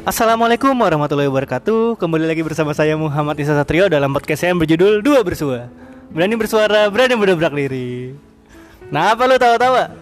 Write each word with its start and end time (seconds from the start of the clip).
Assalamualaikum 0.00 0.72
warahmatullahi 0.72 1.28
wabarakatuh. 1.28 2.00
Kembali 2.00 2.24
lagi 2.24 2.40
bersama 2.40 2.72
saya 2.72 2.96
Muhammad 2.96 3.36
Isa 3.36 3.52
Satrio 3.52 3.84
Dalam 3.84 4.08
podcast 4.16 4.40
saya 4.40 4.56
yang 4.56 4.60
berjudul 4.64 5.04
Dua 5.04 5.20
Bersua. 5.20 5.68
Berani 6.08 6.40
bersuara, 6.40 6.88
berani 6.88 7.20
berdobrak 7.20 7.52
diri. 7.52 8.16
Nah 8.88 9.12
apa 9.12 9.28
lu 9.28 9.36
tawa-tawa? 9.36 9.92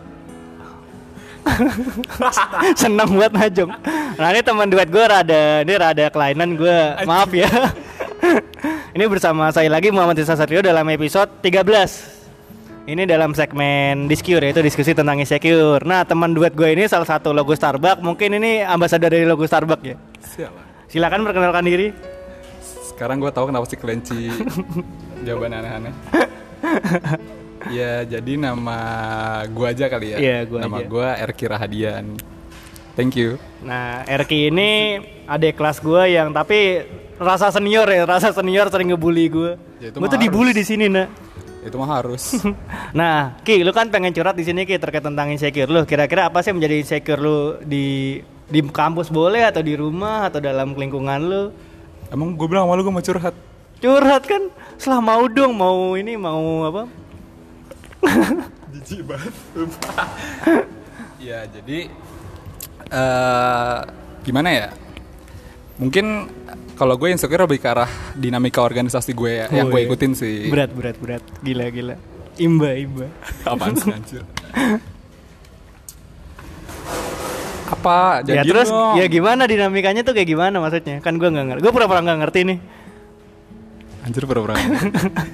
Senang 2.78 3.10
buat 3.18 3.34
najong 3.34 3.74
Nah 4.22 4.28
ini 4.30 4.40
teman 4.44 4.68
duet 4.70 4.86
gue 4.86 5.00
rada 5.00 5.64
Ini 5.64 5.74
rada 5.80 6.06
kelainan 6.12 6.54
gue 6.54 6.78
Maaf 7.02 7.34
ya. 7.34 7.48
Ini 8.94 9.04
bersama 9.10 9.50
saya 9.50 9.66
lagi 9.66 9.90
Muhammad 9.90 10.22
Isa 10.22 10.38
Satrio 10.38 10.62
dalam 10.62 10.86
episode 10.94 11.42
13 11.42 12.17
ini 12.88 13.04
dalam 13.04 13.36
segmen 13.36 14.08
Discure 14.08 14.48
yaitu 14.48 14.64
diskusi 14.64 14.96
tentang 14.96 15.20
insecure. 15.20 15.84
Nah, 15.84 16.08
teman 16.08 16.32
duet 16.32 16.56
gue 16.56 16.72
ini 16.72 16.88
salah 16.88 17.04
satu 17.04 17.36
logo 17.36 17.52
Starbucks. 17.52 18.00
Mungkin 18.00 18.40
ini 18.40 18.64
ambasador 18.64 19.12
dari 19.12 19.28
logo 19.28 19.44
Starbucks 19.44 19.84
ya. 19.84 19.96
Siap. 20.24 20.52
Silakan 20.88 21.20
perkenalkan 21.28 21.68
diri. 21.68 21.92
Sekarang 22.88 23.20
gue 23.20 23.28
tahu 23.28 23.52
kenapa 23.52 23.68
si 23.68 23.76
kelinci 23.76 24.32
jawaban 25.28 25.52
aneh-aneh. 25.60 25.94
ya 27.68 28.08
jadi 28.08 28.32
nama 28.40 28.78
gue 29.44 29.66
aja 29.68 29.84
kali 29.92 30.16
ya. 30.16 30.18
Iya, 30.18 30.38
gua 30.48 30.58
nama 30.64 30.80
gue 30.80 31.08
Erki 31.28 31.44
Rahadian. 31.44 32.16
Thank 32.96 33.20
you. 33.20 33.36
Nah, 33.60 34.02
Erki 34.08 34.48
ini 34.48 34.96
adik 35.28 35.60
kelas 35.60 35.84
gue 35.84 36.16
yang 36.16 36.32
tapi 36.32 36.88
rasa 37.20 37.52
senior 37.52 37.84
ya, 37.84 38.08
rasa 38.08 38.32
senior 38.32 38.72
sering 38.72 38.96
ngebully 38.96 39.28
gue. 39.28 39.52
Ya, 39.78 39.92
gue 39.92 40.08
tuh 40.08 40.18
dibully 40.18 40.56
di 40.56 40.64
sini, 40.64 40.88
nak. 40.88 41.27
Itu 41.68 41.76
mah 41.76 42.00
harus. 42.00 42.40
Nah, 42.96 43.36
Ki, 43.44 43.60
lu 43.60 43.68
kan 43.76 43.92
pengen 43.92 44.16
curhat 44.16 44.32
di 44.32 44.48
sini 44.48 44.64
Ki 44.64 44.80
terkait 44.80 45.04
tentang 45.04 45.28
insecure 45.28 45.68
lu. 45.68 45.84
Kira-kira 45.84 46.32
apa 46.32 46.40
sih 46.40 46.50
yang 46.50 46.58
menjadi 46.64 46.76
insecure 46.80 47.20
lu 47.20 47.60
di 47.60 48.18
di 48.48 48.64
kampus 48.64 49.12
boleh 49.12 49.44
atau 49.44 49.60
di 49.60 49.76
rumah 49.76 50.32
atau 50.32 50.40
dalam 50.40 50.72
lingkungan 50.72 51.20
lu? 51.20 51.52
Emang 52.08 52.32
gue 52.32 52.48
bilang 52.48 52.64
sama 52.64 52.80
lu 52.80 52.82
gue 52.88 52.94
mau 52.96 53.04
curhat. 53.04 53.36
Curhat 53.78 54.24
kan, 54.24 54.42
setelah 54.80 55.04
mau 55.04 55.28
dong, 55.28 55.52
mau 55.54 55.94
ini 55.94 56.16
mau 56.16 56.66
apa? 56.66 56.82
Jijik 58.72 59.04
banget. 59.04 59.34
ya 61.28 61.44
jadi 61.50 61.92
eh 62.88 63.78
gimana 64.24 64.48
ya? 64.48 64.68
Mungkin 65.78 66.32
kalau 66.78 66.94
gue 66.94 67.10
insecure 67.10 67.42
lebih 67.42 67.58
ke 67.58 67.66
arah 67.66 67.90
dinamika 68.14 68.62
organisasi 68.62 69.10
gue 69.10 69.32
ya, 69.34 69.46
yang 69.50 69.66
Oh, 69.66 69.74
gue 69.74 69.82
iya. 69.82 69.88
ikutin 69.90 70.12
sih. 70.14 70.46
Berat, 70.46 70.70
berat, 70.70 70.96
berat. 70.96 71.22
Gila, 71.42 71.66
gila. 71.68 71.94
Imba, 72.38 72.70
imba. 72.72 73.10
Apaan 73.42 73.74
sih 73.74 73.90
anjir? 73.90 74.22
Apa? 77.68 78.24
ya 78.24 78.40
Jadi 78.40 78.48
terus 78.48 78.68
dong. 78.72 78.96
ya 78.96 79.04
gimana 79.06 79.44
dinamikanya 79.44 80.00
tuh 80.00 80.16
kayak 80.16 80.28
gimana 80.30 80.56
maksudnya? 80.56 81.04
Kan 81.04 81.20
gua 81.20 81.28
nggak 81.28 81.46
ngerti. 81.52 81.62
Gua 81.66 81.72
pura-pura 81.74 82.00
nggak 82.00 82.18
ngerti 82.24 82.40
nih. 82.46 82.58
Anjir 84.06 84.22
pura-pura. 84.24 84.54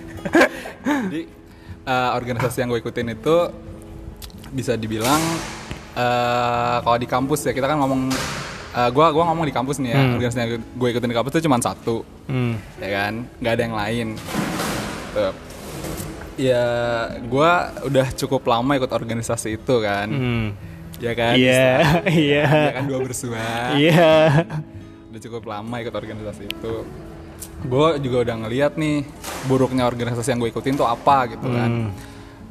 Jadi 1.12 1.22
eh, 1.84 2.10
organisasi 2.16 2.56
yang 2.58 2.72
gue 2.72 2.80
ikutin 2.80 3.08
itu 3.12 3.36
bisa 4.50 4.74
dibilang 4.74 5.20
eh 5.94 6.76
kalau 6.80 6.98
di 6.98 7.06
kampus 7.06 7.46
ya 7.46 7.52
kita 7.52 7.70
kan 7.70 7.78
ngomong 7.78 8.10
eh, 8.74 8.90
gua 8.90 9.06
gua 9.08 9.24
ngomong 9.26 9.44
di 9.44 9.52
kampus 9.52 9.78
nih 9.78 9.90
ya 9.90 9.98
Hmm. 9.98 10.12
organisasi 10.12 10.38
yang 10.38 10.50
gue 10.58 10.88
ikutin 10.90 11.06
di 11.06 11.16
kampus 11.16 11.30
itu 11.32 11.42
cuma 11.42 11.58
satu 11.58 12.02
Hmm. 12.26 12.58
ya 12.76 12.88
kan 12.90 13.12
nggak 13.36 13.52
ada 13.52 13.62
yang 13.62 13.76
lain 13.76 14.06
Tuh. 15.12 15.32
ya 16.36 16.64
gua 17.24 17.50
udah 17.82 18.06
cukup 18.12 18.42
lama 18.44 18.72
ikut 18.74 18.90
organisasi 18.90 19.56
itu 19.56 19.74
kan 19.78 20.08
Hmm. 20.08 20.46
ya 20.96 21.12
kan 21.12 21.34
Iya, 21.34 21.66
Bisa. 22.02 22.10
iya. 22.26 22.44
ya 22.44 22.72
kan 22.72 22.84
dua 22.84 22.98
bersua 23.00 23.38
Iya. 23.74 24.12
udah 25.08 25.20
cukup 25.20 25.42
lama 25.44 25.74
ikut 25.78 25.92
organisasi 25.92 26.42
itu 26.44 26.74
gue 27.62 27.88
juga 28.00 28.16
udah 28.24 28.36
ngeliat 28.40 28.74
nih 28.74 29.06
buruknya 29.44 29.84
organisasi 29.84 30.28
yang 30.28 30.40
gue 30.40 30.50
ikutin 30.50 30.74
tuh 30.74 30.84
apa 30.84 31.28
gitu 31.28 31.46
kan 31.46 31.70
Hmm. 31.70 31.90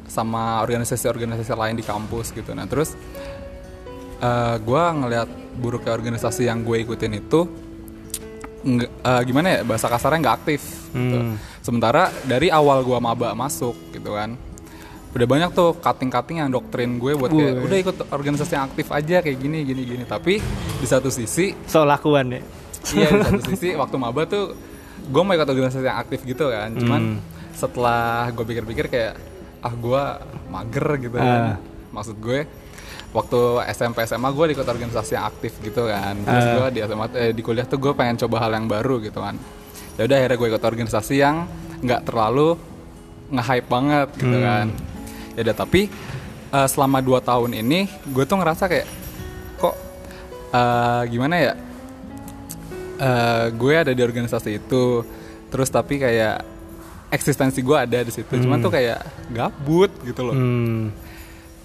sama 0.06 0.60
organisasi-organisasi 0.60 1.50
lain 1.50 1.74
di 1.74 1.82
kampus 1.82 2.30
gitu 2.30 2.50
nah 2.50 2.64
terus 2.64 2.94
eh 4.16 4.56
gue 4.58 4.82
ngeliat 4.94 5.28
buruknya 5.54 5.92
organisasi 5.92 6.44
yang 6.44 6.60
gue 6.60 6.80
ikutin 6.80 7.12
itu 7.14 7.40
nggak- 8.62 8.92
eh, 8.98 9.22
gimana 9.24 9.46
ya 9.50 9.60
bahasa 9.62 9.86
kasarnya 9.86 10.18
nggak 10.20 10.36
aktif 10.38 10.60
gitu. 10.88 11.16
Hmm. 11.16 11.36
sementara 11.60 12.08
dari 12.24 12.48
awal 12.48 12.80
gue 12.80 12.96
maba 12.98 13.32
masuk 13.32 13.74
gitu 13.90 14.10
kan 14.10 14.34
udah 15.10 15.26
banyak 15.28 15.50
tuh 15.52 15.76
cutting-cutting 15.76 16.38
yang 16.38 16.50
doktrin 16.50 16.96
gue 16.96 17.14
buat 17.14 17.30
kayak 17.30 17.54
udah 17.60 17.78
ikut 17.78 17.96
organisasi 18.08 18.52
yang 18.52 18.66
aktif 18.66 18.90
aja 18.90 19.16
kayak 19.20 19.38
gini 19.38 19.62
gini 19.62 19.82
gini 19.84 20.04
tapi 20.04 20.42
di 20.74 20.86
satu 20.86 21.06
sisi 21.06 21.54
So 21.66 21.84
lakuan 21.84 22.30
ya. 22.30 22.40
iya 22.92 23.08
di 23.08 23.22
satu 23.22 23.42
sisi 23.52 23.74
waktu 23.74 23.94
maba 23.94 24.24
tuh 24.24 24.56
gue 25.04 25.22
mau 25.22 25.30
ikut 25.32 25.46
organisasi 25.46 25.84
yang 25.84 26.00
aktif 26.00 26.24
gitu 26.24 26.48
kan 26.48 26.72
cuman 26.74 27.02
setelah 27.54 28.26
gue 28.28 28.42
pikir-pikir 28.44 28.86
kayak 28.88 29.14
ah 29.60 29.70
gue 29.72 30.02
mager 30.48 30.86
gitu 30.98 31.14
Ah. 31.14 31.22
kan 31.22 31.42
maksud 31.92 32.16
gue 32.18 32.48
waktu 33.14 33.62
SMP 33.70 34.02
SMA 34.10 34.28
gue 34.34 34.58
ikut 34.58 34.66
organisasi 34.66 35.14
yang 35.14 35.30
aktif 35.30 35.54
gitu 35.62 35.86
kan. 35.86 36.18
Terus 36.18 36.46
gue 36.50 36.66
di 36.74 36.80
SMA 36.82 37.06
eh, 37.14 37.30
di 37.30 37.42
kuliah 37.46 37.62
tuh 37.62 37.78
gue 37.78 37.94
pengen 37.94 38.18
coba 38.26 38.42
hal 38.42 38.58
yang 38.58 38.66
baru 38.66 38.98
gitu 38.98 39.22
kan. 39.22 39.38
Ya 39.94 40.10
udah 40.10 40.16
akhirnya 40.18 40.36
gue 40.42 40.48
ikut 40.50 40.64
organisasi 40.66 41.14
yang 41.22 41.46
nggak 41.78 42.10
terlalu 42.10 42.58
nge-hype 43.30 43.68
banget 43.70 44.08
gitu 44.18 44.38
kan. 44.42 44.66
Ya 45.38 45.40
udah 45.46 45.56
tapi 45.56 45.86
eh, 46.50 46.68
selama 46.68 46.98
dua 46.98 47.22
tahun 47.22 47.54
ini 47.54 47.86
gue 48.10 48.24
tuh 48.26 48.36
ngerasa 48.42 48.66
kayak 48.66 48.86
kok 49.62 49.74
eh, 50.50 51.02
gimana 51.14 51.34
ya? 51.38 51.54
Eh 52.98 53.46
gue 53.54 53.74
ada 53.78 53.94
di 53.94 54.02
organisasi 54.02 54.58
itu 54.58 55.06
terus 55.54 55.70
tapi 55.70 56.02
kayak 56.02 56.42
eksistensi 57.14 57.62
gue 57.62 57.78
ada 57.78 58.02
di 58.02 58.10
situ. 58.10 58.42
Cuman 58.42 58.58
tuh 58.58 58.74
kayak 58.74 59.06
gabut 59.30 59.94
gitu 60.02 60.26
loh. 60.26 60.34
Hmm. 60.34 60.90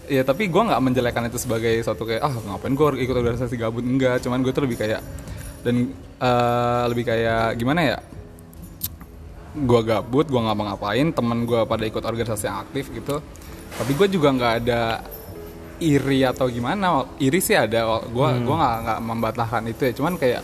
Ya 0.09 0.25
tapi 0.25 0.49
gue 0.49 0.61
nggak 0.65 0.81
menjelekkan 0.81 1.29
itu 1.29 1.37
sebagai 1.37 1.77
suatu 1.85 2.03
kayak 2.03 2.25
ah 2.25 2.33
ngapain 2.33 2.73
gue 2.73 2.87
ikut 3.05 3.15
organisasi 3.15 3.55
gabut? 3.55 3.85
Enggak 3.85 4.25
cuman 4.25 4.41
gue 4.41 4.51
tuh 4.51 4.65
lebih 4.65 4.81
kayak 4.81 5.01
dan 5.61 5.93
eh, 6.19 6.83
lebih 6.89 7.05
kayak 7.05 7.55
gimana 7.55 7.81
ya? 7.95 7.97
Gue 9.53 9.81
gabut 9.85 10.25
gue 10.25 10.41
nggak 10.41 10.57
ngapain 10.57 11.07
temen 11.13 11.45
gue 11.45 11.61
pada 11.69 11.83
ikut 11.85 12.03
organisasi 12.03 12.43
yang 12.49 12.59
aktif 12.65 12.89
gitu. 12.89 13.21
Tapi 13.77 13.91
gue 13.93 14.07
juga 14.09 14.33
nggak 14.33 14.53
ada 14.65 14.81
iri 15.79 16.27
atau 16.27 16.51
gimana 16.51 17.07
iri 17.23 17.39
sih 17.39 17.55
ada 17.55 18.03
gue 18.03 18.27
gua 18.43 18.55
nggak 18.59 18.75
nggak 18.83 18.99
membatalkan 18.99 19.63
itu 19.71 19.81
ya. 19.87 19.93
Cuman 19.95 20.17
kayak 20.19 20.41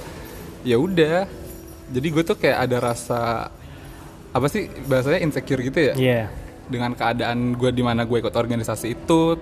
ya 0.64 0.78
udah. 0.80 1.28
Jadi 1.86 2.08
gue 2.10 2.24
tuh 2.26 2.38
kayak 2.38 2.70
ada 2.70 2.78
rasa 2.82 3.22
apa 4.36 4.48
sih 4.52 4.68
bahasanya 4.90 5.22
insecure 5.22 5.62
gitu 5.64 5.80
ya? 5.92 5.94
Iya. 5.96 6.45
Dengan 6.68 6.92
keadaan 6.92 7.54
gue 7.54 7.70
di 7.70 7.82
mana 7.82 8.04
gue 8.04 8.18
ikut 8.18 8.32
organisasi 8.32 8.94
itu 8.94 9.38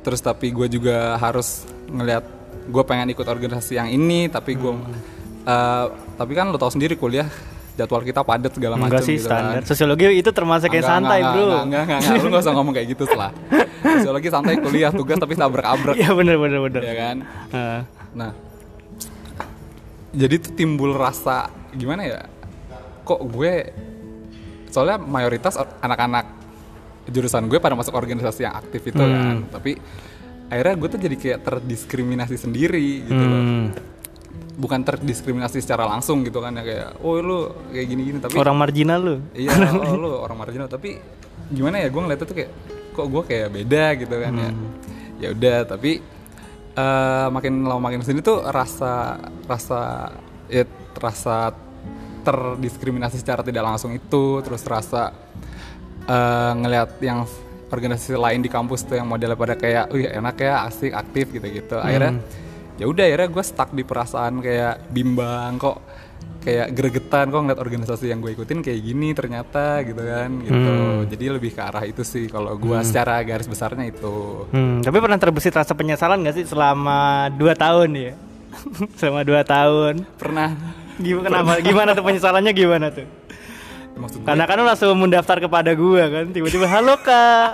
terus 0.00 0.18
tapi 0.18 0.48
gue 0.48 0.66
juga 0.66 1.16
harus 1.16 1.64
ngelihat 1.86 2.24
gue 2.66 2.82
pengen 2.82 3.08
ikut 3.08 3.24
organisasi 3.24 3.74
yang 3.74 3.88
ini 3.88 4.26
tapi 4.26 4.54
gue 4.54 4.72
eh, 5.42 5.86
tapi 6.14 6.32
kan 6.32 6.48
lo 6.48 6.56
tau 6.56 6.68
sendiri 6.68 6.94
kuliah 6.94 7.28
jadwal 7.72 8.00
kita 8.00 8.20
padat 8.20 8.52
segala 8.52 8.76
macam 8.76 8.92
Enggak 8.92 9.04
sih 9.04 9.16
gitu 9.16 9.26
standar. 9.26 9.56
kan 9.56 9.62
Sosiologi 9.64 10.04
itu 10.12 10.30
termasuk 10.30 10.68
kayak 10.68 10.84
Enggak, 10.84 10.94
santai, 10.94 11.18
enggak, 11.18 11.32
Bro. 11.32 11.40
enggak, 11.40 11.62
enggak, 11.62 11.82
enggak, 11.82 11.98
enggak. 12.02 12.20
lu 12.20 12.28
gak 12.28 12.42
usah 12.42 12.52
ngomong 12.52 12.72
kayak 12.74 12.88
gitu 12.88 13.02
setelah 13.04 13.30
sosiologi 13.96 14.28
santai 14.28 14.54
kuliah 14.56 14.90
tugas 14.90 15.16
tapi 15.16 15.32
tabrak-abrak 15.34 15.94
Iya 15.96 16.10
bener 16.12 16.36
bener 16.36 16.58
bener. 16.60 16.82
ya 16.82 16.94
kan 16.94 17.16
Heeh. 17.50 17.80
Nah, 18.10 18.30
jadi 20.10 20.34
tuh 20.38 20.52
timbul 20.52 20.92
rasa 20.92 21.46
gimana 21.72 22.02
ya? 22.02 22.20
Kok 23.02 23.20
gue 23.28 23.54
soalnya 24.68 24.98
mayoritas 24.98 25.54
or- 25.54 25.78
anak-anak 25.80 26.26
jurusan 27.10 27.46
gue 27.50 27.58
pada 27.58 27.74
masuk 27.74 27.94
organisasi 27.94 28.46
yang 28.46 28.54
aktif 28.54 28.82
itu 28.86 28.98
kan, 28.98 29.46
tapi 29.50 29.76
akhirnya 30.50 30.74
gue 30.78 30.88
tuh 30.90 31.00
jadi 31.00 31.16
kayak 31.18 31.38
terdiskriminasi 31.46 32.36
sendiri 32.38 33.06
gitu 33.06 33.24
loh. 33.26 33.42
Hmm. 33.42 33.66
Bukan 34.60 34.80
terdiskriminasi 34.84 35.62
secara 35.64 35.88
langsung 35.88 36.20
gitu 36.22 36.38
kan 36.42 36.52
ya 36.54 36.62
kayak, 36.62 36.88
oh 37.00 37.16
lu 37.18 37.38
kayak 37.72 37.86
gini-gini, 37.86 38.18
tapi 38.20 38.36
Orang 38.38 38.56
marginal 38.60 39.00
lu. 39.00 39.16
iya 39.34 39.50
oh, 39.88 39.96
lu 39.96 40.10
orang 40.20 40.36
marginal 40.36 40.68
tapi 40.68 41.00
gimana 41.50 41.82
ya 41.82 41.88
gue 41.90 42.00
ngeliatnya 42.00 42.26
tuh 42.28 42.36
kayak 42.36 42.50
kok 42.94 43.06
gue 43.10 43.22
kayak 43.26 43.48
beda 43.50 43.84
gitu 43.98 44.14
kan 44.18 44.32
ya 44.34 44.50
ya 45.20 45.28
udah 45.36 45.58
tapi 45.68 46.00
eh, 46.74 47.26
makin 47.28 47.52
lama 47.66 47.80
makin 47.90 48.00
sini 48.06 48.22
tuh 48.24 48.44
rasa 48.46 49.18
rasa 49.44 50.10
ya 50.46 50.64
rasa 50.96 51.54
terdiskriminasi 52.20 53.16
secara 53.20 53.40
tidak 53.40 53.64
langsung 53.64 53.96
itu 53.96 54.44
terus 54.44 54.60
rasa 54.68 55.12
eh, 56.06 56.52
ngelihat 56.56 56.90
yang 57.02 57.26
organisasi 57.70 58.18
lain 58.18 58.42
di 58.42 58.50
kampus 58.50 58.82
tuh 58.82 58.98
yang 58.98 59.06
modelnya 59.06 59.38
pada 59.38 59.54
kayak, 59.54 59.94
wih 59.94 60.10
enak 60.10 60.36
ya 60.42 60.66
asik 60.66 60.90
aktif 60.90 61.30
gitu-gitu 61.30 61.78
akhirnya 61.78 62.18
ya 62.80 62.88
udah 62.88 63.04
akhirnya 63.06 63.28
gue 63.30 63.44
stuck 63.44 63.70
di 63.76 63.84
perasaan 63.86 64.40
kayak 64.40 64.90
bimbang 64.90 65.60
kok 65.60 65.78
kayak 66.40 66.72
gregetan 66.72 67.28
kok 67.28 67.40
ngeliat 67.44 67.60
organisasi 67.60 68.08
yang 68.08 68.24
gue 68.24 68.32
ikutin 68.32 68.64
kayak 68.64 68.80
gini 68.80 69.12
ternyata 69.12 69.84
gitu 69.84 70.00
kan 70.00 70.30
gitu 70.40 70.72
jadi 71.12 71.24
lebih 71.36 71.52
ke 71.52 71.60
arah 71.60 71.84
itu 71.84 72.00
sih 72.00 72.24
kalau 72.32 72.56
gue 72.56 72.80
secara 72.80 73.20
garis 73.20 73.44
besarnya 73.44 73.84
itu 73.92 74.48
Hmm, 74.50 74.80
tapi 74.80 74.96
pernah 74.98 75.20
terbesit 75.20 75.52
rasa 75.52 75.76
penyesalan 75.76 76.24
gak 76.24 76.36
sih 76.40 76.48
selama 76.48 77.28
2 77.36 77.44
tahun 77.54 77.88
ya? 77.92 78.12
Selama 78.98 79.22
2 79.22 79.46
tahun. 79.46 79.94
pernah 80.18 80.50
Gimana 80.98 81.24
kenapa? 81.30 81.52
Gimana 81.62 81.90
tuh 81.94 82.04
penyesalannya 82.04 82.52
gimana 82.56 82.86
tuh? 82.90 83.06
Maksud 83.96 84.18
gue 84.22 84.26
Karena 84.26 84.44
kan 84.46 84.54
lu 84.60 84.64
langsung 84.66 84.98
mendaftar 84.98 85.36
kepada 85.42 85.70
gua 85.74 86.04
kan 86.10 86.24
Tiba-tiba 86.30 86.66
halo 86.68 86.94
kak. 87.00 87.50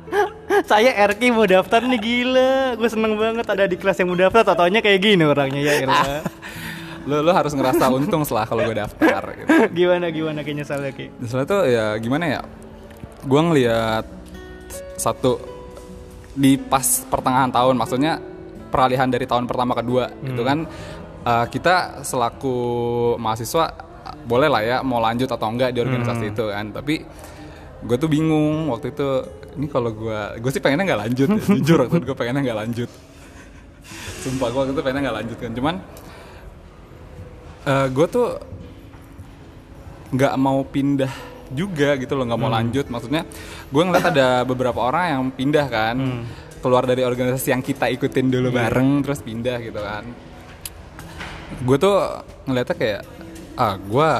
Saya 0.70 0.90
Erki 1.06 1.30
mau 1.30 1.46
daftar 1.46 1.86
nih 1.86 2.00
gila. 2.02 2.74
Gue 2.74 2.88
seneng 2.90 3.14
banget 3.14 3.46
ada 3.46 3.64
di 3.70 3.78
kelas 3.78 4.02
yang 4.02 4.10
mau 4.10 4.18
daftar 4.18 4.42
Tatonya 4.42 4.82
kayak 4.82 5.00
gini 5.00 5.22
orangnya 5.22 5.62
ya 5.62 5.72
elah 5.86 6.24
lu 7.08 7.16
lu 7.24 7.32
harus 7.32 7.56
ngerasa 7.56 7.88
untung 7.88 8.28
setelah 8.28 8.44
kalau 8.44 8.60
gue 8.68 8.76
daftar 8.76 9.22
gitu. 9.32 9.48
Gimana 9.78 10.12
gimana 10.12 10.38
kayaknya 10.44 10.64
salah 10.68 10.92
Ki? 10.92 11.08
Soalnya 11.24 11.48
tuh 11.48 11.62
ya 11.64 11.96
gimana 11.96 12.24
ya? 12.28 12.40
Gue 13.24 13.40
ngeliat 13.40 14.04
satu 15.00 15.40
di 16.36 16.60
pas 16.60 16.84
pertengahan 17.08 17.48
tahun 17.48 17.80
maksudnya 17.80 18.20
peralihan 18.68 19.08
dari 19.08 19.24
tahun 19.24 19.48
pertama 19.48 19.72
ke 19.72 19.80
kedua 19.80 20.12
gitu 20.20 20.42
kan? 20.44 20.68
Eh, 21.20 21.46
kita 21.52 22.04
selaku 22.04 22.56
mahasiswa 23.16 23.89
boleh 24.30 24.46
lah 24.46 24.62
ya 24.62 24.76
mau 24.86 25.02
lanjut 25.02 25.26
atau 25.26 25.50
enggak 25.50 25.74
di 25.74 25.82
organisasi 25.82 26.30
itu 26.30 26.46
kan. 26.46 26.70
Tapi 26.70 27.02
gue 27.82 27.96
tuh 27.98 28.06
bingung 28.06 28.70
waktu 28.70 28.94
itu 28.94 29.08
ini 29.58 29.66
kalau 29.66 29.90
gue 29.90 30.38
gue 30.38 30.50
sih 30.54 30.62
pengennya 30.62 30.94
nggak 30.94 31.00
lanjut 31.02 31.28
ya. 31.34 31.42
jujur 31.58 31.78
waktu 31.82 31.94
itu 31.98 32.06
gue 32.06 32.18
pengennya 32.18 32.42
nggak 32.46 32.58
lanjut. 32.62 32.90
Sumpah 34.22 34.46
gue 34.54 34.58
waktu 34.62 34.72
itu 34.78 34.82
pengennya 34.86 35.02
nggak 35.10 35.18
lanjut 35.18 35.38
kan. 35.42 35.52
Cuman 35.58 35.74
gue 37.90 38.06
tuh 38.06 38.28
nggak 40.14 40.34
mau 40.38 40.62
pindah 40.62 41.12
juga 41.50 41.98
gitu 41.98 42.14
loh 42.14 42.24
nggak 42.30 42.40
mau 42.40 42.50
lanjut. 42.54 42.86
Maksudnya 42.86 43.26
gue 43.66 43.82
ngeliat 43.82 44.06
ada 44.14 44.46
beberapa 44.46 44.78
orang 44.78 45.04
yang 45.10 45.22
pindah 45.34 45.66
kan. 45.66 45.96
Keluar 46.60 46.84
dari 46.84 47.00
organisasi 47.00 47.56
yang 47.56 47.64
kita 47.64 47.88
ikutin 47.88 48.28
dulu 48.28 48.52
bareng 48.52 49.00
terus 49.00 49.24
pindah 49.24 49.58
gitu 49.64 49.80
kan. 49.80 50.04
Gue 51.64 51.80
tuh 51.80 51.96
ngeliatnya 52.44 52.76
kayak 52.76 53.02
ah 53.60 53.76
gue 53.76 54.10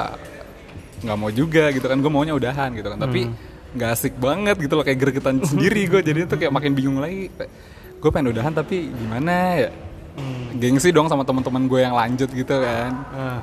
nggak 1.01 1.17
mau 1.17 1.31
juga 1.33 1.73
gitu 1.73 1.85
kan. 1.89 1.97
Gue 1.97 2.11
maunya 2.13 2.37
udahan 2.37 2.69
gitu 2.77 2.93
kan. 2.93 2.99
Tapi 3.01 3.25
nggak 3.71 3.89
asik 3.97 4.13
banget 4.21 4.55
gitu 4.61 4.73
loh 4.77 4.85
kayak 4.85 4.99
gregetan 5.01 5.41
sendiri 5.51 5.89
gue 5.89 6.01
jadi 6.05 6.29
tuh 6.29 6.37
kayak 6.37 6.53
makin 6.53 6.77
bingung 6.77 7.01
lagi. 7.01 7.33
Gue 7.97 8.09
pengen 8.13 8.37
udahan 8.37 8.53
tapi 8.53 8.93
gimana 8.93 9.57
ya? 9.57 9.69
Gengsi 10.61 10.93
dong 10.93 11.09
sama 11.09 11.25
teman-teman 11.25 11.65
gue 11.65 11.79
yang 11.81 11.95
lanjut 11.97 12.29
gitu 12.29 12.55
kan. 12.61 12.91
Ah, 13.15 13.39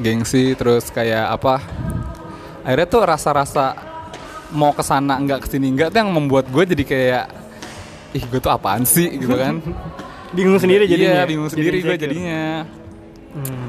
gengsi 0.00 0.58
terus 0.58 0.90
kayak 0.90 1.38
apa 1.38 1.62
akhirnya 2.66 2.88
tuh 2.90 3.02
rasa-rasa 3.06 3.78
mau 4.50 4.74
ke 4.74 4.82
sana 4.82 5.18
nggak 5.22 5.46
ke 5.46 5.48
sini 5.50 5.70
nggak 5.74 5.94
tuh 5.94 5.98
yang 6.02 6.10
membuat 6.10 6.50
gue 6.50 6.64
jadi 6.74 6.84
kayak 6.86 7.24
ih 8.14 8.24
gue 8.30 8.40
tuh 8.40 8.50
apaan 8.50 8.86
sih? 8.86 9.10
gitu 9.18 9.34
kan. 9.34 9.58
Bingung 10.36 10.58
sendiri 10.58 10.86
jadinya. 10.90 11.22
iya 11.22 11.30
bingung 11.30 11.46
sendiri 11.46 11.78
gue 11.78 11.94
jadinya. 11.94 12.66
Hmm. 13.34 13.68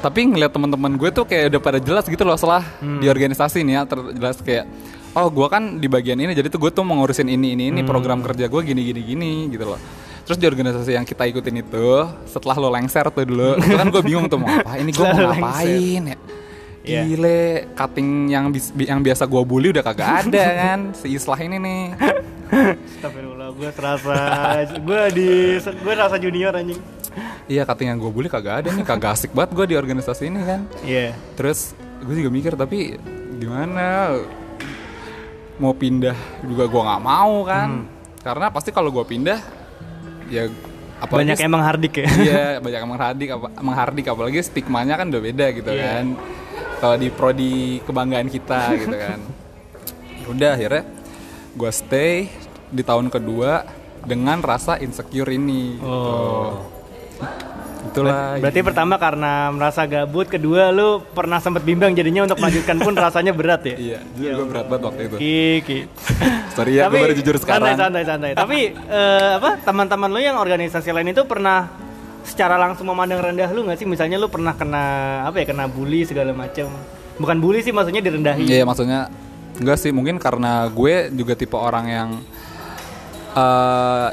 Tapi 0.00 0.24
ngeliat 0.24 0.48
teman-teman 0.48 0.92
gue 0.94 1.10
tuh 1.10 1.22
kayak 1.22 1.50
udah 1.50 1.60
pada 1.60 1.78
jelas 1.78 2.04
gitu 2.04 2.20
loh 2.20 2.34
setelah 2.34 2.64
Hmm. 2.78 2.98
di 2.98 3.06
organisasi 3.06 3.60
nih 3.60 3.74
ya 3.74 3.82
terjelas 3.84 4.36
kayak 4.38 4.64
oh 5.12 5.28
gue 5.28 5.46
kan 5.46 5.76
di 5.76 5.86
bagian 5.86 6.16
ini 6.16 6.32
jadi 6.32 6.48
tuh 6.48 6.58
gue 6.58 6.70
tuh 6.70 6.80
mau 6.80 6.96
ngurusin 6.96 7.26
ini 7.26 7.52
ini 7.52 7.64
Hmm. 7.64 7.72
ini 7.74 7.80
program 7.82 8.20
kerja 8.20 8.46
gue 8.46 8.60
gini 8.62 8.80
gini 8.82 9.00
gini 9.02 9.32
gitu 9.48 9.64
loh 9.66 9.80
terus 10.22 10.36
di 10.36 10.44
organisasi 10.44 10.90
yang 10.92 11.02
kita 11.02 11.26
ikutin 11.26 11.56
itu 11.58 11.86
setelah 12.24 12.56
lo 12.56 12.68
lengser 12.68 13.04
tuh 13.06 13.22
dulu 13.22 13.56
itu 13.60 13.74
kan 13.74 13.88
gue 13.88 14.02
bingung 14.02 14.26
tuh 14.26 14.38
mau 14.38 14.48
apa 14.48 14.76
ini 14.76 14.90
gue 14.90 15.04
mau 15.04 15.20
ngapain 15.28 16.04
ya 16.06 16.18
Iya. 16.80 17.04
Gile, 17.04 17.40
cutting 17.76 18.08
yang 18.26 18.48
bi- 18.48 18.88
yang 18.88 19.04
biasa 19.04 19.28
gue 19.28 19.42
bully 19.44 19.68
udah 19.68 19.84
kagak 19.84 20.24
ada 20.24 20.44
kan 20.64 20.80
si 20.96 21.12
Islah 21.12 21.36
ini 21.36 21.60
nih. 21.60 21.82
Gue 23.60 23.70
serasa 23.76 24.16
gue 24.64 25.02
di 25.12 25.28
gue 25.60 25.92
rasa 25.94 26.16
junior 26.16 26.56
anjing. 26.56 26.80
Iya 27.44 27.66
yang 27.84 28.00
gue 28.00 28.08
bully 28.08 28.32
kagak 28.32 28.64
ada 28.64 28.68
nih, 28.72 28.86
kagak 28.86 29.18
asik 29.18 29.36
banget 29.36 29.52
gue 29.52 29.66
di 29.68 29.76
organisasi 29.76 30.32
ini 30.32 30.40
kan. 30.40 30.60
Iya. 30.80 31.12
Terus 31.36 31.76
gue 32.00 32.14
juga 32.16 32.30
mikir 32.32 32.56
tapi 32.56 32.96
gimana 33.36 34.16
mau 35.60 35.76
pindah 35.76 36.16
juga 36.40 36.64
gue 36.64 36.80
nggak 36.80 37.02
mau 37.04 37.44
kan 37.44 37.84
karena 38.20 38.48
pasti 38.48 38.72
kalau 38.72 38.88
gue 38.88 39.04
pindah 39.04 39.36
ya 40.32 40.48
apalagi 40.96 41.36
Banyak 41.36 41.40
emang 41.44 41.62
hardik 41.64 42.00
ya. 42.00 42.08
iya 42.16 42.44
banyak 42.56 42.80
yang 42.80 42.88
menghardik 42.88 43.28
apa- 43.28 43.52
menghardik 43.60 44.06
apalagi 44.08 44.40
stigmanya 44.40 44.96
kan 44.96 45.12
udah 45.12 45.20
beda 45.20 45.46
gitu 45.52 45.68
Iya. 45.72 45.84
kan 46.00 46.06
kalau 46.80 46.96
di 46.96 47.08
prodi 47.12 47.52
kebanggaan 47.84 48.28
kita 48.28 48.60
gitu 48.76 48.96
kan 48.96 49.20
udah 50.32 50.50
akhirnya 50.56 50.84
gue 51.52 51.70
stay 51.72 52.28
di 52.70 52.80
tahun 52.80 53.06
kedua 53.06 53.66
dengan 54.00 54.40
rasa 54.40 54.78
insecure 54.78 55.28
ini 55.28 55.76
Oh. 55.78 56.56
itulah 57.82 58.36
Berarti 58.38 58.60
pertama 58.60 58.94
karena 58.96 59.48
merasa 59.50 59.82
gabut, 59.82 60.24
kedua 60.24 60.68
lu 60.68 61.00
pernah 61.06 61.36
sempat 61.36 61.60
bimbang 61.60 61.90
jadinya 61.90 62.22
untuk 62.22 62.38
melanjutkan 62.38 62.76
pun 62.76 62.92
rasanya 63.04 63.32
berat 63.32 63.64
ya. 63.64 63.76
iya 63.76 63.98
jujur 64.14 64.32
gue 64.36 64.46
berat 64.46 64.66
banget 64.68 64.82
waktu 64.84 65.02
itu 65.02 65.16
Kiki. 65.16 65.78
sorry 66.56 66.76
ya 66.76 66.86
gue 66.86 67.00
baru 67.00 67.14
jujur 67.14 67.36
sekarang 67.36 67.72
Santai, 67.72 67.80
santai, 67.80 68.02
santai. 68.04 68.30
Tapi 68.36 68.58
eh, 68.72 69.30
apa 69.36 69.50
teman-teman 69.60 70.08
lu 70.08 70.20
yang 70.20 70.36
organisasi 70.36 70.92
lain 70.92 71.10
itu 71.10 71.24
pernah 71.24 71.66
secara 72.20 72.54
langsung 72.54 72.84
memandang 72.86 73.20
rendah 73.22 73.48
lu 73.48 73.64
nggak 73.64 73.76
sih? 73.76 73.88
Misalnya 73.88 74.16
lu 74.16 74.28
pernah 74.28 74.52
kena 74.52 74.84
apa 75.24 75.40
ya 75.40 75.46
kena 75.48 75.64
bully 75.66 76.04
segala 76.04 76.30
macam. 76.30 76.68
Bukan 77.16 77.36
bully 77.36 77.60
sih 77.60 77.72
maksudnya 77.72 78.00
direndahin. 78.00 78.44
Iya 78.44 78.62
maksudnya 78.62 79.08
enggak 79.56 79.76
sih 79.76 79.90
mungkin 79.90 80.16
karena 80.16 80.68
gue 80.68 81.10
juga 81.10 81.32
tipe 81.32 81.56
orang 81.56 81.84
yang 81.88 82.08
eh 83.36 84.08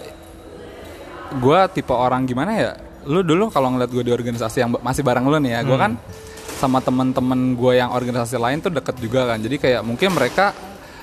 gue 1.28 1.60
tipe 1.74 1.94
orang 1.94 2.24
gimana 2.24 2.52
ya? 2.56 2.72
Lu 3.08 3.24
dulu 3.24 3.48
kalau 3.52 3.72
ngeliat 3.72 3.92
gue 3.92 4.04
di 4.04 4.14
organisasi 4.14 4.58
yang 4.64 4.72
masih 4.80 5.04
bareng 5.04 5.28
lu 5.28 5.38
nih 5.40 5.60
ya 5.60 5.62
gue 5.64 5.78
kan 5.80 5.96
sama 6.58 6.82
temen-temen 6.82 7.54
gue 7.54 7.74
yang 7.78 7.94
organisasi 7.94 8.36
lain 8.42 8.60
tuh 8.64 8.74
deket 8.74 8.98
juga 9.00 9.34
kan. 9.34 9.38
Jadi 9.40 9.56
kayak 9.62 9.82
mungkin 9.86 10.16
mereka 10.16 10.52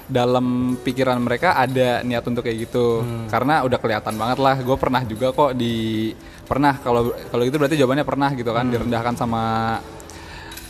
dalam 0.04 0.76
pikiran 0.84 1.16
mereka 1.16 1.56
ada 1.56 2.04
niat 2.04 2.24
untuk 2.28 2.44
kayak 2.44 2.68
gitu. 2.68 3.04
Karena 3.30 3.64
udah 3.64 3.78
kelihatan 3.80 4.14
banget 4.16 4.38
lah 4.42 4.56
gue 4.60 4.76
pernah 4.76 5.02
juga 5.04 5.32
kok 5.32 5.56
di 5.56 6.12
pernah 6.44 6.76
kalau 6.76 7.14
kalau 7.32 7.44
itu 7.44 7.56
berarti 7.56 7.76
jawabannya 7.80 8.04
pernah 8.04 8.30
gitu 8.36 8.50
kan 8.52 8.68
direndahkan 8.68 9.14
sama 9.16 9.42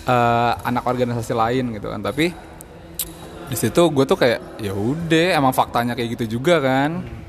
eh, 0.07 0.53
anak 0.67 0.85
organisasi 0.87 1.33
lain 1.35 1.75
gitu 1.75 1.91
kan. 1.91 1.99
Tapi 1.99 2.27
di 3.45 3.57
situ 3.59 3.83
gue 3.93 4.05
tuh 4.09 4.17
kayak 4.17 4.63
ya 4.63 4.73
udah 4.73 5.37
emang 5.37 5.53
faktanya 5.53 5.93
kayak 5.93 6.17
gitu 6.17 6.41
juga 6.41 6.63
kan 6.65 7.24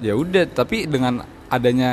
ya 0.00 0.12
udah 0.12 0.44
tapi 0.48 0.84
dengan 0.84 1.20
adanya 1.46 1.92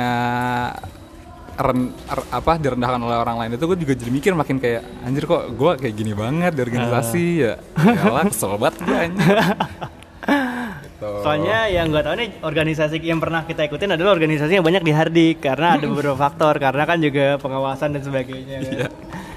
ren, 1.54 1.90
er- 1.90 2.28
apa 2.30 2.52
direndahkan 2.56 3.00
oleh 3.02 3.18
orang 3.18 3.36
lain 3.42 3.50
itu 3.54 3.64
gue 3.66 3.78
juga 3.78 3.94
jadi 3.94 4.10
mikir 4.10 4.32
makin 4.32 4.56
kayak 4.58 4.82
anjir 5.02 5.24
kok 5.24 5.50
gue 5.50 5.72
kayak 5.76 5.94
gini 5.94 6.12
banget 6.14 6.52
di 6.54 6.60
organisasi 6.62 7.24
ya 7.36 7.54
ya 7.76 8.22
kesel 8.24 8.54
banget 8.56 8.76
gue 8.80 8.96
anjir 8.96 9.36
Gitu. 10.98 11.22
Soalnya 11.22 11.70
yang 11.70 11.94
gue 11.94 12.02
tahu 12.02 12.18
nih 12.18 12.28
organisasi 12.42 12.98
yang 13.00 13.22
pernah 13.22 13.46
kita 13.46 13.64
ikutin 13.64 13.94
adalah 13.94 14.12
organisasi 14.12 14.58
yang 14.58 14.66
banyak 14.66 14.82
di 14.82 14.90
Hardik 14.90 15.38
karena 15.38 15.78
ada 15.78 15.86
beberapa 15.86 16.18
faktor 16.18 16.58
karena 16.58 16.82
kan 16.84 16.98
juga 16.98 17.38
pengawasan 17.38 17.94
dan 17.94 18.02
sebagainya. 18.02 18.56
kan. 18.58 18.66
Iya. 18.66 18.88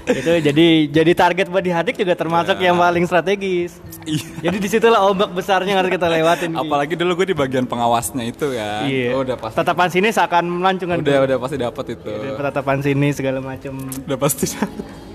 Itu 0.04 0.30
jadi 0.42 0.66
jadi 0.88 1.12
target 1.12 1.46
buat 1.46 1.60
di 1.60 1.70
Hardik 1.70 1.94
juga 1.94 2.12
termasuk 2.12 2.58
yang 2.58 2.74
paling 2.74 3.04
strategis. 3.04 3.78
Iya. 4.02 4.26
Jadi 4.42 4.56
di 4.58 4.68
situlah 4.68 5.00
ombak 5.04 5.30
besarnya 5.30 5.74
harus 5.74 5.88
kita 5.88 6.06
lewatin. 6.06 6.52
Apalagi 6.52 6.94
dulu 6.94 7.14
gue 7.16 7.30
di 7.30 7.36
bagian 7.36 7.64
pengawasnya 7.64 8.24
itu 8.24 8.50
kan 8.50 8.84
Iya. 8.84 9.14
oh, 9.14 9.22
udah 9.22 9.36
pasti 9.36 9.56
Tatapan 9.56 9.88
sini 9.88 10.08
seakan 10.10 10.44
melancungan. 10.50 10.96
udah 10.98 11.18
udah 11.22 11.36
pasti 11.38 11.56
dapat 11.56 11.84
itu 11.92 12.10
Tatapan 12.34 12.78
sini 12.80 13.08
segala 13.12 13.38
macam. 13.38 13.78
udah 13.78 14.18
pasti 14.18 14.44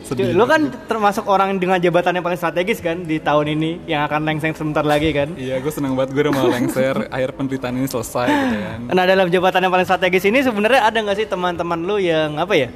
sedih 0.07 0.31
Lu 0.31 0.47
kan 0.47 0.71
termasuk 0.87 1.27
orang 1.27 1.59
dengan 1.59 1.75
jabatan 1.77 2.15
yang 2.15 2.23
paling 2.23 2.39
strategis 2.39 2.79
kan 2.79 3.03
di 3.03 3.19
tahun 3.19 3.51
ini 3.51 3.83
yang 3.85 4.07
akan 4.07 4.23
lengser 4.23 4.55
sebentar 4.55 4.81
lagi 4.81 5.11
kan. 5.11 5.35
iya 5.35 5.59
gue 5.59 5.67
seneng 5.67 5.99
banget 5.99 6.15
gue 6.15 6.21
udah 6.23 6.33
mau 6.33 6.47
lengser 6.47 6.95
akhir 7.11 7.35
penderitaan 7.35 7.75
ini 7.75 7.85
selesai 7.85 8.23
gitu 8.25 8.55
kan 8.57 8.79
Nah 8.87 9.03
dalam 9.03 9.27
jabatan 9.27 9.67
yang 9.67 9.73
paling 9.73 9.83
strategis 9.83 10.23
ini 10.23 10.39
sebenarnya 10.39 10.81
ada 10.81 10.97
nggak 10.97 11.17
sih 11.17 11.27
teman-teman 11.27 11.83
lu 11.83 11.99
yang 11.99 12.39
apa 12.39 12.55
ya, 12.55 12.69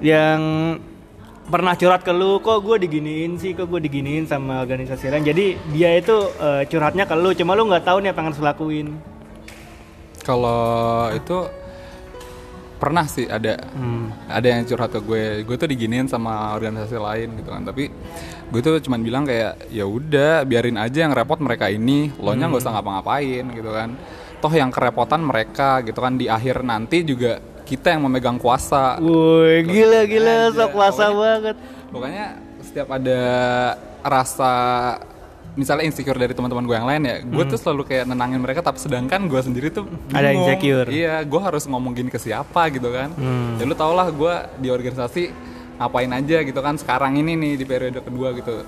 yang 0.00 0.40
pernah 1.44 1.76
curhat 1.76 2.02
ke 2.02 2.12
lu, 2.12 2.40
kok 2.40 2.64
gue 2.64 2.76
diginiin 2.88 3.36
sih, 3.36 3.52
kok 3.52 3.68
gue 3.68 3.80
diginiin 3.84 4.24
sama 4.24 4.64
organisasi 4.64 5.12
lain. 5.12 5.24
Jadi 5.24 5.46
dia 5.76 5.92
itu 5.96 6.16
eh, 6.40 6.64
curhatnya 6.68 7.04
ke 7.04 7.14
lu, 7.16 7.36
cuma 7.36 7.52
lu 7.52 7.68
nggak 7.68 7.84
tahu 7.84 8.00
nih 8.00 8.10
apa 8.12 8.18
yang 8.24 8.28
harus 8.32 8.40
lakuin. 8.40 8.88
Kalau 10.24 11.12
itu 11.12 11.44
pernah 12.80 13.04
sih 13.08 13.24
ada. 13.28 13.60
Ada 14.28 14.46
yang 14.56 14.62
curhat 14.68 14.92
ke 14.92 15.00
gue 15.00 15.22
gue 15.44 15.56
tuh 15.56 15.68
diginiin 15.68 16.08
sama 16.08 16.52
organisasi 16.56 16.96
lain 16.96 17.28
gitu 17.40 17.48
kan. 17.52 17.64
Tapi 17.64 17.92
gue 18.48 18.60
tuh 18.60 18.80
cuman 18.84 19.00
bilang 19.04 19.24
kayak 19.24 19.68
ya 19.68 19.84
udah 19.88 20.44
biarin 20.44 20.76
aja 20.80 21.08
yang 21.08 21.12
repot 21.12 21.40
mereka 21.40 21.68
ini 21.72 22.12
lo 22.20 22.36
nya 22.36 22.48
nggak 22.48 22.60
usah 22.60 22.72
ngapa-ngapain 22.76 23.44
gitu 23.52 23.70
kan. 23.72 23.96
Toh 24.40 24.52
yang 24.52 24.68
kerepotan 24.68 25.24
mereka 25.24 25.80
gitu 25.84 26.00
kan. 26.00 26.16
Di 26.20 26.28
akhir 26.28 26.64
nanti 26.64 27.04
juga 27.04 27.40
kita 27.64 27.90
yang 27.90 28.02
memegang 28.02 28.36
kuasa 28.36 28.96
Woi 28.98 29.64
gila 29.64 30.04
gila 30.04 30.32
aja. 30.46 30.54
sok 30.54 30.70
kuasa 30.70 31.04
Pokoknya- 31.04 31.18
banget. 31.18 31.56
pokoknya 31.88 32.24
setiap 32.60 32.88
ada 32.90 33.20
rasa 34.00 34.52
misalnya 35.54 35.84
insecure 35.84 36.18
dari 36.18 36.30
teman-teman 36.30 36.62
gue 36.62 36.74
yang 36.74 36.84
lain 36.84 37.02
ya 37.04 37.16
gue 37.20 37.44
tuh 37.46 37.56
selalu 37.56 37.82
kayak 37.84 38.04
nenangin 38.04 38.38
mereka 38.38 38.58
tapi 38.60 38.76
sedangkan 38.76 39.24
gue 39.24 39.38
sendiri 39.38 39.70
tuh 39.70 39.86
Ada 40.10 40.28
bingung. 40.28 40.50
insecure. 40.50 40.88
iya 40.88 41.22
gue 41.22 41.40
harus 41.40 41.64
ngomong 41.64 41.92
gini 41.92 42.08
ke 42.08 42.18
siapa 42.18 42.68
gitu 42.68 42.90
kan 42.90 43.08
Hmm. 43.10 43.56
ya 43.56 43.64
lu 43.64 43.72
tau 43.72 43.92
lah 43.92 44.08
gue 44.08 44.34
di 44.58 44.68
organisasi 44.68 45.30
ngapain 45.74 46.10
aja 46.10 46.38
gitu 46.40 46.58
kan 46.58 46.74
sekarang 46.74 47.14
ini 47.16 47.34
nih 47.34 47.52
di 47.54 47.64
periode 47.64 47.98
kedua 47.98 48.30
gitu 48.32 48.66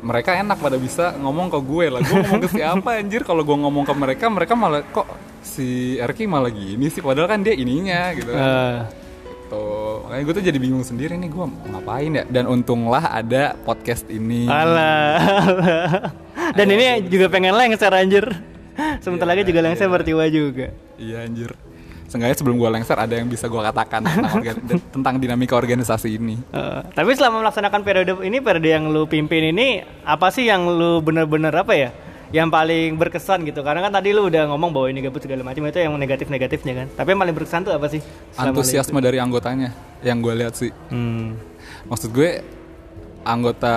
mereka 0.00 0.32
enak 0.32 0.56
pada 0.56 0.76
bisa 0.76 1.12
ngomong 1.16 1.52
ke 1.52 1.58
gue 1.60 1.86
lah 1.92 2.00
gue 2.00 2.16
ngomong 2.16 2.42
ke 2.44 2.50
siapa 2.56 2.90
anjir 2.96 3.20
kalau 3.22 3.44
gue 3.44 3.52
ngomong 3.52 3.84
ke 3.84 3.92
mereka 3.92 4.24
mereka 4.26 4.52
malah 4.56 4.80
kok 4.82 5.04
si 5.40 5.96
Erki 5.96 6.24
malah 6.24 6.48
gini 6.48 6.88
sih 6.88 7.00
padahal 7.00 7.28
kan 7.28 7.40
dia 7.40 7.52
ininya 7.52 8.12
gitu 8.16 8.32
kan 8.32 8.40
Eh, 8.40 8.78
Tuh, 9.50 10.06
makanya 10.06 10.22
gue 10.22 10.34
tuh 10.38 10.44
jadi 10.46 10.58
bingung 10.62 10.86
sendiri 10.86 11.18
nih 11.18 11.26
gue 11.26 11.42
mau 11.42 11.66
ngapain 11.74 12.06
ya. 12.14 12.22
Dan 12.22 12.46
untunglah 12.46 13.02
ada 13.10 13.58
podcast 13.58 14.06
ini. 14.06 14.46
alah. 14.46 15.18
Dan 16.56 16.70
ini 16.70 17.10
juga 17.10 17.26
pengen 17.26 17.58
lengser 17.58 17.90
anjir. 17.90 18.30
Sebentar 19.02 19.26
lagi 19.26 19.42
juga 19.42 19.66
lengser 19.66 19.90
bertiwa 19.90 20.22
juga. 20.30 20.70
Iya 21.02 21.26
anjir. 21.26 21.50
Seenggaknya 22.10 22.34
sebelum 22.34 22.58
gue 22.58 22.66
lengser 22.74 22.98
ada 22.98 23.14
yang 23.14 23.30
bisa 23.30 23.46
gue 23.46 23.62
katakan 23.62 24.02
tentang, 24.02 24.34
organ- 24.42 24.62
tentang 24.90 25.14
dinamika 25.22 25.54
organisasi 25.54 26.18
ini. 26.18 26.34
Eh, 26.50 26.80
tapi 26.90 27.14
selama 27.14 27.46
melaksanakan 27.46 27.80
periode 27.86 28.12
ini, 28.26 28.42
periode 28.42 28.66
yang 28.66 28.90
lu 28.90 29.06
pimpin 29.06 29.54
ini, 29.54 29.78
apa 30.02 30.34
sih 30.34 30.50
yang 30.50 30.66
lu 30.66 30.98
bener-bener 30.98 31.54
apa 31.54 31.70
ya? 31.78 31.94
Yang 32.34 32.50
paling 32.50 32.88
berkesan 32.98 33.46
gitu. 33.46 33.62
Karena 33.62 33.86
kan 33.86 33.94
tadi 33.94 34.10
lu 34.10 34.26
udah 34.26 34.50
ngomong 34.50 34.74
bahwa 34.74 34.90
ini 34.90 35.06
gabut 35.06 35.22
segala 35.22 35.46
macam 35.46 35.62
itu 35.70 35.78
yang 35.78 35.94
negatif-negatifnya 35.94 36.74
kan. 36.74 36.86
Tapi 36.98 37.08
yang 37.14 37.20
paling 37.22 37.34
berkesan 37.38 37.60
tuh 37.62 37.74
apa 37.78 37.86
sih? 37.86 38.02
Antusiasme 38.34 38.98
dari 38.98 39.22
anggotanya 39.22 39.70
yang 40.02 40.18
gue 40.18 40.34
lihat 40.34 40.58
sih. 40.58 40.74
Hmm. 40.90 41.38
Maksud 41.86 42.10
gue 42.10 42.42
anggota 43.22 43.74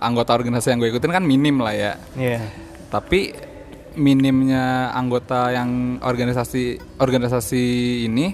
anggota 0.00 0.30
organisasi 0.34 0.74
yang 0.74 0.78
gue 0.82 0.90
ikutin 0.90 1.12
kan 1.14 1.22
minim 1.22 1.62
lah 1.62 1.74
ya. 1.74 1.92
Iya. 2.18 2.42
Tapi 2.90 3.49
minimnya 3.92 4.64
anggota 4.90 5.50
yang 5.50 5.70
organisasi 5.98 6.62
organisasi 6.96 7.64
ini 8.04 8.26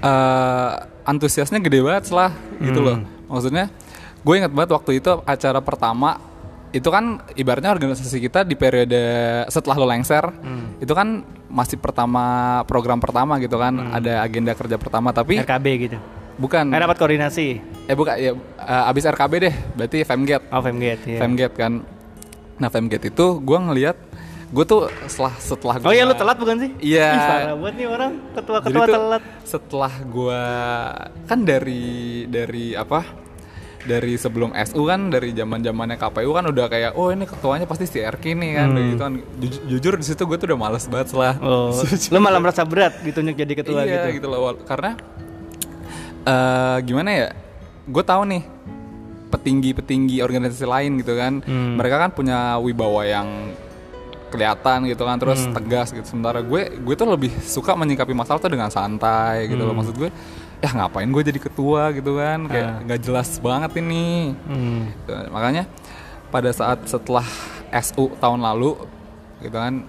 eh 0.00 0.72
antusiasnya 1.04 1.60
gede 1.60 1.80
banget 1.80 2.08
lah 2.10 2.32
gitu 2.58 2.80
loh. 2.80 2.96
Maksudnya 3.28 3.68
gue 4.20 4.34
ingat 4.34 4.50
banget 4.50 4.70
waktu 4.72 4.90
itu 4.98 5.20
acara 5.22 5.60
pertama 5.60 6.16
itu 6.70 6.88
kan 6.88 7.22
ibaratnya 7.32 7.70
organisasi 7.70 8.18
kita 8.18 8.42
di 8.42 8.56
periode 8.56 8.98
setelah 9.46 9.76
lo 9.76 9.86
lengser 9.86 10.26
itu 10.76 10.90
kan 10.90 11.22
masih 11.46 11.78
pertama 11.78 12.24
program 12.64 12.98
pertama 12.98 13.38
gitu 13.38 13.54
kan 13.54 13.94
ada 13.94 14.18
agenda 14.20 14.50
kerja 14.52 14.74
pertama 14.74 15.12
tapi 15.12 15.38
RKB 15.38 15.66
gitu. 15.78 15.96
bukan 16.34 16.74
Eh 16.74 16.80
dapat 16.80 16.98
koordinasi. 16.98 17.46
eh 17.84 17.94
bukan 17.94 18.14
ya 18.16 18.32
eh, 18.34 18.90
abis 18.90 19.06
RKB 19.06 19.32
deh 19.38 19.54
berarti 19.76 19.98
Femgate 20.02 20.44
Oh, 20.50 20.58
Femgate 20.58 21.04
ya. 21.06 21.18
Femgate 21.20 21.54
kan. 21.54 21.72
Nah 22.56 22.68
Femgate 22.68 23.08
itu 23.08 23.26
gue 23.36 23.58
ngelihat 23.60 23.96
gue 24.46 24.64
tuh 24.64 24.86
setelah 25.04 25.34
setelah 25.36 25.74
Oh 25.80 25.90
iya 25.90 26.04
lu 26.04 26.14
telat 26.14 26.36
bukan 26.36 26.56
sih? 26.56 26.70
Iya. 26.78 27.10
Ih, 27.10 27.20
parah 27.20 27.56
banget 27.56 27.74
nih 27.74 27.88
orang 27.88 28.12
Jadi 28.12 28.34
ketua-ketua 28.36 28.84
tuh 28.84 28.94
telat. 28.94 29.22
setelah 29.42 29.94
gue 30.00 30.42
kan 31.24 31.38
dari 31.40 31.84
dari 32.24 32.66
apa 32.72 33.02
dari 33.82 34.14
sebelum 34.14 34.56
SU 34.56 34.80
kan 34.82 35.10
dari 35.10 35.30
zaman 35.30 35.60
zamannya 35.60 35.98
KPU 35.98 36.30
kan 36.30 36.44
udah 36.46 36.66
kayak 36.66 36.90
oh 36.94 37.10
ini 37.10 37.26
ketuanya 37.26 37.66
pasti 37.66 37.84
si 37.84 37.98
Erki 37.98 38.32
nih 38.32 38.50
kan 38.54 38.68
Udah 38.70 38.82
gitu 38.86 39.02
kan 39.02 39.12
Ju- 39.42 39.64
jujur 39.68 39.94
di 39.98 40.06
situ 40.06 40.22
gue 40.22 40.36
tuh 40.36 40.46
udah 40.46 40.58
males 40.58 40.86
banget 40.86 41.12
lah 41.12 41.34
Oh, 41.38 41.68
lu 42.12 42.18
malah 42.18 42.38
merasa 42.38 42.62
berat 42.62 42.96
ditunjuk 43.00 43.34
jadi 43.34 43.52
ketua 43.54 43.82
iya 43.82 44.06
gitu. 44.06 44.22
gitu 44.22 44.26
loh 44.26 44.56
karena 44.62 44.96
eh 46.22 46.76
gimana 46.80 47.10
ya 47.10 47.28
gue 47.84 48.00
tahu 48.02 48.22
nih 48.24 48.42
petinggi-petinggi 49.28 50.20
organisasi 50.20 50.64
lain 50.64 50.98
gitu 50.98 51.14
kan 51.14 51.40
Hmm. 51.40 51.76
mereka 51.76 51.96
kan 51.98 52.10
punya 52.10 52.56
wibawa 52.56 53.02
yang 53.02 53.28
kelihatan 54.28 54.84
gitu 54.84 55.02
kan 55.02 55.16
terus 55.16 55.44
Hmm. 55.44 55.54
tegas 55.54 55.90
gitu 55.90 56.04
sementara 56.04 56.40
gue 56.40 56.76
gue 56.76 56.94
tuh 56.94 57.06
lebih 57.06 57.30
suka 57.40 57.72
menyikapi 57.72 58.10
masalah 58.10 58.38
tuh 58.38 58.50
dengan 58.50 58.66
santai 58.68 59.46
gitu 59.46 59.62
Hmm. 59.62 59.70
loh 59.70 59.76
maksud 59.76 59.94
gue 59.94 60.10
ya 60.58 60.70
ngapain 60.72 61.06
gue 61.06 61.22
jadi 61.24 61.38
ketua 61.38 61.92
gitu 61.92 62.16
kan 62.16 62.46
kayak 62.46 62.66
Ah. 62.66 62.78
nggak 62.82 63.00
jelas 63.00 63.28
banget 63.38 63.70
ini 63.76 64.34
Hmm. 64.40 64.90
Gitu. 64.90 65.12
makanya 65.30 65.64
pada 66.28 66.50
saat 66.50 66.82
setelah 66.84 67.26
SU 67.70 68.10
tahun 68.16 68.40
lalu 68.40 68.74
gitu 69.40 69.54
kan 69.54 69.86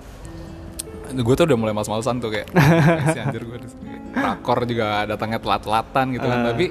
gue 1.08 1.34
tuh 1.34 1.46
udah 1.46 1.58
mulai 1.58 1.72
males-malesan 1.72 2.18
tuh 2.18 2.30
kayak 2.30 2.50
si 3.08 3.18
anjir 3.18 3.42
gue 3.42 3.58
rakor 4.12 4.66
juga 4.66 5.06
datangnya 5.06 5.38
telat-telatan 5.38 6.06
gitu 6.14 6.26
kan 6.26 6.40
Ah. 6.40 6.46
tapi 6.52 6.66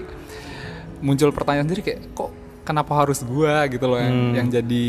muncul 1.00 1.30
pertanyaan 1.30 1.66
sendiri 1.66 1.82
kayak 1.82 2.00
kok 2.12 2.30
kenapa 2.64 2.92
harus 2.96 3.20
gue 3.20 3.54
gitu 3.70 3.84
loh 3.84 3.96
yang, 3.96 4.10
Hmm. 4.10 4.32
yang 4.34 4.48
jadi 4.50 4.84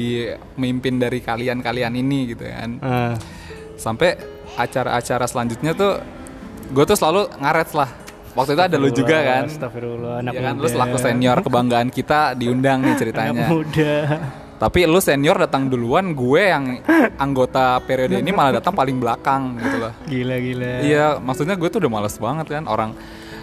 pemimpin 0.51 0.95
dari 0.95 1.19
kalian-kalian 1.19 1.93
ini 1.93 2.19
gitu 2.27 2.43
kan 2.43 2.69
Ah. 2.79 3.13
sampai 3.75 4.15
acara-acara 4.55 5.25
selanjutnya 5.25 5.71
tuh 5.71 5.99
gue 6.67 6.83
tuh 6.83 6.95
selalu 6.95 7.27
ngaret 7.35 7.69
lah 7.73 7.89
waktu 8.31 8.51
itu 8.51 8.63
ada 8.63 8.75
lu 8.75 8.89
juga 8.89 9.17
kan 9.17 9.43
Astagfirullah, 9.45 10.19
anak 10.19 10.33
ya 10.33 10.41
kan 10.41 10.53
muda. 10.55 10.63
lu 10.63 10.67
selaku 10.69 10.95
senior 10.97 11.37
kebanggaan 11.39 11.87
kita 11.89 12.33
diundang 12.33 12.79
nih 12.81 12.95
ceritanya 12.95 13.31
Anak 13.37 13.47
muda. 13.49 13.93
tapi 14.55 14.83
lu 14.83 14.99
senior 14.99 15.35
datang 15.37 15.67
duluan, 15.67 16.11
gue 16.11 16.41
yang 16.41 16.79
anggota 17.17 17.79
periode 17.81 18.15
ini 18.15 18.31
malah 18.31 18.55
datang 18.55 18.71
paling 18.71 18.95
belakang 18.95 19.55
gitu 19.57 19.77
loh. 19.77 19.91
Gila 20.05 20.35
gila. 20.37 20.71
Iya, 20.79 21.05
maksudnya 21.17 21.53
gue 21.53 21.67
tuh 21.67 21.79
udah 21.79 21.91
males 21.91 22.15
banget 22.15 22.47
kan 22.49 22.63
orang 22.63 22.95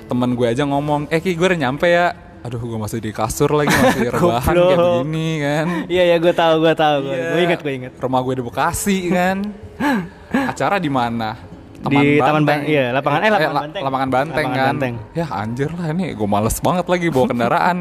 temen 0.02 0.32
gue 0.32 0.46
aja 0.46 0.64
ngomong, 0.64 1.08
eh 1.08 1.20
Ki 1.20 1.32
gue 1.32 1.46
udah 1.46 1.60
nyampe 1.62 1.84
ya. 1.84 2.16
Aduh 2.42 2.58
gue 2.58 2.74
masih 2.76 2.98
di 2.98 3.10
kasur 3.10 3.50
lagi 3.50 3.70
masih 3.70 4.10
rebahan 4.14 4.50
kayak 4.50 4.78
begini 4.78 5.28
kan. 5.38 5.66
Iya 5.86 6.02
ya 6.04 6.16
gue 6.18 6.32
tahu 6.32 6.54
gue 6.60 6.74
tahu 6.74 6.96
gue. 7.04 7.14
Iya. 7.14 7.28
Gue 7.28 7.40
inget 7.44 7.60
gue 7.60 7.72
inget. 7.72 7.92
Rumah 7.96 8.20
gue 8.20 8.34
di 8.34 8.42
Bekasi 8.42 8.98
kan. 9.08 9.36
Acara 10.50 10.76
di 10.76 10.90
mana? 10.90 11.38
Di 11.82 12.14
Taman 12.16 12.42
Ban- 12.42 12.62
iya, 12.64 12.90
lapangan- 12.90 13.22
eh, 13.22 13.30
lapangan 13.30 13.50
la- 13.52 13.62
Banteng. 13.62 13.82
lapangan 13.82 14.08
Banteng 14.08 14.34
Lapangan 14.44 14.54
kan. 14.56 14.66
Banteng. 14.68 14.94
Ya 15.12 15.26
anjir 15.28 15.70
lah 15.70 15.86
ini 15.88 16.04
gue 16.12 16.28
males 16.28 16.56
banget 16.58 16.86
lagi 16.86 17.06
bawa 17.08 17.26
kendaraan. 17.32 17.76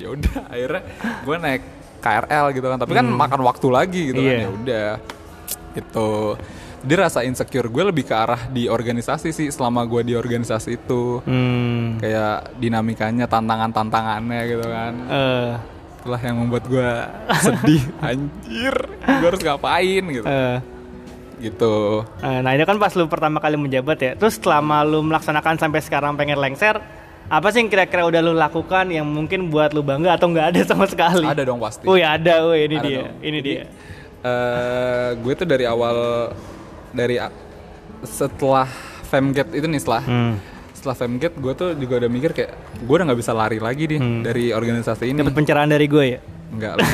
ya 0.00 0.08
udah 0.08 0.34
akhirnya 0.48 0.82
gue 1.20 1.36
naik 1.36 1.62
KRL 2.00 2.46
gitu 2.50 2.66
kan. 2.66 2.78
Tapi 2.78 2.92
kan 2.92 3.06
makan 3.06 3.40
waktu 3.42 3.66
lagi 3.68 4.00
gitu 4.08 4.20
kan. 4.20 4.26
Hmm. 4.26 4.34
Iya. 4.34 4.42
Ya 4.42 4.50
udah. 4.50 4.90
Gitu. 5.70 6.10
Dia 6.80 6.96
rasa 6.98 7.20
insecure 7.22 7.68
gue 7.68 7.84
lebih 7.84 8.02
ke 8.02 8.14
arah 8.14 8.48
di 8.48 8.64
organisasi 8.64 9.30
sih 9.30 9.48
selama 9.48 9.84
gue 9.84 10.00
di 10.02 10.14
organisasi 10.14 10.76
itu. 10.76 11.20
Hmm. 11.22 12.00
Kayak 12.00 12.56
dinamikanya, 12.56 13.28
tantangan-tantangannya 13.28 14.40
gitu 14.46 14.64
kan. 14.64 14.92
Eh, 15.06 15.50
Itulah 16.00 16.20
yang 16.20 16.36
membuat 16.38 16.64
gue 16.64 16.90
sedih. 17.38 17.82
Anjir, 18.08 18.74
gue 18.96 19.26
harus 19.26 19.40
ngapain 19.40 20.02
gitu. 20.08 20.24
eh. 20.24 20.58
Gitu. 21.36 22.04
Eh, 22.20 22.40
Nah 22.40 22.52
itu 22.52 22.64
kan 22.64 22.76
pas 22.76 22.92
lu 22.92 23.08
pertama 23.08 23.40
kali 23.40 23.56
menjabat 23.56 23.96
ya 23.96 24.12
Terus 24.12 24.36
selama 24.36 24.84
lu 24.84 25.00
melaksanakan 25.00 25.56
sampai 25.56 25.80
sekarang 25.80 26.12
pengen 26.12 26.36
lengser 26.36 26.76
Apa 27.32 27.48
sih 27.48 27.64
yang 27.64 27.72
kira-kira 27.72 28.04
udah 28.04 28.20
lu 28.20 28.36
lakukan 28.36 28.92
yang 28.92 29.08
mungkin 29.08 29.48
buat 29.48 29.72
lu 29.72 29.80
bangga 29.80 30.20
atau 30.20 30.28
nggak 30.28 30.46
ada 30.52 30.60
sama 30.68 30.84
sekali? 30.84 31.24
Ada 31.24 31.48
dong 31.48 31.56
pasti. 31.56 31.88
Wih 31.88 32.04
ada, 32.04 32.44
wih 32.44 32.68
ini 32.68 32.76
Ada 32.76 32.84
dia, 32.84 32.98
dong. 33.00 33.08
ini 33.24 33.38
Jadi, 33.40 33.50
dia 33.56 33.62
eh, 34.20 35.08
gue 35.16 35.32
tuh 35.32 35.46
dari 35.46 35.64
awal 35.64 35.96
dari 36.90 37.16
setelah 38.02 38.66
Femgate 39.02 39.52
itu 39.52 39.66
nih 39.66 39.80
setelah 39.80 40.02
Hmm. 40.02 40.34
setelah 40.72 40.96
Femgate 40.96 41.36
gue 41.36 41.52
tuh 41.52 41.70
juga 41.74 41.94
udah 41.98 42.08
mikir 42.08 42.30
kayak 42.32 42.52
gue 42.78 42.94
udah 42.94 43.06
nggak 43.06 43.20
bisa 43.20 43.32
lari 43.32 43.58
lagi 43.58 43.84
nih 43.86 44.00
Hmm. 44.00 44.22
dari 44.22 44.44
organisasi 44.50 45.04
ini. 45.06 45.18
Dapat 45.18 45.34
pencerahan 45.34 45.68
dari 45.68 45.86
gue 45.86 46.04
ya? 46.08 46.20
Enggak, 46.50 46.72
lu 46.76 46.84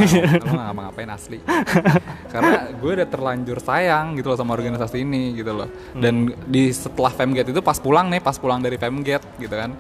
nggak- 0.53 0.75
ngapain 0.77 1.09
asli. 1.09 1.39
Karena 2.33 2.69
gue 2.71 2.91
udah 2.93 3.09
terlanjur 3.09 3.57
sayang 3.59 4.13
gitu 4.15 4.29
loh 4.29 4.37
sama 4.37 4.53
organisasi 4.53 5.01
ini 5.01 5.33
gitu 5.33 5.55
loh. 5.55 5.69
Dan 5.95 6.29
di 6.45 6.69
setelah 6.69 7.09
Femgate 7.09 7.49
itu 7.49 7.63
pas 7.63 7.77
pulang 7.77 8.07
nih, 8.07 8.21
pas 8.21 8.37
pulang 8.37 8.61
dari 8.61 8.77
Femgate 8.77 9.25
gitu 9.39 9.55
kan, 9.55 9.73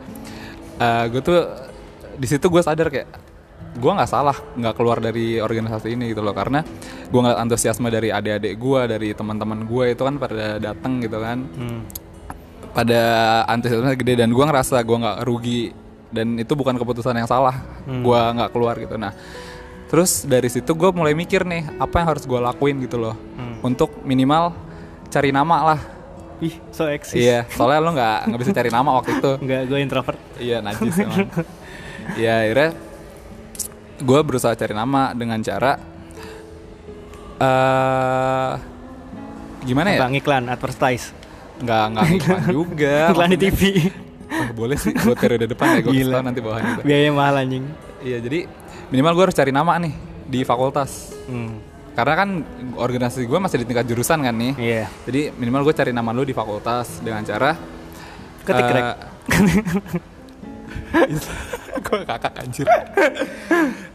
eh, 0.78 1.04
gue 1.08 1.20
tuh 1.20 1.40
di 2.16 2.24
situ 2.24 2.46
gue 2.46 2.62
sadar 2.62 2.88
kayak 2.88 3.08
gue 3.76 3.92
nggak 3.92 4.10
salah 4.10 4.34
nggak 4.56 4.74
keluar 4.74 4.98
dari 4.98 5.38
organisasi 5.38 5.92
ini 5.92 6.10
gitu 6.10 6.24
loh. 6.24 6.32
Karena 6.32 6.64
gue 7.06 7.20
ngeliat 7.20 7.38
antusiasme 7.38 7.86
dari 7.86 8.08
adik-adik 8.10 8.56
gue 8.56 8.80
dari 8.88 9.08
teman-teman 9.12 9.64
gue 9.64 9.84
itu 9.92 10.02
kan 10.02 10.16
pada 10.16 10.56
datang 10.58 10.98
gitu 11.00 11.18
kan. 11.20 11.38
Hmm. 11.44 11.82
pada 12.76 13.00
antusiasme 13.48 13.88
gede 13.96 14.20
dan 14.20 14.28
gue 14.36 14.44
ngerasa 14.44 14.84
gue 14.84 14.96
nggak 15.00 15.18
rugi. 15.24 15.72
Dan 16.06 16.36
itu 16.36 16.52
bukan 16.52 16.76
keputusan 16.76 17.16
yang 17.16 17.28
salah 17.28 17.56
gue 17.84 18.20
nggak 18.36 18.50
keluar 18.52 18.76
gitu. 18.76 18.96
Nah 18.96 19.16
terus 19.86 20.26
dari 20.26 20.50
situ 20.50 20.74
gue 20.74 20.90
mulai 20.90 21.14
mikir 21.14 21.46
nih 21.46 21.78
apa 21.78 22.02
yang 22.02 22.08
harus 22.12 22.26
gue 22.26 22.36
lakuin 22.36 22.76
gitu 22.84 23.00
loh. 23.00 23.16
Untuk 23.64 24.04
minimal 24.04 24.52
cari 25.08 25.32
nama 25.32 25.72
lah. 25.72 25.80
Ih, 26.36 26.52
so 26.68 26.84
eksis. 26.84 27.16
iya 27.16 27.48
soalnya 27.56 27.80
lo 27.80 27.90
nggak 27.96 28.18
nggak 28.28 28.40
bisa 28.44 28.52
cari 28.52 28.68
nama 28.68 28.90
waktu 29.00 29.10
itu. 29.16 29.32
Enggak, 29.40 29.60
gue 29.72 29.78
introvert. 29.80 30.20
iya 30.36 30.60
najis 30.60 31.00
emang. 31.06 31.32
Ya 32.20 32.44
akhirnya 32.44 32.70
gue 33.98 34.20
berusaha 34.20 34.52
cari 34.52 34.72
nama 34.72 35.12
dengan 35.12 35.40
cara 35.40 35.72
eh 37.36 38.52
gimana 39.62 39.88
ya 39.92 39.98
Bang 40.00 40.14
iklan, 40.14 40.46
advertise. 40.46 41.10
nggak 41.56 41.84
nggak 41.90 42.06
iklan 42.16 42.42
juga 42.56 42.96
iklan 43.10 43.30
di 43.30 43.38
TV. 43.40 43.60
Wah, 44.26 44.50
boleh 44.52 44.76
sih 44.76 44.92
buat 44.92 45.16
periode 45.16 45.46
depan 45.46 45.78
ya 45.78 45.80
gue 45.80 45.92
kasih 45.92 46.20
nanti 46.20 46.40
bawahnya. 46.40 46.82
Biaya 46.82 47.10
mahal 47.10 47.40
anjing. 47.40 47.64
Iya 47.98 48.18
jadi 48.20 48.46
minimal 48.88 49.12
gue 49.12 49.24
harus 49.26 49.36
cari 49.36 49.50
nama 49.50 49.72
nih 49.78 49.92
di 50.26 50.40
fakultas. 50.42 51.12
Hmm. 51.26 51.58
karena 51.96 52.12
kan 52.14 52.28
organisasi 52.76 53.24
gue 53.24 53.38
masih 53.40 53.64
di 53.64 53.66
tingkat 53.66 53.88
jurusan 53.88 54.20
kan 54.20 54.30
nih 54.30 54.52
Iya. 54.54 54.84
jadi 55.08 55.32
minimal 55.32 55.64
gue 55.64 55.74
cari 55.74 55.90
nama 55.90 56.12
lu 56.12 56.22
di 56.22 56.30
fakultas 56.30 57.00
dengan 57.00 57.24
cara 57.24 57.56
Ketik 58.44 58.68
rek. 58.68 58.84
gue 61.86 62.00
kakak 62.04 62.34
anjir. 62.36 62.66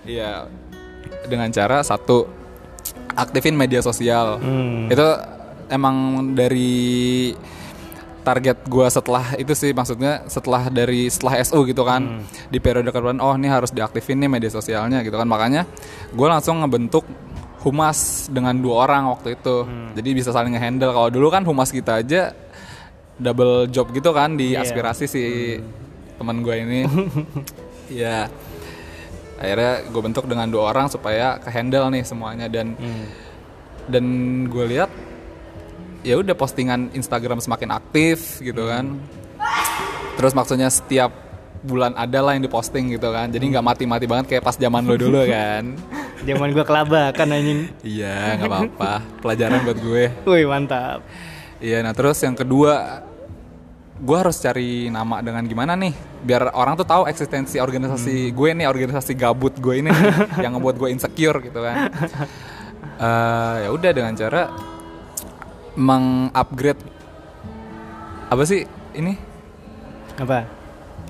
Iya. 0.04 0.48
Dengan 1.28 1.50
cara 1.50 1.86
satu 1.86 2.28
aktifin 3.14 3.56
media 3.56 3.80
sosial. 3.80 4.40
Hmm. 4.40 4.88
itu 4.88 5.08
emang 5.72 5.96
dari 6.36 7.32
target 8.22 8.70
gua 8.70 8.86
setelah 8.86 9.34
itu 9.34 9.50
sih 9.58 9.74
maksudnya 9.74 10.22
setelah 10.30 10.70
dari 10.70 11.10
setelah 11.10 11.42
SU 11.42 11.66
gitu 11.66 11.82
kan 11.82 12.22
di 12.54 12.62
periode 12.62 12.94
kedua 12.94 13.18
oh 13.18 13.34
ini 13.34 13.50
harus 13.50 13.74
diaktifin 13.74 14.22
nih 14.22 14.30
media 14.30 14.52
sosialnya 14.52 15.02
gitu 15.02 15.18
kan. 15.18 15.26
Makanya 15.26 15.66
gue 16.12 16.28
langsung 16.28 16.62
ngebentuk 16.62 17.06
humas 17.62 18.30
dengan 18.30 18.58
dua 18.58 18.90
orang 18.90 19.10
waktu 19.10 19.38
itu. 19.38 19.66
Jadi 19.94 20.10
bisa 20.18 20.30
saling 20.34 20.54
ngehandle. 20.54 20.92
Kalau 20.92 21.10
dulu 21.14 21.28
kan 21.30 21.46
humas 21.46 21.70
kita 21.70 22.02
aja 22.02 22.34
double 23.22 23.70
job 23.70 23.94
gitu 23.94 24.10
kan 24.12 24.34
di 24.34 24.58
Iya. 24.58 24.66
aspirasi 24.66 25.06
si 25.06 25.24
teman 26.22 26.46
gue 26.46 26.56
ini. 26.62 26.80
Ya 27.92 28.32
akhirnya 29.36 29.84
gue 29.92 30.02
bentuk 30.06 30.24
dengan 30.32 30.48
dua 30.48 30.72
orang 30.72 30.88
supaya 30.88 31.36
ke 31.44 31.52
handle 31.52 31.92
nih 31.92 32.08
semuanya 32.08 32.48
dan 32.48 32.72
dan 33.92 34.06
gue 34.48 34.66
lihat 34.72 34.88
ya 36.08 36.16
udah 36.16 36.32
postingan 36.38 36.88
Instagram 36.96 37.44
semakin 37.44 37.76
aktif 37.76 38.40
gitu 38.40 38.70
kan. 38.70 38.96
Terus 40.16 40.32
maksudnya 40.32 40.72
setiap 40.72 41.12
bulan 41.62 41.94
ada 41.94 42.20
lah 42.22 42.38
yang 42.38 42.46
diposting 42.46 42.94
gitu 42.94 43.10
kan. 43.14 43.30
Jadi 43.30 43.52
nggak 43.54 43.66
mati-mati 43.66 44.06
banget 44.10 44.26
kayak 44.32 44.44
pas 44.46 44.58
zaman 44.58 44.86
lo 44.86 44.96
dulu 44.98 45.26
kan. 45.26 45.76
Zaman 46.22 46.54
gua 46.54 46.62
kelabakan 46.62 47.34
anjing. 47.34 47.60
iya 47.82 48.38
nggak 48.38 48.46
apa-apa. 48.46 48.94
Pelajaran 49.26 49.66
buat 49.66 49.80
gue. 49.82 50.04
Wih, 50.30 50.46
mantap. 50.46 51.02
Iya, 51.58 51.82
nah 51.82 51.98
terus 51.98 52.22
yang 52.22 52.38
kedua, 52.38 53.02
gue 54.02 54.18
harus 54.18 54.34
cari 54.42 54.90
nama 54.90 55.22
dengan 55.22 55.46
gimana 55.46 55.78
nih, 55.78 55.94
biar 56.26 56.50
orang 56.58 56.74
tuh 56.74 56.90
tahu 56.90 57.06
eksistensi 57.06 57.62
organisasi 57.62 58.34
gue 58.34 58.50
nih, 58.58 58.66
organisasi 58.66 59.14
gabut 59.14 59.54
gue 59.62 59.86
ini, 59.86 59.94
nih, 59.94 60.42
yang 60.44 60.58
ngebuat 60.58 60.76
gue 60.82 60.90
insecure 60.90 61.38
gitu 61.46 61.62
kan. 61.62 61.76
Eh, 63.02 63.56
ya 63.66 63.70
udah 63.74 63.92
dengan 63.98 64.14
cara 64.14 64.54
mengupgrade 65.74 66.78
apa 68.30 68.44
sih 68.46 68.62
ini? 68.94 69.18
Apa? 70.22 70.46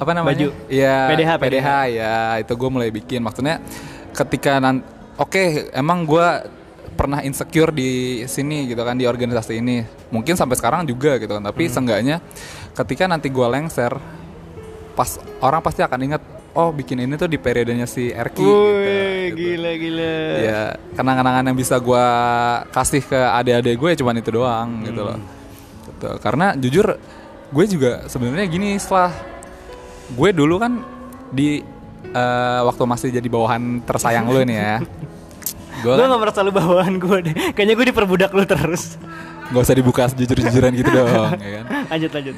apa 0.02 0.12
namanya? 0.18 0.34
Baju. 0.34 0.50
Iya. 0.66 0.98
PDH, 1.14 1.32
PDH, 1.38 1.70
ya 1.94 2.16
itu 2.42 2.54
gue 2.58 2.70
mulai 2.74 2.90
bikin. 2.90 3.22
Maksudnya 3.22 3.62
ketika 4.18 4.58
nan, 4.58 4.82
oke 5.22 5.70
emang 5.76 6.10
gue 6.10 6.28
pernah 7.02 7.26
insecure 7.26 7.74
di 7.74 7.90
sini 8.26 8.70
gitu 8.70 8.78
kan 8.80 8.94
di 8.94 9.10
organisasi 9.10 9.58
ini. 9.58 9.82
Mungkin 10.14 10.38
sampai 10.38 10.54
sekarang 10.54 10.86
juga 10.86 11.18
gitu 11.18 11.34
kan. 11.34 11.42
Tapi 11.42 11.66
Hmm. 11.66 11.74
seenggaknya 11.74 12.16
ketika 12.78 13.10
nanti 13.10 13.28
gue 13.28 13.42
lengser, 13.44 13.98
pas 14.94 15.10
orang 15.42 15.66
pasti 15.66 15.82
akan 15.82 16.00
ingat, 16.06 16.22
oh 16.54 16.70
bikin 16.70 17.02
ini 17.02 17.18
tuh 17.18 17.26
di 17.26 17.42
periodenya 17.42 17.90
si 17.90 18.14
Erki. 18.14 18.38
gitu, 18.38 18.54
Wih, 18.54 19.34
gitu. 19.34 19.38
gila 19.58 19.72
gila. 19.74 20.14
Ya 20.38 20.62
kenang-kenangan 20.94 21.44
yang 21.50 21.58
bisa 21.58 21.82
gue 21.82 22.06
kasih 22.70 23.02
ke 23.02 23.18
adik-adik 23.18 23.76
gue 23.76 23.92
cuman 23.98 24.16
itu 24.16 24.30
doang 24.30 24.70
gitu 24.86 25.02
loh. 25.02 25.18
Gitu. 25.90 26.10
Karena 26.22 26.54
jujur 26.54 26.86
gue 27.50 27.66
juga 27.66 28.06
sebenarnya 28.06 28.46
gini 28.46 28.78
setelah 28.78 29.10
gue 30.12 30.30
dulu 30.30 30.62
kan 30.62 30.86
di 31.34 31.66
eh, 32.04 32.62
waktu 32.62 32.84
masih 32.84 33.10
jadi 33.10 33.26
bawahan 33.26 33.82
tersayang 33.82 34.28
lu 34.28 34.44
nih 34.44 34.58
ya. 34.60 34.76
Gue 35.82 35.92
Gue 35.92 36.06
gak 36.06 36.22
merasa 36.22 36.40
lu 36.40 36.52
bawahan 36.52 36.96
gue 36.96 37.18
deh. 37.24 37.34
Kayaknya 37.52 37.74
gue 37.74 37.86
diperbudak 37.88 38.32
lu 38.32 38.44
terus. 38.44 38.96
nggak 39.52 39.62
usah 39.62 39.76
dibuka 39.76 40.08
jujur-jujuran 40.08 40.72
gitu 40.72 40.88
dong, 40.96 41.36
ya 41.36 41.50
kan? 41.60 41.64
lanjut 41.90 42.12
lanjut. 42.14 42.36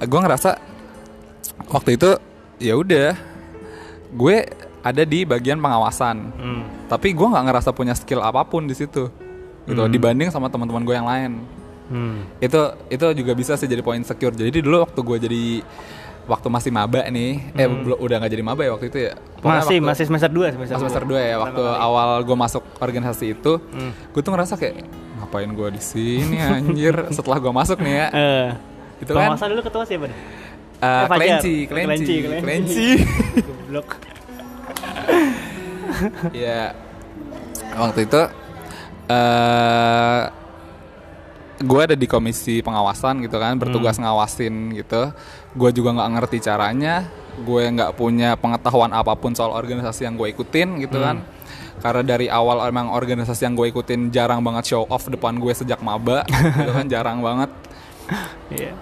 gue 0.00 0.20
ngerasa 0.22 0.50
waktu 1.66 1.90
itu 1.92 2.10
ya 2.58 2.74
udah 2.74 3.18
gue 4.08 4.36
ada 4.78 5.02
di 5.02 5.26
bagian 5.26 5.58
pengawasan 5.58 6.30
Hmm. 6.30 6.62
tapi 6.86 7.10
gue 7.10 7.26
nggak 7.26 7.44
ngerasa 7.44 7.70
punya 7.70 7.90
skill 7.92 8.20
apa 8.20 8.46
pun 8.46 8.62
di 8.62 8.72
situ 8.72 9.10
gitu 9.64 9.82
dibanding 9.88 10.30
sama 10.30 10.46
teman-teman 10.46 10.84
gue 10.84 10.94
yang 10.94 11.08
lain 11.08 11.32
Hmm. 11.84 12.22
itu 12.38 12.60
itu 12.88 13.06
juga 13.14 13.32
bisa 13.34 13.58
sih 13.58 13.66
jadi 13.66 13.82
poin 13.82 14.00
secure 14.00 14.32
jadi 14.32 14.54
dulu 14.54 14.80
waktu 14.80 15.00
gue 15.00 15.16
jadi 15.20 15.42
waktu 16.24 16.48
masih 16.48 16.70
maba 16.70 17.04
nih 17.06 17.52
eh 17.52 17.68
belum 17.68 17.98
udah 17.98 18.16
nggak 18.16 18.32
jadi 18.32 18.42
maba 18.42 18.62
ya 18.62 18.72
waktu 18.72 18.88
itu 18.88 18.98
ya 19.02 19.12
Pokoknya 19.36 19.60
Masih 19.60 19.76
waktu- 19.76 19.88
masih 19.88 20.04
semester 20.06 20.30
2 20.30 20.40
semester, 20.50 20.72
pas 20.72 20.80
semester 20.80 21.04
2 21.04 21.20
ya 21.22 21.36
waktu 21.38 21.62
awal 21.62 22.08
gue 22.20 22.36
masuk 22.38 22.62
organisasi 22.78 23.26
itu 23.32 23.52
gue 24.08 24.20
tuh 24.20 24.32
ngerasa 24.32 24.54
kayak 24.54 24.88
ngapain 25.14 25.48
gue 25.48 25.68
di 25.70 25.82
sini 25.82 26.36
anjir 26.38 26.94
setelah 27.16 27.36
gue 27.38 27.52
masuk 27.52 27.76
nih 27.78 27.94
ya 27.94 28.06
Eh. 28.10 28.48
Itu 28.98 29.10
kan- 29.10 29.30
Pengawasan 29.30 29.48
dulu 29.50 29.62
ketua 29.62 29.84
siapa 29.84 30.08
Oh, 30.76 31.06
kelinci, 31.08 31.64
kelinci, 31.64 32.14
kelinci. 32.20 32.40
kelinci. 32.44 32.88
Goblok. 33.40 33.88
Iya. 36.30 36.74
Waktu 37.74 38.00
itu 38.04 38.20
eh 39.04 40.20
gue 41.56 41.80
ada 41.80 41.94
di 41.94 42.04
komisi 42.04 42.60
pengawasan 42.60 43.22
gitu 43.22 43.38
kan, 43.38 43.56
bertugas 43.56 43.96
ngawasin 43.96 44.74
gitu. 44.74 45.08
Gue 45.54 45.70
juga 45.70 45.94
nggak 45.94 46.10
ngerti 46.18 46.38
caranya, 46.42 47.06
gue 47.38 47.62
nggak 47.70 47.94
punya 47.94 48.34
pengetahuan 48.34 48.90
apa 48.90 49.14
pun 49.14 49.32
soal 49.32 49.54
organisasi 49.54 50.04
yang 50.04 50.18
gue 50.18 50.34
ikutin 50.34 50.82
gitu 50.82 50.98
kan. 50.98 51.22
Karena 51.78 52.02
dari 52.02 52.26
awal 52.26 52.62
emang 52.66 52.90
organisasi 52.90 53.46
yang 53.46 53.54
gue 53.54 53.70
ikutin 53.70 54.10
jarang 54.10 54.42
banget 54.42 54.74
show 54.74 54.82
off 54.86 55.06
depan 55.06 55.38
gue 55.38 55.52
sejak 55.54 55.78
maba, 55.78 56.26
gitu 56.58 56.70
kan 56.70 56.86
jarang 56.90 57.18
banget. 57.22 57.50
Iya. 58.52 58.72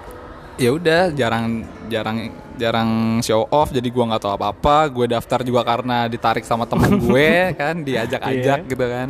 ya 0.58 0.70
udah 0.74 1.02
jarang 1.14 1.64
jarang 1.88 2.28
jarang 2.60 2.90
show 3.24 3.46
off 3.48 3.72
jadi 3.72 3.88
gua 3.88 4.12
nggak 4.12 4.22
tahu 4.22 4.32
apa 4.36 4.46
apa 4.52 4.76
gue 4.90 5.06
daftar 5.08 5.40
juga 5.40 5.64
karena 5.64 6.04
ditarik 6.06 6.44
sama 6.44 6.68
temen 6.68 7.00
gue 7.06 7.56
kan 7.56 7.80
diajak-ajak 7.80 8.58
Iya. 8.66 8.68
gitu 8.68 8.84
kan 8.84 9.08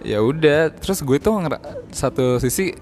ya 0.00 0.18
udah 0.22 0.72
terus 0.72 1.04
gue 1.04 1.18
tuh 1.20 1.34
satu 1.92 2.40
sisi 2.40 2.72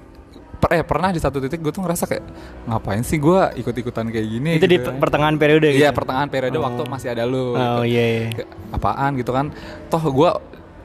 per, 0.55 0.69
eh 0.71 0.83
pernah 0.83 1.09
di 1.09 1.19
satu 1.19 1.39
titik 1.39 1.59
gue 1.59 1.69
tuh 1.69 1.81
ngerasa 1.81 2.05
kayak 2.05 2.25
ngapain 2.65 3.01
sih 3.01 3.17
gue 3.17 3.41
ikut-ikutan 3.57 4.07
kayak 4.07 4.27
gini 4.29 4.51
Itu 4.55 4.65
di 4.65 4.77
gitu 4.77 4.89
kan. 4.89 4.99
pertengahan 4.99 5.35
periode 5.35 5.69
gitu. 5.69 5.79
iya 5.79 5.91
pertengahan 5.91 6.27
periode 6.27 6.57
waktu 6.57 6.83
masih 6.85 7.09
ada 7.11 7.23
lu 7.23 7.53
Oh 7.53 7.83
gitu. 7.83 7.91
iya. 7.91 8.05
iya. 8.31 8.45
Apaan 8.71 9.15
gitu 9.15 9.31
kan 9.31 9.51
toh 9.87 10.01
gue 10.03 10.31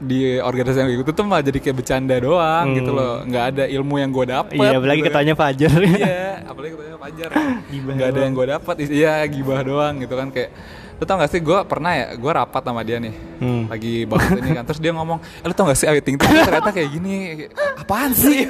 di 0.00 0.20
organisasi 0.34 0.80
yang 0.80 0.90
gitu 0.96 1.12
tuh 1.12 1.22
malah 1.22 1.40
jadi 1.40 1.58
kayak 1.58 1.76
bercanda 1.76 2.16
doang 2.16 2.72
gitu 2.72 2.90
loh 2.90 3.20
nggak 3.22 3.44
ada 3.50 3.64
ilmu 3.66 3.94
yang 3.96 4.10
gue 4.10 4.26
dapet 4.26 4.52
Hmm. 4.52 4.64
Iya, 4.64 4.74
apalagi 4.74 4.96
gitu 4.96 5.04
kan. 5.04 5.12
ketanya 5.12 5.34
Fajar. 5.34 5.78
iya 5.84 6.20
apalagi 6.50 6.72
ketanya 6.72 6.98
Fajar 6.98 7.28
Gibah 7.68 7.92
nggak 7.94 8.08
ada 8.08 8.20
yang 8.20 8.32
gue 8.32 8.46
dapat 8.50 8.74
iya 8.82 9.12
gibah 9.24 9.60
doang 9.60 9.94
gitu 9.98 10.14
kan 10.14 10.28
kayak 10.28 10.50
lu 10.96 11.04
tau 11.04 11.16
gak 11.16 11.28
sih 11.28 11.40
gue 11.40 11.58
pernah 11.64 11.92
ya 11.92 12.06
gue 12.12 12.28
rapat 12.30 12.60
sama 12.62 12.80
dia 12.80 12.96
nih 12.96 13.12
Hmm. 13.40 13.64
lagi 13.68 14.04
bahas 14.04 14.36
ini 14.36 14.52
kan 14.52 14.64
terus 14.64 14.76
dia 14.78 14.92
ngomong 14.92 15.16
eh, 15.16 15.46
lu 15.46 15.54
tau 15.54 15.64
gak 15.64 15.72
sih 15.74 15.88
Ting 15.98 16.16
Ting 16.16 16.28
ternyata 16.38 16.68
kayak 16.70 16.88
gini 16.90 17.14
apaan 17.74 18.12
sih 18.12 18.44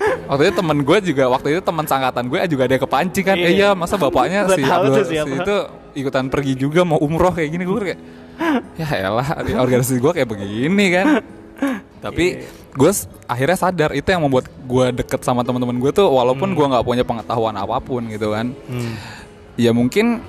waktu 0.00 0.42
itu 0.46 0.54
temen 0.56 0.78
gue 0.80 0.98
juga 1.04 1.24
waktu 1.28 1.48
itu 1.50 1.60
teman 1.60 1.84
sangkatan 1.84 2.24
gue 2.24 2.38
juga 2.48 2.62
ada 2.64 2.76
kepancing 2.76 3.24
kan 3.24 3.36
Iya. 3.36 3.44
eh, 3.44 3.52
iya 3.54 3.68
masa 3.72 3.94
bapaknya 3.94 4.48
si 4.50 4.62
Abdul 4.62 5.02
si 5.02 5.14
itu 5.14 5.56
ikutan 5.92 6.26
pergi 6.26 6.54
juga 6.54 6.80
mau 6.82 6.96
umroh 6.96 7.30
kayak 7.30 7.50
gini. 7.50 7.64
Gue 7.64 7.78
kayak 7.84 8.00
ya 8.74 8.88
elah 9.02 9.28
organisasi 9.54 9.98
gue 9.98 10.12
kayak 10.14 10.28
begini 10.28 10.86
kan. 10.90 11.06
Tapi 12.00 12.40
gue 12.72 12.88
s- 12.88 13.04
akhirnya 13.26 13.58
sadar 13.58 13.90
itu 13.92 14.06
yang 14.06 14.22
membuat 14.22 14.48
gue 14.48 14.86
deket 14.96 15.20
sama 15.20 15.42
teman-teman 15.42 15.76
gue 15.76 15.90
tuh 15.90 16.06
walaupun 16.06 16.48
gue 16.50 16.64
nggak 16.64 16.80
punya 16.82 17.04
pengetahuan 17.04 17.52
apa 17.54 17.76
pun 17.78 18.06
gitu 18.06 18.32
kan. 18.32 18.56
Hmm. 18.66 18.94
ya 19.54 19.70
mungkin 19.70 20.24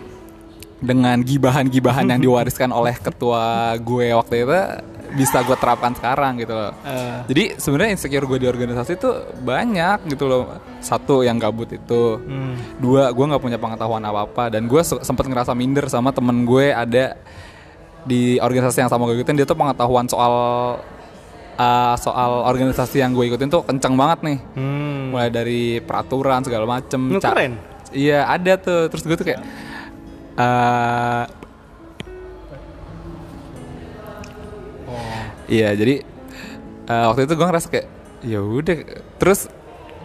dengan 0.78 1.22
gibahan-gibahan 1.22 2.04
yang 2.06 2.20
diwariskan 2.26 2.68
oleh 2.70 2.92
ketua 2.94 3.72
gue 3.78 4.12
waktu 4.12 4.36
itu 4.42 4.60
bisa 5.14 5.42
gue 5.42 5.54
terapkan 5.54 5.92
sekarang 5.92 6.36
gitu 6.36 6.52
loh. 6.52 6.72
Eh. 6.82 7.20
Jadi 7.26 7.44
sebenarnya 7.56 7.92
insecure 7.94 8.26
gue 8.26 8.38
di 8.38 8.48
organisasi 8.48 8.92
itu 8.94 9.10
banyak 9.38 10.08
gitu 10.08 10.26
loh. 10.26 10.44
Satu 10.80 11.22
yang 11.22 11.36
gabut 11.36 11.68
itu, 11.68 12.18
Hmm. 12.18 12.56
dua 12.78 13.10
gue 13.10 13.26
nggak 13.26 13.40
punya 13.40 13.58
pengetahuan 13.58 14.02
apa 14.02 14.20
apa 14.24 14.44
dan 14.50 14.66
gue 14.66 14.82
se- 14.82 15.02
sempet 15.02 15.26
ngerasa 15.26 15.52
minder 15.52 15.86
sama 15.86 16.10
temen 16.10 16.44
gue 16.44 16.70
ada 16.70 17.16
di 18.02 18.36
organisasi 18.38 18.80
yang 18.80 18.90
sama 18.90 19.06
gue 19.06 19.16
ikutin 19.16 19.36
dia 19.36 19.46
tuh 19.46 19.54
pengetahuan 19.54 20.06
soal 20.06 20.34
uh, 21.54 21.96
soal 21.96 22.32
organisasi 22.44 22.98
yang 22.98 23.14
gue 23.14 23.28
ikutin 23.28 23.46
tuh 23.48 23.62
kencang 23.62 23.94
banget 23.94 24.20
nih 24.24 24.38
Hmm. 24.54 25.14
mulai 25.14 25.30
dari 25.30 25.62
peraturan 25.78 26.42
segala 26.42 26.66
macem 26.66 27.14
keren. 27.16 27.62
iya 27.92 28.26
ada 28.26 28.58
tuh 28.58 28.90
terus 28.90 29.04
gue 29.04 29.14
tuh 29.14 29.28
kayak 29.28 29.42
eh 30.34 31.24
iya 35.52 35.76
jadi 35.76 36.00
eh, 36.88 37.06
waktu 37.12 37.28
itu 37.28 37.34
gue 37.36 37.46
ngerasa 37.46 37.68
kayak 37.68 37.88
ya 38.24 38.40
udah 38.40 38.78
terus 39.20 39.52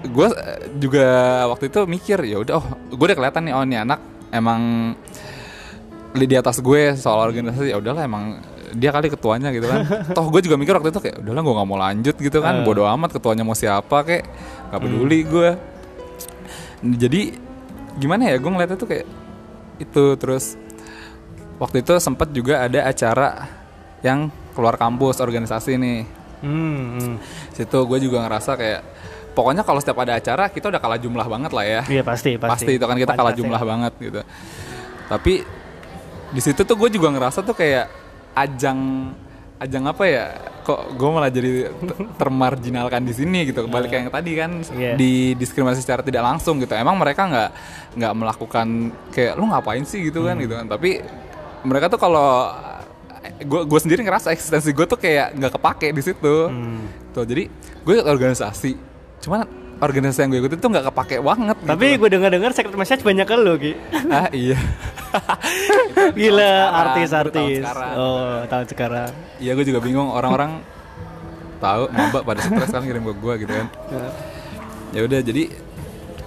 gue 0.02 0.28
eh, 0.28 0.60
juga 0.76 1.06
waktu 1.48 1.70
itu 1.70 1.80
mikir 1.86 2.18
ya 2.26 2.42
udah 2.42 2.54
oh 2.58 2.66
gue 2.90 3.06
udah 3.06 3.16
kelihatan 3.16 3.42
nih 3.46 3.54
oh 3.54 3.62
ini 3.62 3.76
anak 3.78 4.00
emang 4.34 4.60
di 6.16 6.32
atas 6.32 6.58
gue 6.58 6.96
soal 6.96 7.22
organisasi 7.22 7.70
ya 7.70 7.76
udahlah 7.76 8.08
emang 8.08 8.40
dia 8.72 8.90
kali 8.90 9.06
ketuanya 9.08 9.52
gitu 9.54 9.68
kan. 9.68 9.84
Toh 10.16 10.26
gue 10.28 10.40
juga 10.42 10.56
mikir 10.58 10.74
waktu 10.74 10.90
itu 10.90 11.00
kayak 11.00 11.22
udahlah 11.22 11.42
gue 11.44 11.54
nggak 11.54 11.68
mau 11.68 11.78
lanjut 11.78 12.16
gitu 12.16 12.38
kan 12.40 12.60
Eh. 12.60 12.64
bodo 12.64 12.82
amat 12.88 13.14
ketuanya 13.14 13.44
mau 13.44 13.54
siapa 13.54 14.02
kayak 14.02 14.24
nggak 14.72 14.80
peduli 14.80 15.20
gue 15.22 15.50
jadi 16.82 17.22
gimana 17.96 18.32
ya 18.32 18.36
gue 18.36 18.50
ngeliatnya 18.50 18.76
tuh 18.76 18.88
kayak 18.88 19.06
itu 19.76 20.04
terus 20.16 20.56
waktu 21.56 21.84
itu 21.84 21.92
sempat 22.00 22.32
juga 22.32 22.64
ada 22.64 22.84
acara 22.84 23.48
yang 24.00 24.28
keluar 24.56 24.80
kampus 24.80 25.20
organisasi 25.20 25.76
nih. 25.76 26.00
Hmm, 26.40 26.96
hmm. 27.00 27.14
situ 27.52 27.78
gue 27.84 27.98
juga 28.00 28.24
ngerasa 28.24 28.56
kayak 28.56 28.80
pokoknya 29.32 29.64
kalau 29.64 29.80
setiap 29.80 30.00
ada 30.00 30.16
acara 30.16 30.48
kita 30.48 30.68
udah 30.68 30.80
kalah 30.80 30.96
jumlah 30.96 31.26
banget 31.28 31.52
lah 31.52 31.64
ya. 31.64 31.80
Iya 31.84 32.02
pasti, 32.02 32.40
pasti. 32.40 32.52
pasti 32.64 32.72
itu 32.80 32.84
kan 32.84 32.96
kita 32.96 33.12
kalah 33.12 33.32
Pantas 33.32 33.40
jumlah 33.40 33.62
banget 33.62 33.92
gitu. 34.00 34.20
Tapi 35.06 35.34
di 36.26 36.40
situ 36.40 36.60
tuh 36.64 36.76
gue 36.76 36.88
juga 36.88 37.12
ngerasa 37.12 37.44
tuh 37.44 37.52
kayak 37.52 37.86
ajang 38.36 39.12
ajang 39.56 39.84
apa 39.88 40.04
ya 40.04 40.24
kok 40.60 40.92
gue 41.00 41.08
malah 41.08 41.32
jadi 41.32 41.72
termarginalkan 42.20 43.00
di 43.08 43.14
sini 43.16 43.48
gitu. 43.48 43.64
Balik 43.68 43.88
kayak 43.88 44.02
yang 44.04 44.12
tadi 44.12 44.30
kan 44.36 44.50
Iya. 44.76 44.92
di 45.00 45.32
diskriminasi 45.32 45.80
secara 45.80 46.04
tidak 46.04 46.20
langsung 46.20 46.60
gitu. 46.60 46.76
Emang 46.76 47.00
mereka 47.00 47.24
nggak 47.24 47.50
nggak 47.96 48.12
melakukan 48.12 48.66
kayak 49.08 49.32
lu 49.40 49.48
ngapain 49.48 49.84
sih? 49.88 50.04
gitu 50.04 50.20
Hmm. 50.20 50.28
kan 50.32 50.36
gitu 50.36 50.54
kan. 50.56 50.66
Tapi 50.68 50.90
mereka 51.64 51.88
tuh 51.88 51.96
kalau 51.96 52.52
gue 53.38 53.60
gue 53.62 53.78
sendiri 53.78 54.00
ngerasa 54.00 54.30
eksistensi 54.30 54.70
gue 54.70 54.86
tuh 54.86 54.96
kayak 54.96 55.34
nggak 55.34 55.52
kepake 55.52 55.88
di 55.90 56.00
situ 56.00 56.36
Hmm. 56.46 56.88
tuh 57.10 57.22
jadi 57.22 57.48
gue 57.52 57.92
ikut 57.92 58.06
organisasi 58.06 58.72
cuman 59.18 59.44
organisasi 59.76 60.18
yang 60.18 60.30
gue 60.30 60.40
ikutin 60.40 60.56
tuh 60.56 60.70
nggak 60.70 60.86
kepake 60.86 61.16
banget 61.18 61.56
gitu. 61.58 61.68
Tapi 61.68 61.86
gue 61.94 62.08
dengar-dengar 62.08 62.50
secret 62.50 62.72
message 62.74 63.02
banyak 63.02 63.28
lu, 63.28 63.54
Ki. 63.56 63.72
ah 64.08 64.28
iya 64.30 64.56
Gila, 66.16 66.52
artis-artis. 66.76 67.64
Oh, 67.94 68.40
tahun 68.46 68.66
sekarang. 68.68 69.10
Iya 69.36 69.52
gue 69.52 69.64
juga 69.64 69.80
bingung 69.80 70.08
orang-orang 70.08 70.60
tahu 71.56 71.88
maba 71.88 72.20
pada 72.22 72.40
stres 72.40 72.68
kan 72.68 72.84
kirim 72.84 73.00
ke 73.02 73.14
gue 73.14 73.34
gitu 73.38 73.52
kan. 73.52 73.66
Ya 74.92 75.00
udah 75.02 75.20
jadi 75.20 75.42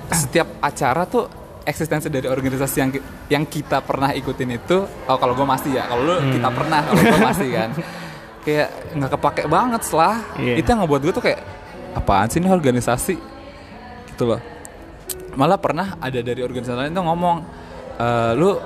setiap 0.09 0.49
acara 0.59 1.05
tuh 1.05 1.29
eksistensi 1.69 2.09
dari 2.09 2.25
organisasi 2.25 2.75
yang 2.75 2.89
yang 3.29 3.43
kita 3.45 3.79
pernah 3.79 4.09
ikutin 4.11 4.49
itu 4.51 4.77
oh 4.81 5.17
kalau 5.17 5.31
gue 5.31 5.45
masih 5.45 5.77
ya 5.77 5.85
kalau 5.85 6.03
lu 6.03 6.15
kita 6.33 6.49
pernah 6.49 6.79
kalau 6.83 6.99
gue 6.99 7.19
masih 7.21 7.49
kan. 7.57 7.69
Kayak 8.39 8.67
nggak 8.97 9.11
kepake 9.13 9.43
banget 9.45 9.81
setelah. 9.83 10.17
Iya. 10.35 10.53
itu 10.57 10.67
yang 10.67 10.79
ngebuat 10.81 11.01
gue 11.05 11.13
tuh 11.13 11.23
kayak 11.23 11.39
apaan 11.93 12.27
sih 12.27 12.39
ini 12.39 12.49
organisasi? 12.49 13.15
Gitu 14.09 14.23
loh. 14.25 14.41
Malah 15.37 15.55
pernah 15.55 15.93
ada 15.97 16.19
dari 16.19 16.41
organisasi 16.41 16.73
lain 16.75 16.91
tuh 16.91 17.05
ngomong 17.05 17.37
"Eh, 17.95 18.31
lu 18.33 18.57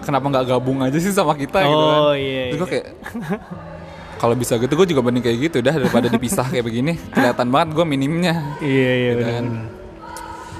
kenapa 0.00 0.24
nggak 0.24 0.44
gabung 0.48 0.80
aja 0.80 0.96
sih 0.96 1.10
sama 1.10 1.34
kita? 1.34 1.60
Gitu 1.60 1.74
kan. 1.76 1.98
Oh, 2.00 2.14
iya, 2.14 2.50
Terus 2.50 2.58
gue 2.58 2.68
iya. 2.70 2.72
kayak 2.72 2.86
kalau 4.16 4.38
bisa 4.38 4.54
gitu 4.54 4.78
gue 4.78 4.86
juga 4.86 5.02
banding 5.02 5.18
kayak 5.20 5.38
gitu 5.50 5.58
dah 5.58 5.74
daripada 5.74 6.06
dipisah 6.06 6.46
kayak 6.46 6.62
begini. 6.62 6.94
Kelihatan 7.14 7.50
banget 7.50 7.68
gue 7.74 7.84
minimnya. 7.84 8.34
Iya, 8.58 8.90
iya, 8.94 9.10
Gitu 9.12 9.20
benar. 9.20 9.34
kan. 9.34 9.46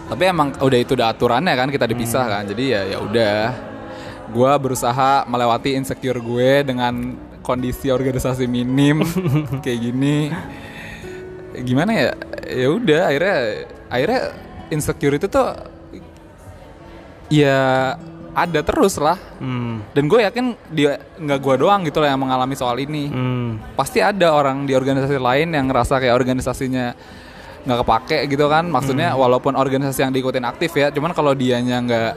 Tapi 0.04 0.22
emang 0.24 0.54
udah 0.56 0.78
itu 0.78 0.92
udah 0.92 1.08
aturannya 1.08 1.54
kan 1.54 1.68
kita 1.68 1.84
dipisah 1.84 2.22
Hmm. 2.22 2.32
kan 2.32 2.42
jadi 2.46 2.64
ya 2.64 2.80
ya 2.86 2.98
udah 2.98 3.36
gue 4.28 4.52
berusaha 4.58 5.24
melewati 5.24 5.74
insecure 5.74 6.16
gue 6.16 6.64
dengan 6.64 6.94
kondisi 7.40 7.88
organisasi 7.88 8.46
minim 8.46 9.02
kayak 9.64 9.78
gini 9.82 10.30
gimana 11.58 11.90
ya 11.92 12.08
ya 12.44 12.68
udah 12.70 13.02
akhirnya 13.06 13.36
akhirnya 13.88 14.20
insecure 14.68 15.14
itu 15.14 15.26
tuh 15.26 15.52
ya 17.28 17.92
ada 18.32 18.60
terus 18.64 18.96
lah 18.96 19.20
Hmm. 19.36 19.84
dan 19.92 20.06
gue 20.06 20.20
yakin 20.22 20.56
dia 20.70 20.96
nggak 21.18 21.38
gue 21.38 21.54
doang 21.58 21.84
gitu 21.84 22.00
lah 22.00 22.08
yang 22.08 22.22
mengalami 22.22 22.54
soal 22.54 22.78
ini 22.78 23.08
Hmm. 23.08 23.60
pasti 23.74 24.00
ada 24.00 24.32
orang 24.32 24.64
di 24.64 24.72
organisasi 24.72 25.16
lain 25.16 25.52
yang 25.52 25.68
ngerasa 25.68 25.98
kayak 25.98 26.14
organisasinya 26.14 26.96
nggak 27.62 27.79
kepake 27.81 28.18
gitu 28.27 28.46
kan. 28.46 28.66
Maksudnya 28.66 29.14
walaupun 29.14 29.55
organisasi 29.55 30.03
yang 30.03 30.12
diikutin 30.12 30.42
aktif 30.42 30.72
ya 30.72 30.90
cuman 30.90 31.12
kalau 31.12 31.33
dianya 31.33 31.79
nggak 31.81 32.12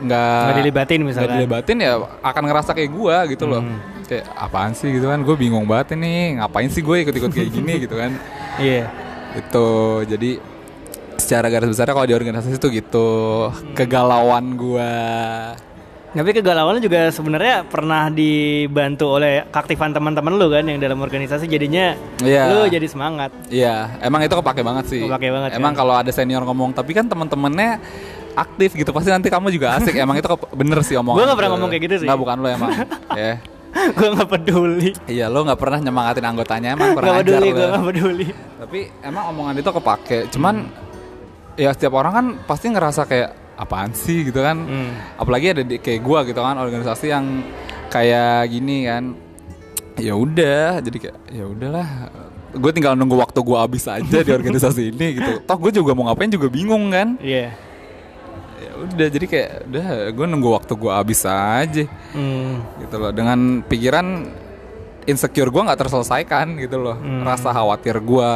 nggak 0.00 0.42
Nggak 0.46 0.58
dilibatin 0.58 0.98
nggak 0.98 1.08
misalkan. 1.12 1.34
dilibatin 1.36 1.76
ya 1.76 1.92
akan 2.20 2.42
ngerasa 2.48 2.70
kayak 2.72 2.90
gua 2.90 3.16
gitu 3.28 3.44
loh. 3.44 3.62
Kayak 4.08 4.26
apaan 4.32 4.72
sih? 4.72 4.90
gitu 4.90 5.06
kan. 5.06 5.20
Gue 5.22 5.36
bingung 5.36 5.68
banget 5.68 5.94
ini. 5.94 6.34
Ngapain 6.34 6.66
sih 6.66 6.80
gue 6.80 6.96
ikut-ikut 7.04 7.30
kayak 7.30 7.50
gini? 7.52 7.72
gitu 7.84 7.94
kan. 7.94 8.10
Iya. 8.60 8.90
itu 9.30 9.66
jadi 10.04 10.30
secara 11.14 11.46
garis 11.48 11.70
besarnya 11.70 11.94
kalau 11.94 12.04
di 12.04 12.12
organisasi 12.12 12.58
itu 12.58 12.68
gitu. 12.74 13.08
Kegalauan 13.72 14.58
gua 14.58 14.90
Tapi 16.10 16.30
kegalauannya 16.34 16.82
juga 16.82 17.06
sebenarnya 17.08 17.62
pernah 17.62 18.10
dibantu 18.10 19.14
oleh 19.14 19.46
keaktifan 19.46 19.94
teman-teman 19.94 20.34
lu 20.34 20.50
kan 20.50 20.66
yang 20.66 20.82
dalam 20.82 20.98
organisasi 20.98 21.46
jadinya 21.46 21.94
Iya. 22.18 22.50
lu 22.50 22.66
jadi 22.66 22.82
semangat. 22.90 23.30
Iya, 23.46 23.94
emang 24.02 24.26
itu 24.26 24.34
kepake 24.34 24.66
banget 24.66 24.90
sih. 24.90 25.06
Kepake 25.06 25.30
banget, 25.30 25.54
Emang 25.54 25.70
kan? 25.70 25.86
kalau 25.86 25.94
ada 25.94 26.10
senior 26.10 26.42
ngomong, 26.42 26.74
tapi 26.74 26.98
kan 26.98 27.06
temen-temennya 27.06 27.78
aktif 28.34 28.74
gitu, 28.74 28.90
pasti 28.90 29.14
nanti 29.14 29.30
kamu 29.30 29.54
juga 29.54 29.78
asik. 29.78 29.94
emang 29.94 30.18
itu 30.18 30.26
bener 30.50 30.82
sih 30.82 30.98
omongan. 30.98 31.14
Gua 31.14 31.24
nggak 31.30 31.38
pernah 31.38 31.50
ngomong 31.54 31.68
kayak 31.70 31.82
gitu 31.86 31.94
sih. 32.02 32.06
Nggak, 32.10 32.18
bukan 32.18 32.36
lo 32.42 32.48
emang. 32.50 32.70
ya. 33.18 33.34
gue 33.70 34.08
nggak 34.10 34.28
peduli. 34.28 34.90
Iya, 35.06 35.30
lo 35.30 35.46
nggak 35.46 35.60
pernah 35.62 35.78
nyemangatin 35.78 36.26
anggotanya 36.26 36.68
emang 36.74 36.90
kurang 36.90 37.06
ajar 37.06 37.22
peduli, 37.22 37.48
lo. 37.48 37.54
gue 37.54 37.66
nggak 37.70 37.86
peduli. 37.86 38.26
Tapi 38.58 38.80
emang 39.06 39.24
omongan 39.30 39.54
itu 39.62 39.70
kepake. 39.70 40.18
Cuman 40.34 40.54
ya 41.54 41.70
setiap 41.70 41.94
orang 41.94 42.12
kan 42.12 42.26
pasti 42.50 42.66
ngerasa 42.66 43.06
kayak 43.06 43.30
apaan 43.60 43.92
sih 43.92 44.24
gitu 44.24 44.40
kan. 44.40 44.56
Hmm. 44.56 44.90
Apalagi 45.14 45.52
ada 45.52 45.62
di, 45.62 45.76
kayak 45.76 46.00
gua 46.00 46.24
gitu 46.24 46.40
kan 46.40 46.56
organisasi 46.56 47.12
yang 47.12 47.44
kayak 47.88 48.48
gini 48.48 48.88
kan. 48.88 49.12
Ya 50.00 50.16
udah, 50.16 50.80
jadi 50.80 50.96
kayak 50.96 51.16
ya 51.28 51.44
udahlah. 51.44 51.88
Gue 52.50 52.72
tinggal 52.72 52.96
nunggu 52.96 53.14
waktu 53.14 53.38
gua 53.44 53.68
habis 53.68 53.84
aja 53.84 54.24
di 54.24 54.32
organisasi 54.32 54.90
ini 54.90 55.20
gitu. 55.20 55.38
Toh 55.48 55.58
gue 55.60 55.70
juga 55.70 55.92
mau 55.92 56.08
ngapain 56.08 56.32
juga 56.32 56.48
bingung 56.48 56.88
kan. 56.88 57.20
Iya. 57.20 57.52
Ya 58.60 58.72
udah, 58.80 59.08
jadi 59.12 59.26
kayak 59.28 59.50
udah 59.68 59.86
gue 60.10 60.26
nunggu 60.26 60.48
waktu 60.56 60.72
gua 60.74 60.98
habis 60.98 61.20
aja 61.22 61.84
Hmm. 62.16 62.64
gitu 62.80 62.96
loh. 62.96 63.12
Dengan 63.12 63.60
pikiran 63.62 64.26
insecure 65.04 65.52
gua 65.52 65.68
nggak 65.68 65.80
terselesaikan 65.84 66.56
gitu 66.58 66.80
loh. 66.80 66.96
Rasa 67.22 67.52
khawatir 67.52 68.00
gua 68.00 68.32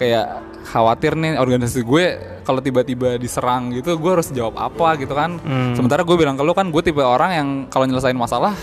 kayak 0.00 0.26
khawatir 0.62 1.18
nih 1.18 1.38
organisasi 1.38 1.82
gue 1.82 2.04
kalau 2.46 2.62
tiba-tiba 2.62 3.18
diserang 3.18 3.74
gitu 3.74 3.98
gue 3.98 4.10
harus 4.10 4.30
jawab 4.30 4.58
apa 4.58 4.98
gitu 4.98 5.12
kan. 5.12 5.38
Hmm. 5.42 5.74
Sementara 5.74 6.06
gue 6.06 6.16
bilang 6.16 6.38
ke 6.38 6.42
lu 6.42 6.54
kan 6.54 6.70
gue 6.70 6.82
tipe 6.82 7.02
orang 7.02 7.30
yang 7.34 7.48
kalau 7.68 7.84
nyelesain 7.86 8.16
masalah 8.16 8.54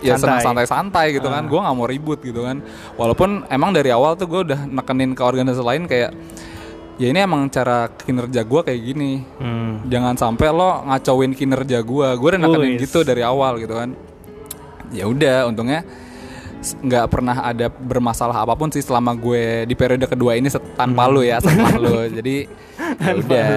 ya 0.00 0.16
Santai. 0.16 0.20
senang 0.20 0.40
santai-santai 0.40 1.06
gitu 1.18 1.28
kan. 1.28 1.44
Gue 1.46 1.60
nggak 1.60 1.76
mau 1.76 1.86
ribut 1.86 2.18
gitu 2.22 2.46
kan. 2.46 2.62
Walaupun 2.94 3.46
emang 3.50 3.70
dari 3.74 3.90
awal 3.90 4.14
tuh 4.14 4.26
gue 4.30 4.40
udah 4.52 4.60
nekenin 4.66 5.12
ke 5.12 5.22
organisasi 5.22 5.62
lain 5.62 5.84
kayak 5.90 6.10
ya 7.00 7.06
ini 7.08 7.18
emang 7.24 7.48
cara 7.48 7.88
kinerja 7.88 8.44
gue 8.44 8.60
kayak 8.60 8.80
gini. 8.80 9.24
Hmm. 9.40 9.84
Jangan 9.88 10.14
sampai 10.20 10.48
lo 10.52 10.84
ngacauin 10.86 11.32
kinerja 11.32 11.80
gua. 11.80 12.14
Gue 12.14 12.36
udah 12.36 12.40
nekenin 12.40 12.76
gitu 12.78 13.00
dari 13.02 13.24
awal 13.24 13.56
gitu 13.58 13.72
kan. 13.72 13.96
Ya 14.90 15.06
udah, 15.06 15.46
untungnya 15.46 15.86
nggak 16.60 17.06
pernah 17.08 17.36
ada 17.40 17.72
bermasalah 17.72 18.44
apa 18.44 18.52
pun 18.52 18.68
sih 18.68 18.84
selama 18.84 19.16
gue 19.16 19.64
di 19.64 19.74
periode 19.74 20.04
kedua 20.04 20.36
ini 20.36 20.52
set- 20.52 20.76
tanpa 20.76 21.08
lu 21.08 21.24
ya, 21.24 21.40
tanpa 21.40 21.76
lu. 21.80 22.04
Jadi 22.08 22.44
ya 23.02 23.10
udah 23.16 23.50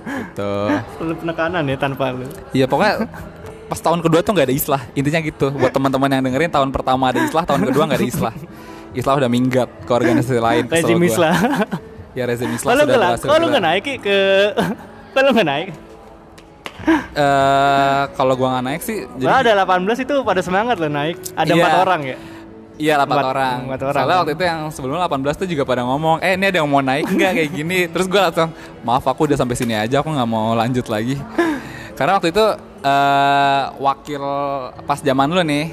gitu. 0.00 0.52
Perlu 0.96 1.14
penekanan 1.20 1.62
ya 1.68 1.76
tanpa 1.76 2.04
lu. 2.16 2.26
Iya 2.56 2.64
pokoknya 2.64 3.06
pas 3.70 3.78
tahun 3.78 4.00
kedua 4.02 4.20
tuh 4.24 4.32
nggak 4.34 4.46
ada 4.48 4.56
islah. 4.56 4.80
Intinya 4.96 5.20
gitu. 5.20 5.52
Buat 5.52 5.72
teman-teman 5.72 6.08
yang 6.10 6.22
dengerin 6.24 6.50
tahun 6.50 6.68
pertama 6.72 7.12
ada 7.12 7.20
islah, 7.20 7.44
tahun 7.44 7.62
kedua 7.68 7.82
nggak 7.86 8.00
ada 8.00 8.08
islah. 8.08 8.34
Islah 8.90 9.14
udah 9.20 9.30
minggat 9.30 9.68
ke 9.86 9.92
organisasi 9.92 10.40
lain. 10.40 10.64
Rezim. 10.66 10.98
Islah. 11.04 11.36
Ya 12.10 12.26
rezim 12.26 12.50
islah 12.50 12.74
Kalau 12.74 12.84
nggak 12.90 13.22
kalau 13.30 13.46
nggak 13.46 13.62
naik 13.62 13.84
ke 14.02 14.18
kalau 15.14 15.30
nggak 15.30 15.46
naik. 15.46 15.68
Eh, 17.10 18.02
kalau 18.14 18.34
gua 18.34 18.48
nggak 18.52 18.64
naik 18.64 18.82
sih 18.82 19.02
jadi 19.18 19.52
ada 19.52 19.66
18 19.66 19.98
itu 19.98 20.14
pada 20.22 20.40
semangat 20.40 20.76
loh 20.76 20.88
naik. 20.88 21.16
Ada 21.34 21.50
Iya. 21.50 21.58
empat 21.58 21.74
orang 21.78 22.00
ya. 22.02 22.16
Iya 22.76 22.94
8 22.96 23.04
Empat- 23.04 23.28
orang. 23.28 23.56
empat 23.66 23.80
orang. 23.82 23.94
Soalnya 23.98 24.18
waktu 24.18 24.32
itu 24.32 24.44
yang 24.46 24.60
sebelumnya 24.70 25.00
18 25.02 25.36
tuh 25.36 25.44
juga 25.44 25.62
pada 25.64 25.82
ngomong, 25.82 26.16
eh 26.18 26.32
ini 26.32 26.44
ada 26.46 26.58
yang 26.58 26.68
mau 26.68 26.80
naik 26.80 27.04
nggak 27.06 27.32
kayak 27.34 27.50
gini. 27.52 27.78
Terus 27.86 28.06
gue 28.06 28.16
langsung, 28.16 28.48
maaf 28.80 29.04
aku 29.04 29.28
udah 29.28 29.36
sampai 29.36 29.52
sini 29.54 29.74
aja, 29.74 30.00
aku 30.00 30.08
nggak 30.08 30.24
mau 30.26 30.54
lanjut 30.54 30.86
lagi. 30.86 31.20
Karena 31.92 32.16
waktu 32.16 32.32
itu 32.32 32.44
eh 32.80 33.62
wakil 33.76 34.22
pas 34.80 34.96
zaman 34.98 35.28
lu 35.28 35.42
nih, 35.42 35.66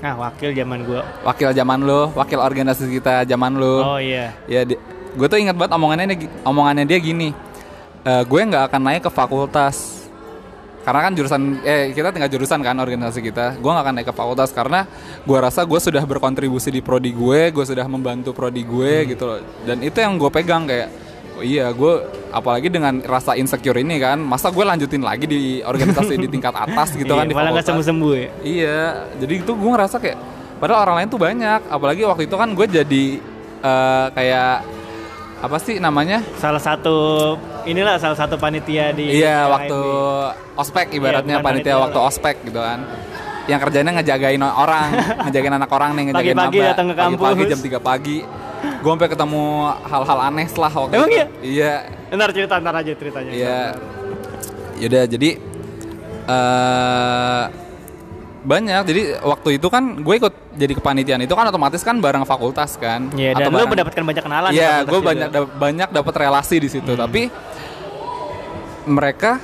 Nah, 0.00 0.16
wakil 0.18 0.52
zaman 0.52 0.78
gua. 0.82 1.00
wakil 1.22 1.48
zaman 1.50 1.78
lu, 1.80 2.08
wakil 2.14 2.38
organisasi 2.38 2.88
kita 2.90 3.24
zaman 3.24 3.52
lu. 3.54 3.74
Oh 3.80 3.96
iya. 3.96 4.32
Ya, 4.44 4.64
gue 5.10 5.26
tuh 5.26 5.36
ingat 5.36 5.52
banget 5.54 5.72
omongannya 5.72 6.06
dia- 6.10 6.32
omongannya 6.42 6.84
dia 6.84 6.96
gini, 6.98 7.36
"Eh, 8.02 8.22
gue 8.22 8.40
nggak 8.42 8.68
akan 8.68 8.80
naik 8.82 9.02
ke 9.02 9.10
fakultas 9.10 9.93
karena 10.84 11.00
kan 11.00 11.12
jurusan 11.12 11.42
eh 11.64 11.90
kita 11.90 12.12
tinggal 12.12 12.28
jurusan 12.28 12.60
kan 12.60 12.76
organisasi 12.76 13.20
kita. 13.20 13.56
Gue 13.56 13.72
nggak 13.72 13.84
akan 13.84 13.94
naik 13.96 14.08
ke 14.08 14.14
fakultas 14.14 14.52
karena 14.52 14.84
gue 15.20 15.38
rasa 15.40 15.64
gue 15.64 15.80
sudah 15.80 16.04
berkontribusi 16.04 16.68
di 16.68 16.78
prodi 16.78 17.10
gue 17.10 17.48
gue 17.48 17.64
sudah 17.64 17.88
membantu 17.88 18.30
prodi 18.30 18.62
gue 18.62 19.08
gitu 19.08 19.24
loh. 19.24 19.40
Dan 19.64 19.80
itu 19.80 19.96
yang 19.96 20.14
gue 20.14 20.28
pegang 20.28 20.68
kayak 20.68 20.88
oh 21.34 21.42
iya 21.42 21.72
gue 21.72 21.92
apalagi 22.30 22.68
dengan 22.68 23.00
rasa 23.00 23.34
insecure 23.34 23.74
ini 23.74 23.96
kan 23.96 24.20
masa 24.20 24.52
gue 24.52 24.60
lanjutin 24.60 25.00
lagi 25.00 25.24
di 25.24 25.40
organisasi 25.60 26.14
di 26.14 26.28
tingkat 26.28 26.52
atas 26.52 26.92
gitu 26.92 27.10
kan 27.18 27.24
Iya, 27.24 27.32
di 27.32 27.34
malah 27.34 27.50
nggak 27.50 27.64
fakultas? 27.64 27.66
sembuh 27.66 27.86
sembuh 27.88 28.12
ya. 28.14 28.28
Iya, 28.44 28.80
jadi 29.18 29.34
itu 29.40 29.52
gue 29.56 29.70
ngerasa 29.72 29.96
kayak 29.98 30.18
padahal 30.60 30.80
orang 30.84 30.96
lain 31.00 31.08
tuh 31.08 31.18
banyak. 31.18 31.60
Apalagi 31.66 32.04
waktu 32.04 32.22
itu 32.28 32.36
kan 32.36 32.48
gue 32.52 32.66
jadi 32.68 33.04
eh, 33.64 34.06
kayak 34.12 34.54
apa 35.44 35.56
sih 35.60 35.76
namanya 35.76 36.24
Salah 36.40 36.58
satu 36.58 36.96
inilah 37.64 38.00
salah 38.00 38.16
satu 38.16 38.40
panitia 38.40 38.90
di 38.90 39.20
iya 39.20 39.44
waktu 39.44 39.80
ospek 40.56 40.96
ibaratnya 40.96 41.38
bukan 41.38 41.46
panitia 41.46 41.76
panitia 41.76 41.84
waktu 41.84 41.98
ospek 42.00 42.36
gitu 42.44 42.60
kan 42.60 42.80
yang 43.44 43.60
kerjanya 43.60 44.00
ngejagain 44.00 44.40
orang 44.40 44.88
ngejagain 45.28 45.54
anak 45.54 45.68
orang 45.68 45.90
nih 45.92 46.04
ngejagain 46.08 46.32
Pagi-pagi 46.34 46.58
datang 46.64 46.86
ke 46.88 46.94
Pagi-pagi 46.96 47.42
kampus. 47.44 47.52
jam 47.52 47.60
3 47.60 47.88
pagi 47.92 48.18
gue 48.64 48.90
sampai 48.90 49.08
ketemu 49.08 49.44
hal-hal 49.84 50.18
aneh 50.24 50.48
lah 50.48 50.72
waktu 50.72 50.92
Emang 50.96 51.10
itu 51.12 51.16
iya? 51.20 51.26
iya 51.44 51.72
Ntar 52.14 52.30
cerita 52.30 52.54
ntar 52.56 52.74
aja 52.78 52.92
ceritanya. 52.94 53.30
Iya. 53.34 53.60
Yaudah 54.78 55.02
jadi 55.04 55.30
eh 56.24 57.44
banyak. 58.44 58.82
Jadi 58.86 59.02
waktu 59.18 59.48
itu 59.56 59.66
kan 59.66 59.98
gue 59.98 60.14
ikut 60.14 60.34
jadi 60.54 60.72
kepanitiaan 60.72 61.20
itu 61.20 61.32
kan 61.32 61.46
otomatis 61.46 61.80
kan 61.80 61.98
bareng 61.98 62.22
fakultas 62.22 62.74
kan. 62.76 63.10
Iya, 63.10 63.34
dan 63.34 63.42
Atau 63.42 63.50
lu 63.50 63.56
bareng- 63.56 63.70
mendapatkan 63.72 64.02
banyak 64.04 64.22
kenalan. 64.22 64.50
Iya, 64.50 64.70
fakultas 64.80 64.88
gue 64.88 65.00
banyak 65.02 65.28
da- 65.28 65.52
banyak 65.52 65.88
dapat 65.90 66.14
relasi 66.16 66.56
di 66.56 66.68
situ. 66.68 66.92
Tapi 66.92 67.22
mereka 68.84 69.40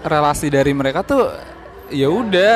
relasi 0.00 0.46
dari 0.48 0.70
mereka 0.70 1.02
tuh 1.02 1.26
ya 1.88 2.06
udah 2.06 2.54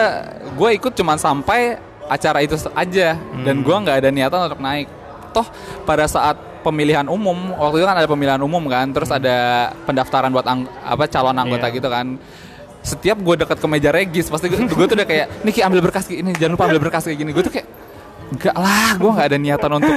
gue 0.52 0.70
ikut 0.72 0.92
cuman 0.92 1.16
sampai 1.16 1.80
acara 2.04 2.38
itu 2.38 2.54
aja 2.70 3.16
dan 3.16 3.56
gue 3.58 3.72
nggak 3.74 3.96
ada 3.98 4.08
niatan 4.08 4.38
untuk 4.46 4.60
naik. 4.60 4.88
Toh 5.32 5.46
pada 5.82 6.04
saat 6.04 6.36
pemilihan 6.60 7.02
umum 7.04 7.34
waktu 7.52 7.80
itu 7.80 7.86
kan 7.88 7.96
ada 7.96 8.06
pemilihan 8.06 8.38
umum 8.38 8.62
kan, 8.66 8.86
terus 8.88 9.08
ada 9.08 9.36
pendaftaran 9.82 10.30
buat 10.30 10.44
ang- 10.44 10.68
apa 10.78 11.08
calon 11.08 11.34
anggota 11.34 11.66
Iya. 11.66 11.74
gitu 11.74 11.88
kan. 11.88 12.06
Setiap 12.82 13.16
gue 13.16 13.34
deket 13.38 13.58
ke 13.58 13.66
meja 13.66 13.90
regis 13.90 14.26
pasti 14.26 14.46
gue, 14.46 14.58
gue 14.58 14.86
tuh 14.86 14.96
udah 14.98 15.06
kayak 15.06 15.26
Niki 15.42 15.62
ambil 15.62 15.80
berkas 15.80 16.04
Ki. 16.04 16.18
ini 16.18 16.34
jangan 16.34 16.58
lupa 16.58 16.66
ambil 16.66 16.80
berkas 16.82 17.06
kayak 17.06 17.18
gini. 17.18 17.30
Gue 17.30 17.42
tuh 17.42 17.54
kayak 17.54 17.66
enggak 18.28 18.54
lah, 18.54 18.90
gue 18.96 19.10
nggak 19.10 19.28
ada 19.28 19.38
niatan 19.38 19.70
untuk 19.72 19.96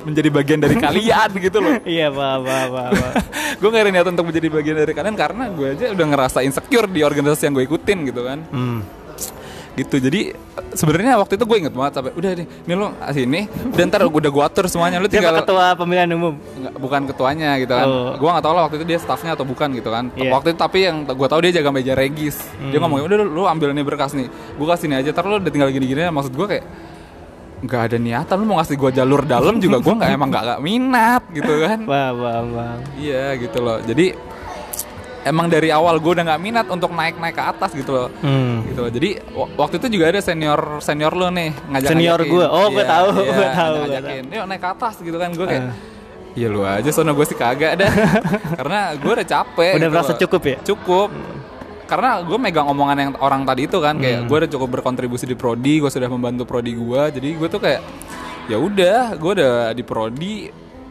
menjadi 0.00 0.28
bagian 0.32 0.58
dari 0.58 0.76
kalian 0.78 1.28
gitu 1.36 1.58
loh 1.60 1.76
Iya, 1.84 2.08
pak, 2.08 2.34
pak. 2.40 3.12
gue 3.60 3.68
gak 3.68 3.82
ada 3.84 3.92
niatan 3.92 4.12
untuk 4.16 4.32
menjadi 4.32 4.48
bagian 4.48 4.76
dari 4.78 4.92
kalian 4.96 5.12
karena 5.12 5.44
gue 5.52 5.66
aja 5.76 5.84
udah 5.92 6.06
ngerasa 6.08 6.38
insecure 6.40 6.88
di 6.88 7.04
organisasi 7.04 7.44
yang 7.44 7.54
gue 7.54 7.68
ikutin 7.68 7.98
gitu 8.08 8.24
kan 8.24 8.38
Hmm. 8.48 8.80
Gitu 9.80 9.96
jadi 9.98 10.20
sebenarnya 10.70 11.16
waktu 11.16 11.34
itu 11.34 11.44
gue 11.44 11.56
inget 11.58 11.72
banget 11.72 11.92
sampai 11.94 12.12
udah 12.12 12.30
nih 12.32 12.46
ini 12.46 12.74
lo 12.74 12.86
sini 13.08 13.40
dan 13.70 13.88
ntar 13.88 14.02
gue 14.02 14.20
udah 14.20 14.30
gue 14.30 14.44
atur 14.44 14.64
semuanya 14.66 14.96
lu 14.96 15.04
Siapa 15.04 15.14
tinggal 15.16 15.34
ketua 15.40 15.66
pemilihan 15.72 16.08
umum? 16.10 16.34
nggak- 16.36 16.76
bukan 16.76 17.00
ketuanya 17.06 17.50
gitu 17.56 17.72
kan 17.72 17.86
Oh. 17.86 18.12
gue 18.14 18.28
nggak 18.28 18.42
tahu 18.42 18.52
lah 18.52 18.62
waktu 18.64 18.76
itu 18.76 18.86
dia 18.86 18.98
staffnya 18.98 19.32
atau 19.32 19.42
bukan 19.42 19.68
gitu 19.72 19.88
kan 19.88 20.04
Iya. 20.12 20.30
waktu 20.30 20.48
itu 20.50 20.58
tapi 20.58 20.78
yang 20.82 20.96
gue 21.02 21.28
tahu 21.28 21.40
dia 21.40 21.52
jaga 21.54 21.70
meja 21.70 21.92
regis 21.92 22.36
dia 22.60 22.70
Hmm. 22.72 22.82
ngomong 22.82 23.02
udah 23.02 23.16
lu, 23.18 23.26
lu 23.32 23.42
ambil 23.44 23.70
nih 23.70 23.82
berkas 23.82 24.12
nih 24.12 24.28
gue 24.28 24.66
kasih 24.68 24.86
nih 24.86 24.98
aja 24.98 25.08
ntar 25.10 25.24
lu 25.24 25.36
udah 25.36 25.48
tinggal 25.48 25.68
gini-gini 25.68 26.06
maksud 26.06 26.30
gue 26.30 26.46
kayak 26.48 26.64
nggak 27.60 27.82
ada 27.82 27.96
niatan 27.98 28.36
lu 28.36 28.46
mau 28.46 28.56
ngasih 28.56 28.72
gue 28.74 28.90
jalur 28.94 29.20
dalam 29.22 29.56
juga 29.56 29.78
gue 29.78 29.94
nggak 29.94 30.10
emang 30.10 30.28
nggak 30.28 30.44
nggak 30.46 30.60
minat 30.60 31.22
gitu 31.30 31.52
kan 31.58 31.78
Wah, 31.84 32.10
wah, 32.10 32.40
wah. 32.46 32.74
Iya 32.94 33.36
gitu 33.36 33.58
loh. 33.58 33.78
Jadi 33.80 34.16
emang 35.22 35.46
dari 35.46 35.68
awal 35.68 35.96
gue 35.96 36.12
udah 36.12 36.24
nggak 36.26 36.40
minat 36.40 36.66
untuk 36.66 36.90
naik 36.90 37.16
naik 37.16 37.34
ke 37.34 37.42
atas 37.42 37.70
gitu 37.72 37.90
loh. 37.90 38.08
Hmm. 38.20 38.64
Gitu 38.64 38.78
loh. 38.78 38.90
Jadi 38.90 39.10
wa- 39.30 39.50
waktu 39.58 39.76
itu 39.76 39.86
juga 39.94 40.04
ada 40.08 40.20
senior 40.20 40.60
senior 40.78 41.12
lo 41.12 41.28
nih 41.28 41.50
ngajak 41.66 41.88
Senior 41.90 42.20
gua. 42.24 42.46
Oh, 42.48 42.68
gua 42.68 42.84
tahu, 42.84 43.06
gua 43.22 43.48
tahu, 43.50 43.74
gua 43.74 43.86
ngajakin. 43.86 44.24
Yuk 44.28 44.44
naik 44.46 44.60
ke 44.60 44.68
atas 44.68 44.94
gitu 44.98 45.16
kan 45.16 45.30
gue 45.30 45.46
kayak. 45.46 45.64
Eh. 45.64 45.74
Iya 46.30 46.46
lu 46.46 46.62
aja 46.62 46.86
sono 46.88 47.10
gue 47.10 47.26
sih 47.26 47.34
kagak 47.34 47.74
dah. 47.76 47.90
Karena 48.58 48.94
gue 48.94 49.12
udah 49.12 49.26
capek. 49.26 49.72
Udah 49.72 49.80
gitu 49.80 49.90
merasa 49.90 50.12
loh. 50.14 50.20
cukup 50.20 50.42
ya? 50.44 50.56
Cukup. 50.62 51.08
Karena 51.84 52.22
gue 52.22 52.38
megang 52.38 52.66
omongan 52.66 52.96
yang 52.96 53.10
orang 53.18 53.42
tadi 53.42 53.66
itu 53.66 53.78
kan 53.78 53.98
Hmm. 53.98 54.02
kayak 54.02 54.18
gue 54.24 54.36
udah 54.38 54.50
cukup 54.50 54.68
berkontribusi 54.78 55.26
di 55.26 55.34
prodi, 55.34 55.78
gue 55.78 55.90
sudah 55.90 56.06
membantu 56.06 56.46
prodi 56.46 56.70
gue, 56.70 57.02
jadi 57.10 57.28
gue 57.34 57.48
tuh 57.50 57.58
kayak 57.58 57.82
ya 58.46 58.56
udah, 58.56 59.14
gue 59.14 59.30
udah 59.32 59.54
di 59.70 59.82
prodi 59.82 60.34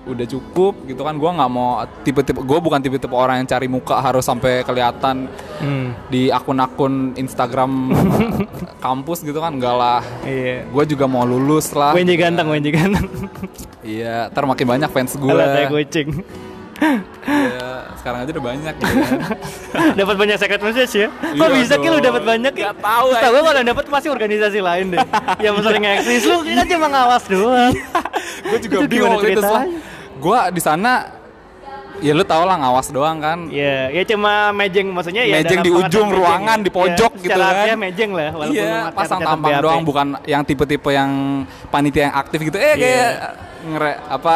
udah 0.09 0.25
cukup 0.25 0.73
gitu 0.83 0.99
kan 0.99 1.13
gue 1.13 1.29
nggak 1.29 1.49
mau 1.49 1.69
tipe-tipe 2.01 2.37
gue 2.37 2.59
bukan 2.59 2.79
tipe-tipe 2.79 3.11
orang 3.11 3.39
yang 3.39 3.47
cari 3.47 3.67
muka 3.67 3.95
harus 3.95 4.21
sampai 4.21 4.61
kelihatan 4.61 5.29
Hmm. 5.59 5.91
di 6.07 6.27
akun-akun 6.29 7.13
Instagram 7.15 7.91
kampus 8.85 9.21
gitu 9.21 9.37
kan 9.37 9.51
enggak 9.51 9.75
lah 9.75 9.99
Iya. 10.21 10.63
gue 10.65 10.83
juga 10.87 11.03
mau 11.03 11.21
lulus 11.21 11.71
lah 11.71 11.91
Wenji 11.91 12.15
ganteng, 12.15 12.47
Wenji 12.47 12.71
ganteng. 12.71 13.05
iya 13.81 14.27
ntar 14.27 14.43
makin 14.43 14.65
banyak 14.65 14.87
fans 14.87 15.13
gue 15.13 15.27
saya 15.27 15.67
kucing. 15.67 16.23
iya 17.27 17.91
sekarang 17.99 18.23
aja 18.23 18.31
udah 18.31 18.45
banyak 18.45 18.73
gitu 18.73 18.93
kan 18.95 19.19
dapat 19.99 20.15
banyak 20.15 20.35
secret 20.37 20.61
message 20.61 20.93
ya? 20.97 21.07
Kok 21.11 21.35
Iya 21.35 21.47
bisa 21.51 21.73
Ki 21.75 21.87
lu 21.87 21.99
dapat 21.99 22.23
banyak 22.23 22.53
ya? 22.53 22.71
Nggak 22.71 22.79
tahu, 22.79 23.07
Tahu 23.13 23.29
gue 23.29 23.41
kalau 23.43 23.61
dapat 23.61 23.85
pasti 23.85 24.07
organisasi 24.07 24.59
lain 24.59 24.85
deh. 24.89 24.99
yang 25.39 25.55
sering 25.59 25.83
eksis 25.85 26.23
lu 26.23 26.39
kan 26.41 26.65
cuma 26.65 26.87
ngawas 26.87 27.23
doang. 27.27 27.73
gue 28.47 28.59
juga 28.61 28.75
Itu 28.77 28.87
bingung 28.87 29.13
itu 29.17 29.27
ceritanya? 29.35 29.67
Gue 30.19 30.39
di 30.51 30.61
sana 30.61 30.91
ya 31.99 32.11
lu 32.11 32.23
tau 32.23 32.43
lah 32.43 32.55
ngawas 32.55 32.87
doang 32.89 33.19
kan. 33.19 33.47
Iya, 33.47 33.91
ya 33.91 34.03
cuma 34.05 34.51
mejeng 34.51 34.87
maksudnya 34.87 35.19
ya 35.21 35.35
Mejeng 35.37 35.59
di 35.59 35.67
ujung 35.69 36.07
mejeng 36.07 36.15
ruangan, 36.15 36.57
ya. 36.57 36.63
di 36.63 36.71
pojok 36.71 37.11
Ya, 37.13 37.21
gitu 37.21 37.39
kan. 37.39 37.75
mejeng 37.77 38.11
lah 38.13 38.29
walaupun 38.31 38.55
iya 38.55 38.75
lu 38.85 38.95
pasang 38.95 39.19
tampang 39.19 39.51
BAP. 39.51 39.63
doang 39.63 39.81
bukan 39.83 40.07
yang 40.23 40.41
tipe-tipe 40.43 40.89
yang 40.89 41.11
panitia 41.67 42.07
yang 42.07 42.15
aktif 42.15 42.39
gitu. 42.41 42.55
Eh 42.55 42.75
kayak 42.75 43.11
ngere 43.61 43.91
apa 44.07 44.35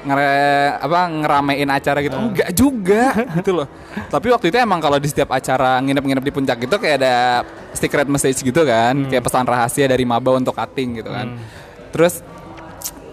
ngere 0.00 0.32
apa 0.78 0.98
ngeramein 1.10 1.68
acara 1.70 1.98
gitu. 2.00 2.16
Enggak 2.16 2.48
juga 2.52 3.04
gitu 3.36 3.52
loh. 3.54 3.68
Tapi 4.08 4.26
waktu 4.28 4.46
itu 4.48 4.56
emang 4.56 4.80
kalau 4.80 4.96
di 4.96 5.08
setiap 5.08 5.28
acara 5.28 5.80
nginep-nginep 5.80 6.20
di 6.22 6.32
puncak 6.32 6.56
gitu 6.58 6.76
kayak 6.76 6.96
ada 7.00 7.14
secret 7.72 8.08
message 8.08 8.40
gitu 8.40 8.64
kan. 8.64 8.96
Kayak 9.08 9.24
pesan 9.24 9.44
rahasia 9.44 9.84
dari 9.84 10.04
maba 10.04 10.32
untuk 10.32 10.52
cutting 10.52 11.00
gitu 11.00 11.08
kan. 11.08 11.36
Terus 11.92 12.24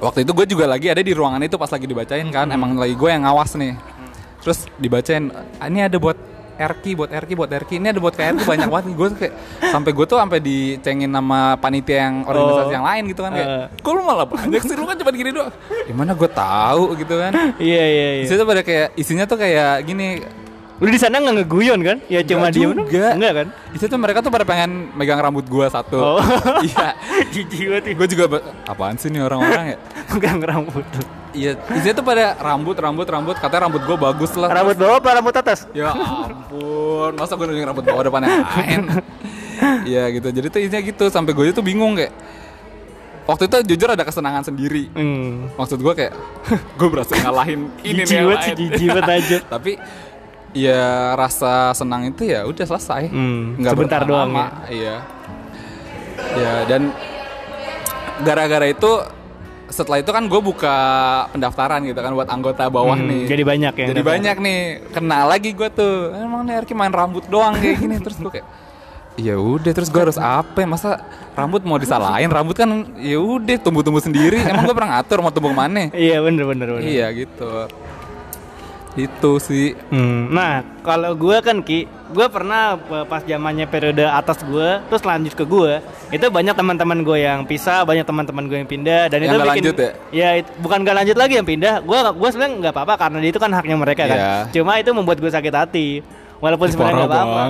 waktu 0.01 0.25
itu 0.25 0.31
gue 0.33 0.45
juga 0.49 0.65
lagi 0.65 0.89
ada 0.89 0.99
di 0.99 1.13
ruangan 1.13 1.39
itu 1.39 1.55
pas 1.55 1.69
lagi 1.69 1.85
dibacain 1.85 2.27
kan. 2.27 2.49
Emang 2.49 2.75
lagi 2.75 2.97
gue 2.97 3.09
yang 3.09 3.23
ngawas 3.23 3.53
nih. 3.55 3.77
Terus 4.41 4.65
dibacain 4.75 5.29
"Ah, 5.57 5.69
ini 5.69 5.85
ada 5.85 5.95
buat 5.95 6.17
Erki 6.51 6.93
buat 6.93 7.09
Erki 7.09 7.33
buat 7.33 7.49
Erki 7.49 7.81
ini 7.81 7.89
ada 7.89 7.97
buat 7.97 8.13
kayak 8.13 8.37
Erki 8.37 8.43
banyak 8.45 8.69
banget. 8.73 8.85
Gue 8.93 9.07
kayak 9.15 9.33
sampai 9.69 9.91
gue 9.93 10.05
tuh 10.05 10.17
sampai 10.17 10.37
dicengin 10.37 11.09
sama 11.09 11.57
panitia 11.57 12.05
yang 12.05 12.15
organisasi 12.21 12.69
Oh. 12.69 12.75
yang 12.75 12.85
lain 12.85 13.03
gitu 13.09 13.21
kan 13.21 13.31
kayak 13.33 13.49
Eh. 13.49 13.65
kok 13.81 13.91
lu 13.93 14.01
malah 14.01 14.25
banyak 14.25 14.61
sih? 14.61 14.75
Lu 14.77 14.85
kan 14.85 14.97
cuma 14.97 15.09
gini 15.09 15.31
doang. 15.33 15.49
Gimana? 15.89 16.11
Gue 16.13 16.29
tahu 16.29 16.83
gitu 16.97 17.15
kan. 17.17 17.31
Iya 17.57 17.83
iya 17.85 18.07
iya. 18.21 18.45
pada 18.45 18.61
kayak 18.61 18.93
isinya 18.93 19.25
tuh 19.25 19.37
kayak 19.37 19.85
gini 19.85 20.21
Lu 20.81 20.89
di 20.89 20.97
sana 20.97 21.15
nggak 21.15 21.35
ngeguyon 21.37 21.79
kan? 21.79 21.97
Ya 22.09 22.25
cuma 22.25 22.49
diem 22.49 22.73
juga. 22.73 23.13
Enggak 23.13 23.33
kan? 23.33 23.47
di 23.71 23.77
situ 23.77 23.95
mereka 23.95 24.19
tuh 24.19 24.27
pada 24.27 24.43
pengen 24.43 24.91
megang 24.91 25.15
rambut 25.15 25.45
gue 25.45 25.65
satu 25.69 25.95
Oh. 25.95 26.19
iya 26.67 26.97
Jijik 27.33 27.69
banget 27.69 27.93
gue 27.93 28.07
juga 28.09 28.23
apaan 28.65 28.97
sih 28.97 29.07
nih 29.07 29.21
orang-orang 29.21 29.65
ya 29.71 29.77
Pegang 30.11 30.41
rambut. 30.41 30.83
iya 31.31 31.55
di 31.55 31.79
situ 31.79 31.95
tuh 31.95 32.03
pada 32.03 32.35
rambut 32.35 32.75
rambut 32.75 33.05
rambut 33.05 33.37
katanya 33.37 33.69
rambut 33.69 33.79
gue 33.79 33.95
bagus 33.95 34.33
lah 34.35 34.51
Rambut 34.51 34.75
bawah 34.75 34.97
apa 34.97 35.09
rambut 35.13 35.31
atas? 35.31 35.69
Ya 35.71 35.93
ampun, 35.93 37.15
masa 37.15 37.37
gue 37.37 37.45
nunjukin 37.45 37.69
rambut 37.69 37.85
bawah 37.85 38.03
depan 38.03 38.19
yang 38.25 38.43
lain? 38.43 38.81
Iya 39.85 40.03
gitu, 40.11 40.27
jadi 40.27 40.47
tuh 40.49 40.59
isinya 40.59 40.81
gitu 40.81 41.05
Sampai 41.07 41.31
gue 41.31 41.53
tuh 41.53 41.61
bingung 41.61 41.93
kayak 41.93 42.11
Waktu 43.21 43.45
itu 43.45 43.57
jujur 43.71 43.87
ada 43.87 44.01
kesenangan 44.01 44.43
sendiri 44.43 44.89
Hmm. 44.91 45.47
Maksud 45.55 45.79
gue 45.79 45.93
kayak 45.93 46.13
Gue 46.75 46.89
berhasil 46.89 47.15
ngalahin 47.15 47.69
ini 47.85 48.01
nih 48.01 48.25
banget 48.25 48.39
sih, 48.43 48.87
banget 48.89 49.05
aja. 49.07 49.37
Tapi 49.47 49.71
ya 50.53 50.83
rasa 51.13 51.71
senang 51.71 52.05
itu 52.05 52.25
ya 52.25 52.43
udah 52.43 52.65
selesai. 52.65 53.07
Hmm, 53.07 53.55
Nggak 53.55 53.73
sebentar 53.73 54.01
doang 54.03 54.29
lama. 54.29 54.67
Iya. 54.67 54.95
Ya 56.33 56.53
dan 56.65 56.91
Gara-gara 58.21 58.69
itu 58.69 58.91
setelah 59.65 59.97
itu 59.97 60.11
kan 60.11 60.27
gue 60.27 60.37
buka 60.37 60.77
pendaftaran 61.31 61.81
gitu 61.81 61.97
kan 61.97 62.11
buat 62.11 62.27
anggota 62.27 62.67
bawah 62.67 62.93
Hmm, 62.93 63.07
nih. 63.07 63.23
jadi 63.25 63.41
banyak 63.41 63.73
yang 63.73 63.87
jadi 63.89 64.03
banyak 64.03 64.35
nih 64.37 64.59
kenal 64.91 65.25
lagi 65.25 65.49
gue 65.51 65.69
tuh. 65.71 66.11
Emang 66.13 66.43
nih 66.43 66.59
Erki 66.59 66.75
main 66.75 66.91
rambut 66.91 67.25
doang 67.25 67.55
kayak 67.55 67.79
gini 67.79 67.97
terus 67.97 68.19
gue 68.19 68.29
kayak 68.31 68.47
ya 69.15 69.35
udah 69.35 69.71
terus 69.71 69.89
gue 69.89 70.01
harus 70.01 70.19
apa? 70.19 70.53
Ya? 70.55 70.67
masa 70.67 71.01
rambut 71.33 71.63
mau 71.63 71.75
disalahin? 71.75 72.29
Rambut 72.29 72.53
kan 72.53 72.67
ya 72.95 73.17
udah 73.17 73.57
tumbuh-tumbuh 73.57 74.03
sendiri. 74.03 74.37
Emang 74.43 74.67
gue 74.67 74.75
pernah 74.75 74.99
ngatur 74.99 75.17
mau 75.19 75.31
tumbuh 75.33 75.49
ke 75.49 75.57
mana? 75.57 75.89
Iya 75.89 76.19
bener 76.19 76.43
bener 76.45 76.67
bener. 76.69 76.85
iya 76.85 77.07
gitu 77.09 77.49
itu 78.93 79.31
sih 79.37 79.71
Hmm, 79.87 80.27
nah 80.29 80.59
kalau 80.81 81.13
gue 81.13 81.37
kan 81.39 81.59
ki, 81.59 81.85
gue 82.09 82.27
pernah 82.27 82.75
pas 83.05 83.21
zamannya 83.21 83.63
periode 83.63 84.03
atas 84.03 84.41
gue, 84.41 84.69
terus 84.83 84.99
lanjut 85.01 85.31
ke 85.31 85.43
gue, 85.43 85.79
itu 86.09 86.25
banyak 86.27 86.51
teman-teman 86.51 86.99
gue 86.99 87.17
yang 87.17 87.45
pisah, 87.45 87.81
banyak 87.81 88.03
teman-teman 88.03 88.43
gue 88.45 88.57
yang 88.57 88.67
pindah, 88.67 89.07
dan 89.07 89.19
Yang 89.19 89.29
itu 89.29 89.37
bikin, 89.37 89.47
lanjut 89.63 89.75
ya? 90.11 90.29
it- 90.35 90.51
bukan 90.57 90.81
gak 90.81 90.97
lanjut 90.97 91.15
lagi 91.15 91.33
yang 91.37 91.47
pindah, 91.47 91.79
gue 91.79 91.97
gue 92.11 92.29
sebenarnya 92.29 92.53
nggak 92.59 92.73
apa-apa 92.73 92.93
karena 92.99 93.17
itu 93.21 93.39
kan 93.39 93.51
haknya 93.51 93.75
mereka 93.75 94.03
kan, 94.05 94.17
Iya. 94.17 94.33
cuma 94.51 94.71
itu 94.75 94.91
membuat 94.91 95.17
gue 95.17 95.31
sakit 95.31 95.53
hati, 95.53 95.87
walaupun 96.39 96.67
sebenarnya 96.67 96.95
nggak 96.99 97.11
apa-apa. 97.13 97.41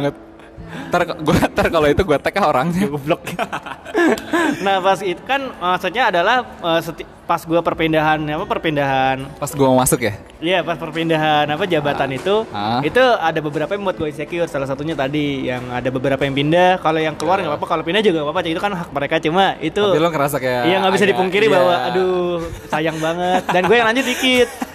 Ntar 0.90 1.02
gue 1.20 1.38
ntar 1.52 1.66
kalau 1.68 1.88
itu 1.88 2.02
gue 2.02 2.18
tag 2.18 2.36
orangnya. 2.40 2.86
goblok. 2.88 3.22
Nah 4.66 4.82
pas 4.82 4.98
itu 5.02 5.22
kan 5.24 5.54
maksudnya 5.54 6.10
adalah 6.10 6.42
seti- 6.82 7.06
pas 7.22 7.40
gua 7.48 7.64
perpindahan 7.64 8.20
apa 8.28 8.44
perpindahan. 8.44 9.24
Pas 9.38 9.48
gue 9.48 9.64
mau 9.64 9.80
masuk 9.80 10.04
ya. 10.04 10.14
Iya 10.42 10.60
pas 10.66 10.76
perpindahan 10.76 11.46
apa 11.48 11.64
jabatan 11.64 12.10
itu. 12.12 12.44
Ah. 12.52 12.82
itu 12.82 13.00
ada 13.00 13.40
beberapa 13.40 13.72
yang 13.72 13.84
buat 13.86 13.96
gue 13.96 14.10
insecure. 14.10 14.50
Salah 14.50 14.68
satunya 14.68 14.98
tadi 14.98 15.48
yang 15.48 15.64
ada 15.70 15.88
beberapa 15.88 16.20
yang 16.20 16.34
pindah. 16.34 16.82
Kalau 16.82 17.00
yang 17.00 17.16
keluar 17.16 17.40
nggak 17.40 17.56
apa-apa 17.56 17.68
kalau 17.70 17.84
pindah 17.86 18.02
juga 18.02 18.20
nggak 18.20 18.34
apa-apa. 18.34 18.50
Itu 18.50 18.62
kan 18.62 18.72
hak 18.74 18.90
mereka. 18.92 19.16
Cuma 19.22 19.56
itu 19.62 19.80
Tapi 19.80 20.02
lo 20.02 20.10
ngerasa 20.10 20.38
kayak 20.42 20.62
iya 20.66 20.76
nggak 20.82 20.94
bisa 20.98 21.06
dipungkiri 21.08 21.46
iya. 21.48 21.54
bahwa 21.56 21.76
aduh 21.88 22.38
sayang 22.68 22.98
banget. 22.98 23.42
Dan 23.48 23.62
gue 23.64 23.76
yang 23.78 23.88
lanjut 23.88 24.06
dikit 24.06 24.50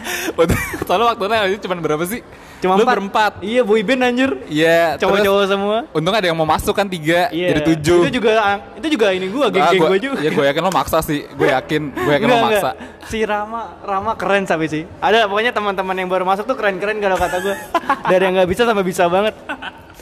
Soalnya 0.83 1.07
waktu 1.13 1.53
itu 1.53 1.63
cuma 1.63 1.77
berapa 1.77 2.05
sih? 2.05 2.23
cuma 2.57 2.73
Lu 2.73 2.83
empat. 2.83 2.95
berempat. 2.97 3.33
iya 3.45 3.61
boyband 3.61 4.01
anjir 4.03 4.31
Iya. 4.49 4.97
terus 4.97 5.13
cowok-cowok 5.13 5.45
semua 5.45 5.77
Untung 5.93 6.09
ada 6.11 6.25
yang 6.25 6.33
mau 6.35 6.49
masuk 6.49 6.73
kan 6.73 6.89
tiga 6.89 7.29
iya 7.29 7.53
jadi 7.53 7.61
tujuh. 7.69 8.01
itu 8.03 8.17
juga 8.17 8.33
itu 8.73 8.87
juga 8.89 9.07
ini 9.13 9.29
gue 9.29 9.39
Ah, 9.39 9.51
geng-geng 9.51 9.77
gua- 9.77 9.91
gue 9.93 10.01
juga 10.01 10.17
Ya 10.17 10.31
gue 10.31 10.45
yakin 10.47 10.63
lo 10.63 10.73
maksa 10.73 10.99
sih. 11.01 11.29
Gue 11.29 11.49
yakin, 11.49 11.83
gue 11.93 12.13
yakin 12.15 12.27
lo 12.27 12.37
maksa. 12.41 12.73
enggak. 12.73 13.05
Si 13.05 13.19
Rama, 13.23 13.77
Rama 13.79 14.13
keren 14.15 14.43
sampai 14.43 14.67
sih. 14.67 14.83
Ada 14.99 15.27
pokoknya 15.27 15.53
teman-teman 15.53 15.95
yang 15.95 16.09
baru 16.09 16.25
masuk 16.25 16.45
tuh 16.45 16.55
keren-keren 16.55 16.97
kalau 16.97 17.15
kata 17.15 17.37
gue. 17.39 17.55
Dari 18.11 18.23
yang 18.23 18.35
nggak 18.35 18.49
bisa 18.49 18.63
sampai 18.65 18.83
bisa 18.83 19.05
banget. 19.07 19.37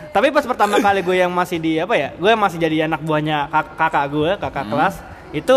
Tapi 0.09 0.31
pas 0.31 0.45
pertama 0.45 0.79
kali 0.79 1.03
gue 1.03 1.17
yang 1.17 1.29
masih 1.29 1.59
di 1.59 1.75
apa 1.77 1.93
ya, 1.93 2.15
gue 2.15 2.33
masih 2.35 2.57
jadi 2.57 2.87
anak 2.87 3.03
buahnya 3.03 3.51
kak- 3.51 3.75
kakak 3.77 4.05
gue, 4.09 4.31
kakak 4.39 4.63
Hmm. 4.63 4.73
kelas, 4.73 4.95
itu 5.33 5.57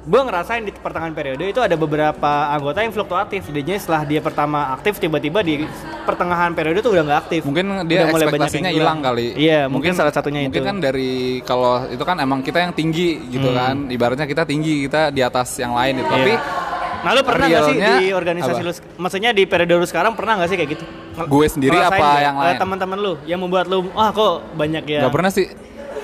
gue 0.00 0.16
ngerasain 0.18 0.64
di 0.64 0.72
pertengahan 0.72 1.12
periode 1.12 1.44
itu 1.44 1.60
ada 1.60 1.76
beberapa 1.76 2.48
anggota 2.48 2.80
yang 2.80 2.88
fluktuatif. 2.88 3.44
Jadinya 3.46 3.76
setelah 3.76 4.02
dia 4.02 4.20
pertama 4.20 4.72
aktif, 4.72 4.96
tiba-tiba 4.96 5.40
di 5.40 5.60
pertengahan 6.02 6.50
periode 6.50 6.80
tuh 6.80 6.96
udah 6.96 7.04
nggak 7.04 7.20
aktif. 7.20 7.40
Mungkin 7.44 7.84
dia 7.84 8.02
Udah 8.02 8.06
mulai 8.08 8.24
ekspektasinya 8.24 8.70
hilang 8.72 8.98
kali. 8.98 9.36
Iya, 9.36 9.68
mungkin, 9.68 9.92
salah 9.92 10.08
satunya 10.08 10.40
mungkin 10.42 10.56
itu. 10.56 10.64
kan 10.64 10.76
dari 10.80 11.12
kalau 11.44 11.84
itu 11.86 12.00
kan 12.00 12.16
emang 12.16 12.40
kita 12.40 12.58
yang 12.58 12.72
tinggi 12.72 13.20
gitu 13.28 13.44
Hmm. 13.46 13.56
kan. 13.56 13.76
Ibaratnya 13.88 14.24
kita 14.24 14.42
tinggi, 14.42 14.88
kita 14.88 15.12
di 15.12 15.20
atas 15.20 15.52
yang 15.56 15.76
lain 15.76 16.00
gitu. 16.00 16.08
Iya. 16.08 16.16
Tapi 16.16 16.32
Nah 17.00 17.16
lu 17.16 17.24
pernah 17.24 17.48
nggak 17.48 17.64
sih 17.64 17.76
di 17.80 18.12
organisasi 18.12 18.60
apa? 18.60 18.66
lu, 18.66 18.72
maksudnya 18.98 19.30
di 19.32 19.48
periode 19.48 19.72
lu 19.72 19.88
sekarang 19.88 20.12
pernah 20.12 20.36
nggak 20.36 20.48
sih 20.48 20.56
kayak 20.56 20.70
gitu? 20.70 20.84
Gue 21.24 21.48
sendiri 21.48 21.72
apa 21.74 21.96
nggak? 21.96 22.20
yang 22.20 22.36
Eh, 22.36 22.42
lain? 22.44 22.56
Teman-teman 22.60 22.98
lu 23.00 23.12
yang 23.24 23.40
membuat 23.40 23.64
lu, 23.66 23.88
wah 23.90 24.12
kok 24.12 24.44
banyak 24.52 24.84
ya? 24.84 25.00
Gak 25.04 25.12
pernah 25.12 25.32
sih. 25.32 25.48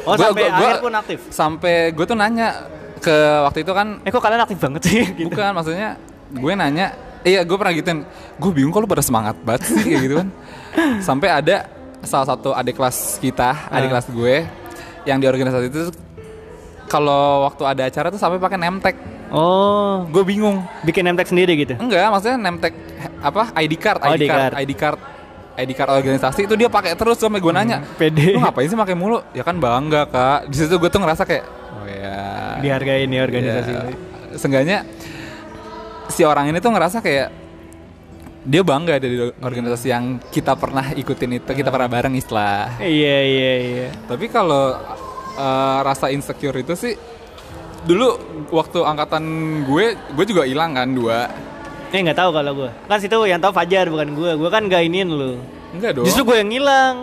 Oh, 0.04 0.16
sampai 0.16 0.48
akhir 0.48 0.80
pun 0.80 0.92
aktif? 0.94 1.18
Sampai 1.28 1.92
gue 1.92 2.04
tuh 2.04 2.14
nanya 2.14 2.64
ke 2.98 3.16
waktu 3.42 3.58
itu 3.60 3.72
kan 3.72 4.00
Eh 4.02 4.10
kok 4.10 4.18
kalian 4.18 4.40
aktif 4.40 4.58
banget 4.58 4.82
sih? 4.82 5.02
gitu. 5.14 5.28
bukan 5.28 5.52
maksudnya 5.52 5.88
gue 6.28 6.52
nanya 6.52 6.86
iya 7.22 7.42
gue 7.42 7.54
pernah 7.54 7.72
gituin 7.72 8.02
gue 8.34 8.50
bingung 8.50 8.70
kalau 8.70 8.84
pada 8.84 9.00
semangat 9.00 9.36
banget 9.40 9.68
sih 9.68 9.82
kayak 9.84 10.00
gitu 10.02 10.14
kan 10.16 10.28
sampai 11.08 11.28
ada 11.30 11.56
salah 12.00 12.26
satu 12.26 12.50
adik 12.50 12.74
kelas 12.74 13.18
kita 13.18 13.66
adik 13.66 13.88
Ah. 13.88 13.92
kelas 13.94 14.06
gue 14.08 14.36
yang 15.04 15.16
di 15.16 15.26
organisasi 15.26 15.66
itu 15.66 15.90
kalau 16.86 17.44
waktu 17.44 17.62
ada 17.64 17.82
acara 17.84 18.08
tuh 18.08 18.18
sampai 18.18 18.38
pakai 18.38 18.56
nemtek 18.56 18.96
Oh, 19.26 20.06
gue 20.06 20.22
bingung 20.22 20.62
bikin 20.82 21.02
nemtek 21.02 21.26
sendiri 21.26 21.58
gitu? 21.58 21.74
enggak 21.74 22.06
maksudnya 22.08 22.38
nemtek 22.40 22.70
apa 23.18 23.50
ID 23.58 23.74
card 23.74 23.98
Oh, 24.00 24.06
ID, 24.08 24.14
ID 24.16 24.24
card, 24.24 24.38
card. 24.38 24.54
ID 24.56 24.72
card 24.72 24.98
ID 25.56 25.70
card 25.72 25.88
organisasi 25.90 26.40
itu 26.44 26.54
dia 26.54 26.68
pakai 26.68 26.94
terus 26.94 27.18
sampai 27.18 27.38
gue 27.38 27.50
nanya 27.50 27.82
pede. 27.94 28.30
lu 28.30 28.38
ngapain 28.38 28.66
sih 28.66 28.76
pakai 28.76 28.94
mulu 28.94 29.18
ya 29.30 29.42
kan 29.42 29.56
bangga 29.56 30.06
kak 30.06 30.46
di 30.46 30.56
situ 30.56 30.76
gue 30.76 30.86
tuh 30.86 31.00
ngerasa 31.00 31.24
kayak 31.24 31.42
oh 31.76 31.86
ya 31.86 32.16
Dihargain 32.64 33.06
nih 33.06 33.20
organisasi 33.20 33.70
Ya, 33.70 33.80
lu. 33.84 33.90
Seenggaknya 34.36 34.78
si 36.08 36.22
orang 36.24 36.48
ini 36.48 36.58
tuh 36.58 36.72
ngerasa 36.72 37.00
kayak 37.00 37.28
dia 38.46 38.62
bangga 38.62 39.02
dari 39.02 39.18
organisasi 39.42 39.86
yang 39.90 40.22
kita 40.30 40.54
pernah 40.54 40.94
ikutin 40.94 41.42
itu, 41.42 41.50
kita 41.50 41.66
pernah 41.66 41.90
bareng 41.90 42.14
istilah. 42.14 42.78
Iya 42.78 43.18
iya 43.26 43.52
iya. 43.58 43.88
Tapi 44.06 44.30
kalau 44.30 44.70
eh, 45.34 45.78
rasa 45.82 46.14
insecure 46.14 46.54
itu 46.54 46.78
sih 46.78 46.94
dulu 47.82 48.14
waktu 48.54 48.86
angkatan 48.86 49.22
gue, 49.66 49.98
gue 49.98 50.24
juga 50.30 50.46
hilang 50.46 50.78
kan 50.78 50.86
dua. 50.94 51.26
Eh 51.90 51.98
nggak 52.02 52.18
tahu 52.18 52.30
kalau 52.30 52.52
gue. 52.54 52.70
Kan 52.86 52.98
situ 53.02 53.18
yang 53.26 53.42
tahu 53.42 53.50
Fajar 53.50 53.90
bukan 53.90 54.14
gue. 54.14 54.30
Gue 54.38 54.50
kan 54.50 54.62
gak 54.66 54.82
iniin 54.86 55.10
lu. 55.10 55.42
Enggak 55.74 55.98
dong. 55.98 56.06
Justru 56.06 56.22
gue 56.26 56.36
yang 56.38 56.50
ngilang. 56.50 56.96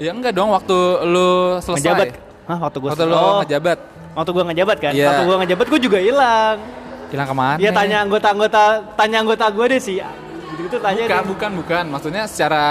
ya 0.00 0.10
enggak 0.16 0.32
dong 0.32 0.48
waktu 0.54 0.76
lu 1.04 1.58
selesai. 1.60 1.82
Ngejabat. 1.82 2.08
Hah 2.50 2.58
waktu 2.58 2.78
gue 2.78 2.90
Waktu 2.90 3.04
lu 3.06 3.14
oh, 3.14 3.38
ngejabat. 3.40 3.78
waktu 4.10 4.30
gue 4.34 4.44
ngejabat 4.50 4.76
kan. 4.82 4.92
Iya. 4.92 5.06
Waktu 5.06 5.22
gue 5.22 5.36
ngejabat 5.38 5.66
gue 5.70 5.80
juga 5.80 5.98
hilang. 6.02 6.56
Hilang 7.08 7.26
ke 7.26 7.34
mana? 7.34 7.56
Iya 7.56 7.70
tanya 7.70 7.96
anggota-anggota, 8.02 8.62
tanya 8.98 9.16
anggota 9.22 9.44
gue 9.48 9.64
deh 9.68 9.80
sih. 9.80 10.02
Gitu 10.58 10.76
tanya. 10.76 11.02
Bukan, 11.06 11.14
deh. 11.16 11.28
bukan, 11.30 11.50
bukan. 11.62 11.84
Maksudnya 11.88 12.22
secara 12.26 12.62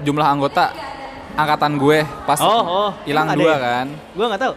jumlah 0.00 0.22
anggota 0.22 0.70
angkatan 1.34 1.74
gue 1.76 1.98
pas 2.24 2.38
Oh, 2.38 2.62
oh. 2.62 2.90
hilang 3.02 3.26
dua 3.34 3.54
ya? 3.54 3.56
kan. 3.58 3.86
Gue 4.14 4.26
nggak 4.26 4.38
tahu. 4.40 4.54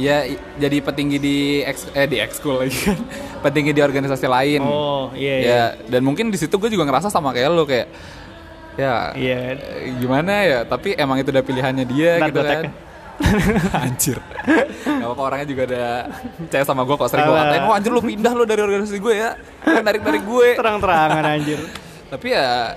Ya 0.00 0.24
jadi 0.56 0.80
petinggi 0.80 1.18
di 1.20 1.36
ex, 1.60 1.84
eh 1.92 2.08
di 2.08 2.16
ekskul 2.16 2.64
lagi 2.64 2.72
kan. 2.82 2.96
petinggi 3.44 3.76
di 3.76 3.80
organisasi 3.80 4.24
lain. 4.24 4.64
Oh 4.64 5.12
iya 5.12 5.34
iya. 5.36 5.44
Ya 5.44 5.62
dan 5.86 6.00
mungkin 6.00 6.32
di 6.32 6.40
situ 6.40 6.56
gue 6.56 6.72
juga 6.72 6.88
ngerasa 6.88 7.12
sama 7.12 7.28
kayak 7.30 7.48
lo 7.48 7.68
kayak 7.68 7.92
ya 8.72 9.12
Iya. 9.12 9.36
eh, 9.52 9.92
gimana 10.00 10.32
ya 10.40 10.58
tapi 10.64 10.96
emang 10.96 11.20
itu 11.20 11.28
udah 11.28 11.44
pilihannya 11.44 11.84
dia 11.84 12.16
Ntar 12.16 12.28
gitu 12.32 12.40
kan. 12.40 12.62
ya. 12.64 12.72
anjir. 13.84 14.18
Gak 14.82 15.08
apa 15.08 15.22
orangnya 15.22 15.46
juga 15.48 15.62
ada 15.68 15.84
percaya 16.38 16.64
sama 16.66 16.82
gue 16.82 16.96
kok 16.98 17.08
sering 17.08 17.26
gue 17.26 17.36
katain, 17.36 17.62
"Oh 17.64 17.74
anjir 17.74 17.90
lu 17.90 18.02
pindah 18.02 18.32
lo 18.34 18.44
dari 18.44 18.60
organisasi 18.60 18.98
gue 18.98 19.14
ya." 19.14 19.30
Kan 19.62 19.82
dari 19.82 19.98
gue. 19.98 20.48
Terang-terangan 20.58 21.24
anjir. 21.24 21.58
Tapi 22.12 22.26
ya 22.28 22.76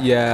ya 0.00 0.26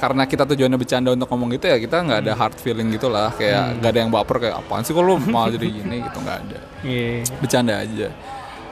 karena 0.00 0.24
kita 0.24 0.48
tujuannya 0.48 0.80
bercanda 0.80 1.12
untuk 1.12 1.28
ngomong 1.28 1.52
gitu 1.60 1.68
ya 1.68 1.76
kita 1.76 2.00
nggak 2.00 2.24
ada 2.24 2.32
hard 2.32 2.56
feeling 2.56 2.88
gitu 2.88 3.12
lah 3.12 3.36
kayak 3.36 3.76
nggak 3.76 3.90
ada 3.92 4.00
yang 4.00 4.08
baper 4.08 4.36
kayak 4.40 4.56
apaan 4.64 4.80
sih 4.80 4.96
kok 4.96 5.04
lu 5.04 5.20
malah 5.28 5.52
jadi 5.52 5.68
gini 5.68 6.08
gitu 6.08 6.24
nggak 6.24 6.38
ada 6.40 6.58
Iya. 6.80 7.20
bercanda 7.36 7.84
aja 7.84 8.08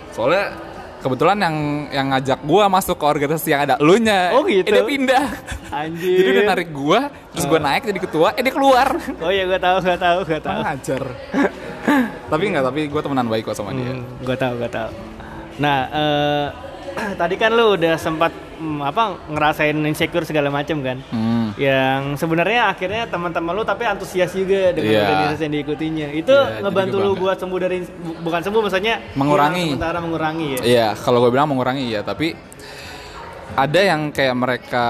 soalnya 0.08 0.56
kebetulan 1.02 1.36
yang 1.36 1.56
yang 1.90 2.06
ngajak 2.08 2.38
gua 2.40 2.64
masuk 2.66 2.94
ke 2.94 3.04
organisasi 3.04 3.48
yang 3.50 3.62
ada 3.62 3.74
lu 3.76 3.98
nya 3.98 4.30
Oh, 4.30 4.46
gitu? 4.46 4.62
eh, 4.62 4.72
dia 4.72 4.84
pindah 4.84 5.24
Anjir. 5.68 6.16
jadi 6.16 6.30
dia 6.32 6.44
narik 6.46 6.70
gua 6.70 7.00
terus 7.28 7.44
gua 7.44 7.58
naik 7.58 7.82
jadi 7.84 7.98
ketua 8.00 8.28
eh 8.32 8.40
dia 8.40 8.50
keluar 8.50 8.88
Oh 9.18 9.28
iya 9.28 9.44
gue 9.44 9.58
tahu, 9.58 9.76
gue 9.80 9.96
tahu, 9.96 10.18
gue 10.24 10.40
tahu. 10.40 10.60
ngajar 10.62 11.02
tapi 12.28 12.44
nggak 12.48 12.64
tapi 12.64 12.80
gua 12.86 13.00
temenan 13.00 13.26
baik 13.26 13.44
kok 13.44 13.54
sama 13.54 13.70
dia 13.72 13.92
Hmm, 13.92 14.06
gue 14.20 14.36
tahu, 14.36 14.54
gue 14.56 14.70
tahu. 14.70 14.90
Nah, 15.54 15.78
eh 15.90 16.46
tadi 17.14 17.34
kan 17.34 17.50
lu 17.50 17.74
udah 17.74 17.94
sempat 17.94 18.30
hmm, 18.56 18.80
apa 18.80 19.02
ngerasain 19.26 19.76
insecure 19.82 20.22
segala 20.22 20.48
macam 20.48 20.80
kan? 20.80 20.98
Hmm. 21.08 21.52
Yang 21.54 22.16
sebenarnya 22.16 22.68
akhirnya 22.68 23.04
teman-teman 23.04 23.52
lu 23.52 23.62
tapi 23.62 23.84
antusias 23.84 24.30
juga 24.30 24.70
dengan 24.70 24.88
Iya. 24.90 25.02
organisasi 25.04 25.42
yang 25.42 25.54
diikutinya. 25.54 26.08
Itu 26.10 26.32
Iya, 26.32 26.60
ngebantu 26.60 26.96
lu 26.98 27.12
buat 27.14 27.36
sembuh 27.36 27.58
dari 27.58 27.78
bu- 27.82 28.18
bukan 28.22 28.40
sembuh 28.40 28.60
maksudnya 28.62 28.94
Mengurangi. 29.12 29.56
hilang 29.58 29.74
sementara 29.74 29.98
mengurangi 29.98 30.46
ya. 30.48 30.60
Iya, 30.62 30.86
kalau 30.96 31.18
gue 31.20 31.30
bilang 31.30 31.46
mengurangi 31.46 31.84
ya, 31.88 32.00
tapi 32.00 32.32
ada 33.52 33.80
yang 33.80 34.08
kayak 34.08 34.32
mereka 34.32 34.86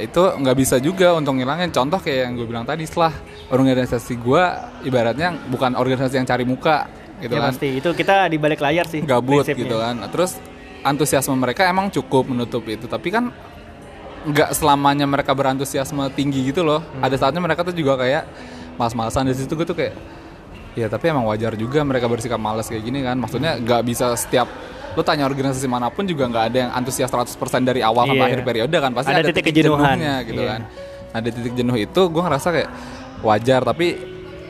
itu 0.00 0.22
nggak 0.34 0.56
bisa 0.56 0.76
juga 0.78 1.12
untuk 1.12 1.36
ngilangin. 1.36 1.68
Contoh 1.68 2.00
kayak 2.00 2.20
yang 2.22 2.32
gue 2.34 2.46
bilang 2.46 2.64
tadi, 2.64 2.82
setelah 2.82 3.12
organisasi 3.46 4.16
gue 4.16 4.44
ibaratnya 4.82 5.36
bukan 5.46 5.76
organisasi 5.76 6.16
yang 6.16 6.24
cari 6.24 6.42
muka 6.42 6.88
gitu 7.16 7.32
ya 7.32 7.40
kan, 7.42 7.52
pasti 7.52 7.68
itu 7.76 7.88
kita 7.92 8.24
di 8.26 8.36
balik 8.36 8.58
layar 8.58 8.84
sih. 8.84 9.00
gabut 9.00 9.40
prinsipnya. 9.40 9.60
gitu 9.62 9.76
kan. 9.76 9.94
Nah, 9.96 10.08
Terus 10.08 10.32
antusiasme 10.86 11.34
mereka 11.34 11.66
emang 11.66 11.90
cukup 11.90 12.30
menutup 12.30 12.62
itu, 12.64 12.86
tapi 12.86 13.10
kan 13.10 13.34
nggak 14.26 14.54
selamanya 14.54 15.06
mereka 15.06 15.34
berantusiasme 15.34 16.06
tinggi 16.14 16.50
gitu 16.50 16.62
loh. 16.62 16.82
Hmm. 16.82 17.02
Ada 17.02 17.26
saatnya 17.26 17.42
mereka 17.42 17.66
tuh 17.66 17.74
juga 17.74 17.98
kayak 17.98 18.24
malas-malasan 18.76 19.26
dari 19.26 19.36
situ 19.36 19.52
gue 19.52 19.66
tuh 19.66 19.74
kayak 19.74 19.94
Ya 20.76 20.92
tapi 20.92 21.08
emang 21.08 21.24
wajar 21.24 21.56
juga 21.56 21.80
mereka 21.80 22.04
bersikap 22.04 22.36
malas 22.36 22.68
kayak 22.68 22.84
gini 22.84 23.00
kan 23.00 23.16
Maksudnya 23.16 23.56
nggak 23.56 23.80
bisa 23.80 24.12
setiap 24.12 24.44
Lo 24.92 25.00
tanya 25.00 25.24
organisasi 25.24 25.64
mana 25.64 25.88
pun 25.88 26.04
juga 26.04 26.28
nggak 26.28 26.44
ada 26.52 26.58
yang 26.68 26.70
antusias 26.76 27.08
100% 27.08 27.32
dari 27.64 27.80
awal 27.80 28.04
sampai 28.04 28.20
Iya. 28.20 28.28
akhir 28.28 28.40
periode 28.44 28.76
kan 28.76 28.92
Pasti 28.92 29.08
Ada 29.08 29.24
ada, 29.24 29.28
titik 29.32 29.44
titik, 29.48 29.64
jenuhnya 29.64 30.20
gitu 30.28 30.36
Iya. 30.36 30.52
kan 30.52 30.60
Nah 31.16 31.20
di 31.24 31.30
titik 31.32 31.56
jenuh 31.56 31.76
itu 31.80 32.00
gue 32.12 32.20
ngerasa 32.20 32.48
kayak 32.52 32.70
wajar 33.24 33.64
Tapi 33.64 33.86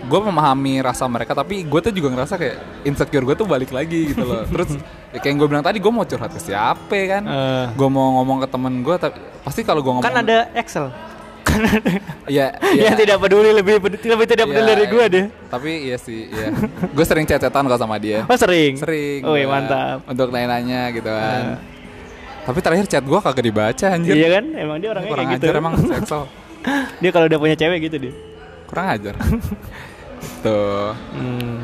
gue 0.03 0.21
memahami 0.27 0.83
rasa 0.83 1.07
mereka 1.07 1.39
Tapi 1.39 1.63
gue 1.63 1.81
tuh 1.87 1.93
juga 1.95 2.09
ngerasa 2.11 2.35
kayak 2.35 2.57
insecure 2.83 3.23
gue 3.23 3.37
tuh 3.39 3.47
balik 3.47 3.71
lagi 3.71 4.11
gitu 4.11 4.27
loh 4.27 4.43
Terus 4.51 4.83
ya 5.17 5.19
kayak 5.19 5.27
yang 5.27 5.39
gue 5.39 5.49
bilang 5.49 5.65
tadi 5.65 5.79
gue 5.79 5.89
mau 5.89 6.05
curhat 6.05 6.29
ke 6.29 6.39
siapa 6.39 6.93
kan 7.09 7.23
Eh. 7.25 7.65
Gue 7.73 7.89
mau 7.89 8.21
ngomong 8.21 8.45
ke 8.45 8.49
temen 8.49 8.75
gue 8.79 8.97
tapi 8.97 9.17
Pasti 9.41 9.61
kalau 9.63 9.81
gue 9.81 9.89
ngomong 9.89 10.05
Kan 10.05 10.13
ada 10.15 10.53
Excel. 10.53 10.93
Kan 11.41 11.63
ada 11.63 11.91
ya, 12.27 12.53
yang 12.69 12.93
tidak 12.95 13.17
peduli 13.17 13.49
lebih 13.51 13.79
ped- 13.79 14.03
lebih 14.03 14.27
tidak 14.27 14.45
peduli 14.45 14.61
Iya, 14.63 14.73
dari 14.73 14.85
gue 14.85 14.99
iya. 15.01 15.15
deh. 15.15 15.25
Tapi 15.47 15.71
iya 15.85 15.97
sih, 15.97 16.27
iya. 16.27 16.51
gue 16.85 17.05
sering 17.05 17.23
chat-chatan 17.23 17.65
kok 17.65 17.79
sama 17.79 17.97
dia. 17.97 18.27
Oh 18.27 18.35
sering. 18.35 18.75
Sering. 18.77 19.23
Oh 19.23 19.33
iya, 19.33 19.47
mantap. 19.47 20.03
Untuk 20.05 20.29
nanya-nanya 20.29 20.91
gitu 20.91 21.07
kan. 21.07 21.43
Eh. 21.55 21.59
Tapi 22.45 22.59
terakhir 22.61 22.87
chat 22.87 23.01
gue 23.01 23.15
kagak 23.17 23.41
dibaca 23.43 23.87
anjir. 23.89 24.13
Iya 24.13 24.29
kan? 24.35 24.45
Emang 24.53 24.77
dia 24.77 24.91
orangnya 24.91 25.09
Kurang 25.09 25.25
kayak 25.25 25.39
gitu. 25.39 25.47
ajar 25.47 25.55
emang 25.57 25.75
seksal. 25.95 26.23
dia 26.99 27.11
kalau 27.11 27.25
udah 27.25 27.39
punya 27.39 27.57
cewek 27.57 27.79
gitu 27.81 27.97
dia. 28.01 28.13
Kurang 28.67 28.87
ajar. 28.91 29.15
Tuh. 30.43 30.91
Hmm. 31.15 31.57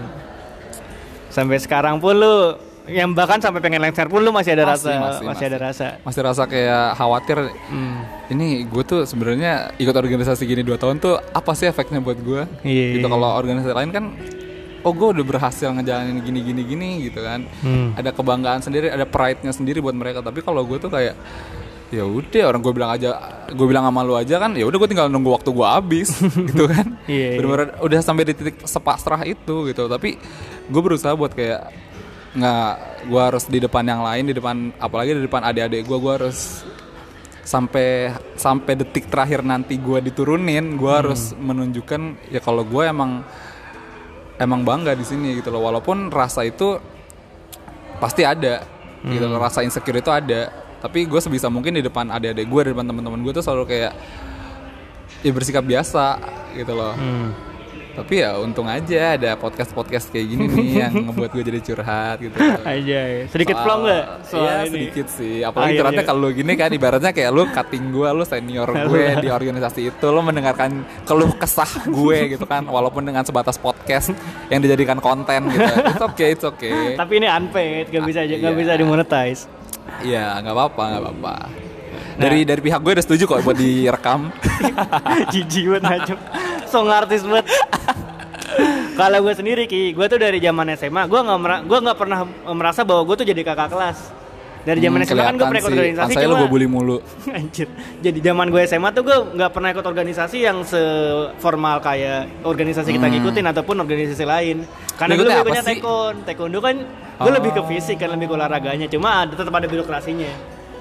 Sampai 1.29 1.59
sekarang 1.59 1.99
pun 1.99 2.15
lu 2.15 2.55
yang 2.85 3.13
bahkan 3.13 3.39
sampai 3.39 3.59
pengen 3.59 3.79
lengser 3.79 4.07
pun 4.07 4.19
lu 4.19 4.31
masih 4.31 4.53
ada 4.53 4.67
Masih, 4.67 4.91
rasa 4.91 5.01
masih, 5.01 5.25
masih, 5.25 5.45
ada 5.47 5.59
rasa. 5.61 5.87
masih 6.03 6.21
rasa 6.21 6.43
kayak 6.45 6.95
khawatir 6.95 7.39
Hmm. 7.65 8.03
ini 8.29 8.65
gue 8.65 8.83
tuh 8.83 9.01
sebenarnya 9.03 9.53
ikut 9.77 9.93
organisasi 9.93 10.43
gini 10.43 10.61
dua 10.61 10.77
tahun 10.77 10.99
tuh 10.99 11.15
apa 11.15 11.53
sih 11.53 11.65
efeknya 11.65 11.99
buat 11.99 12.19
gue 12.19 12.43
Iya. 12.63 12.87
gitu 12.97 13.07
kalau 13.07 13.29
organisasi 13.33 13.71
lain 13.71 13.91
kan 13.91 14.05
oh 14.81 14.91
gue 14.91 15.09
udah 15.11 15.25
berhasil 15.25 15.71
ngejalanin 15.71 16.19
gini 16.21 16.41
gini 16.43 16.63
gini 16.65 16.89
gitu 17.05 17.21
kan 17.21 17.47
Hmm. 17.61 17.95
ada 17.95 18.11
kebanggaan 18.11 18.61
sendiri 18.61 18.89
ada 18.89 19.05
pride-nya 19.05 19.51
sendiri 19.51 19.79
buat 19.79 19.95
mereka 19.95 20.19
tapi 20.19 20.41
kalau 20.41 20.63
gue 20.63 20.77
tuh 20.77 20.91
kayak 20.91 21.15
ya 21.89 22.03
udah 22.03 22.45
orang 22.47 22.61
gue 22.61 22.73
bilang 22.73 22.91
aja 22.91 23.11
gue 23.47 23.67
bilang 23.69 23.85
sama 23.85 24.01
lu 24.01 24.17
aja 24.17 24.37
kan 24.39 24.51
ya 24.53 24.65
udah 24.65 24.75
gue 24.75 24.89
tinggal 24.89 25.07
nunggu 25.07 25.29
waktu 25.31 25.51
gue 25.51 25.67
habis 25.69 26.09
gitu 26.49 26.65
kan 26.65 26.99
Iya, 27.05 27.15
iya. 27.29 27.37
bener-bener 27.37 27.79
udah 27.79 28.01
sampai 28.01 28.25
di 28.25 28.33
titik 28.33 28.65
sepasrah 28.65 29.23
itu 29.23 29.69
gitu 29.69 29.87
tapi 29.87 30.17
gue 30.65 30.83
berusaha 30.83 31.13
buat 31.13 31.31
kayak 31.31 31.69
nggak 32.33 32.73
gue 33.13 33.23
harus 33.23 33.45
di 33.45 33.61
depan 33.61 33.85
yang 33.85 34.01
lain 34.01 34.25
di 34.25 34.35
depan 34.35 34.73
apalagi 34.81 35.13
di 35.13 35.23
depan 35.29 35.45
adik-adik 35.45 35.85
gue 35.85 35.99
gue 36.01 36.13
harus 36.17 36.65
sampai 37.45 38.15
sampai 38.39 38.73
detik 38.79 39.11
terakhir 39.13 39.45
nanti 39.45 39.77
gue 39.77 39.99
diturunin 40.01 40.81
gue 40.81 40.93
harus 40.93 41.37
menunjukkan 41.37 42.33
ya 42.33 42.41
kalau 42.41 42.65
gue 42.65 42.89
emang 42.89 43.21
emang 44.43 44.67
bangga 44.67 44.99
di 44.99 45.07
sini 45.07 45.39
gitu 45.39 45.55
loh. 45.55 45.63
Walaupun 45.63 46.11
rasa 46.11 46.43
itu 46.43 46.79
pasti 48.03 48.27
ada 48.27 48.67
gitu 49.03 49.27
loh 49.27 49.39
rasa 49.39 49.63
insecure 49.63 49.99
itu 49.99 50.11
ada. 50.11 50.51
Tapi 50.83 51.07
gue 51.07 51.21
sebisa 51.23 51.47
mungkin 51.47 51.79
di 51.79 51.83
depan 51.83 52.11
adik-adik 52.11 52.47
gue 52.51 52.61
di 52.67 52.71
depan 52.75 52.87
teman-teman 52.91 53.23
gue 53.23 53.33
tuh 53.39 53.45
selalu 53.45 53.65
kayak 53.71 53.93
ya 55.23 55.31
bersikap 55.31 55.63
biasa 55.63 56.19
gitu 56.59 56.75
loh. 56.75 56.95
Hmm. 56.99 57.31
Tapi 57.93 58.25
ya 58.25 58.41
untung 58.41 58.65
aja 58.65 59.15
ada 59.15 59.37
podcast 59.37 59.69
podcast 59.71 60.09
kayak 60.09 60.25
gini 60.27 60.45
nih 60.49 60.69
yang 60.81 60.93
ngebuat 61.05 61.29
gue 61.31 61.45
jadi 61.45 61.61
curhat 61.63 62.17
gitu 62.19 62.37
Aja 62.65 63.01
ya. 63.05 63.23
Sedikit 63.29 63.53
Soal- 63.53 63.65
plong 63.65 63.81
nggak 63.85 64.05
soal 64.25 64.41
Iya 64.43 64.55
ini? 64.63 64.73
sedikit 64.73 65.07
sih 65.09 65.35
Ah, 65.39 65.49
Apalagi 65.49 65.69
iya, 65.69 65.79
curhatnya 65.79 66.01
iya. 66.01 66.09
kalau 66.09 66.29
gini 66.29 66.53
kan 66.55 66.71
Ibaratnya 66.71 67.11
kayak 67.11 67.31
lu 67.31 67.45
cutting 67.47 67.85
gue 67.89 68.09
Lu 68.11 68.25
senior 68.25 68.69
gue 68.69 69.05
di 69.19 69.29
organisasi 69.29 69.81
itu 69.89 70.07
Lu 70.09 70.21
mendengarkan 70.21 70.71
keluh 71.03 71.33
kesah 71.35 71.69
gue 71.85 72.19
gitu 72.33 72.45
kan 72.45 72.65
Walaupun 72.65 73.03
dengan 73.03 73.23
sebatas 73.23 73.57
podcast 73.57 74.17
Yang 74.49 74.61
dijadikan 74.67 74.97
konten 74.97 75.49
gitu 75.49 75.61
It's 75.85 76.01
okay, 76.03 76.29
it's 76.33 76.47
okay 76.47 76.97
Tapi 76.97 77.13
ini 77.15 77.29
unpaid, 77.29 77.89
gak 77.89 78.03
bisa 78.03 78.19
aja, 78.21 78.33
iya. 78.33 78.41
gak 78.43 78.57
bisa 78.57 78.73
dimonetize. 78.75 79.41
Iya 80.01 80.41
nggak 80.41 80.55
apa-apa 80.55 80.83
nggak 80.89 81.03
apa-apa 81.03 81.35
dari 82.13 82.45
dari 82.45 82.61
pihak 82.61 82.79
gue 82.79 82.93
udah 82.93 83.03
setuju 83.03 83.25
kok 83.25 83.41
buat 83.41 83.57
direkam 83.57 84.29
Jijik 85.33 85.65
banget. 85.75 86.13
Song 86.73 86.89
artis 86.89 87.21
banget. 87.23 87.47
Kalau 88.95 89.19
gue 89.21 89.35
sendiri 89.35 89.65
ki, 89.65 89.93
gue 89.93 90.07
tuh 90.07 90.17
dari 90.17 90.37
zaman 90.39 90.69
SMA, 90.75 91.05
gue 91.05 91.17
nggak 91.19 91.39
mera- 91.39 91.63
gue 91.63 91.79
nggak 91.81 91.99
pernah 91.99 92.19
merasa 92.51 92.81
bahwa 92.83 93.03
gue 93.05 93.17
tuh 93.17 93.27
jadi 93.27 93.41
kakak 93.43 93.69
kelas. 93.69 93.99
Dari 94.63 94.79
zaman 94.79 95.03
Hmm, 95.03 95.09
SMA 95.09 95.25
kan 95.25 95.35
gue 95.35 95.43
pernah 95.43 95.59
ikut 95.61 95.73
organisasi 95.75 96.13
cuma 96.15 96.35
gue 96.39 96.47
bully 96.47 96.69
mulu 96.71 97.03
Anjir. 97.35 97.67
Jadi 97.99 98.19
zaman 98.23 98.47
gue 98.47 98.63
SMA 98.63 98.89
tuh 98.91 99.03
gue 99.03 99.17
nggak 99.35 99.51
pernah 99.51 99.69
ikut 99.69 99.83
organisasi 99.83 100.39
yang 100.39 100.63
seformal 100.63 101.83
kayak 101.83 102.31
organisasi 102.43 102.95
kita 102.95 103.11
ngikutin 103.11 103.43
ataupun 103.49 103.75
organisasi 103.77 104.23
lain. 104.23 104.63
Karena 104.95 105.13
Hmm. 105.13 105.19
dulu 105.19 105.29
gue 105.29 105.43
ikutnya 105.43 105.63
sih? 105.63 105.77
tekon. 105.77 106.15
Taekwondo 106.23 106.59
kan 106.61 106.77
gue 107.19 107.27
Oh. 107.27 107.35
lebih 107.35 107.51
ke 107.53 107.63
fisik 107.69 107.97
kan 107.99 108.15
lebih 108.15 108.27
ke 108.27 108.35
olahraganya. 108.35 108.87
Cuma 108.87 109.27
ada 109.27 109.35
tetap 109.35 109.51
ada 109.51 109.67
birokrasinya. 109.67 110.31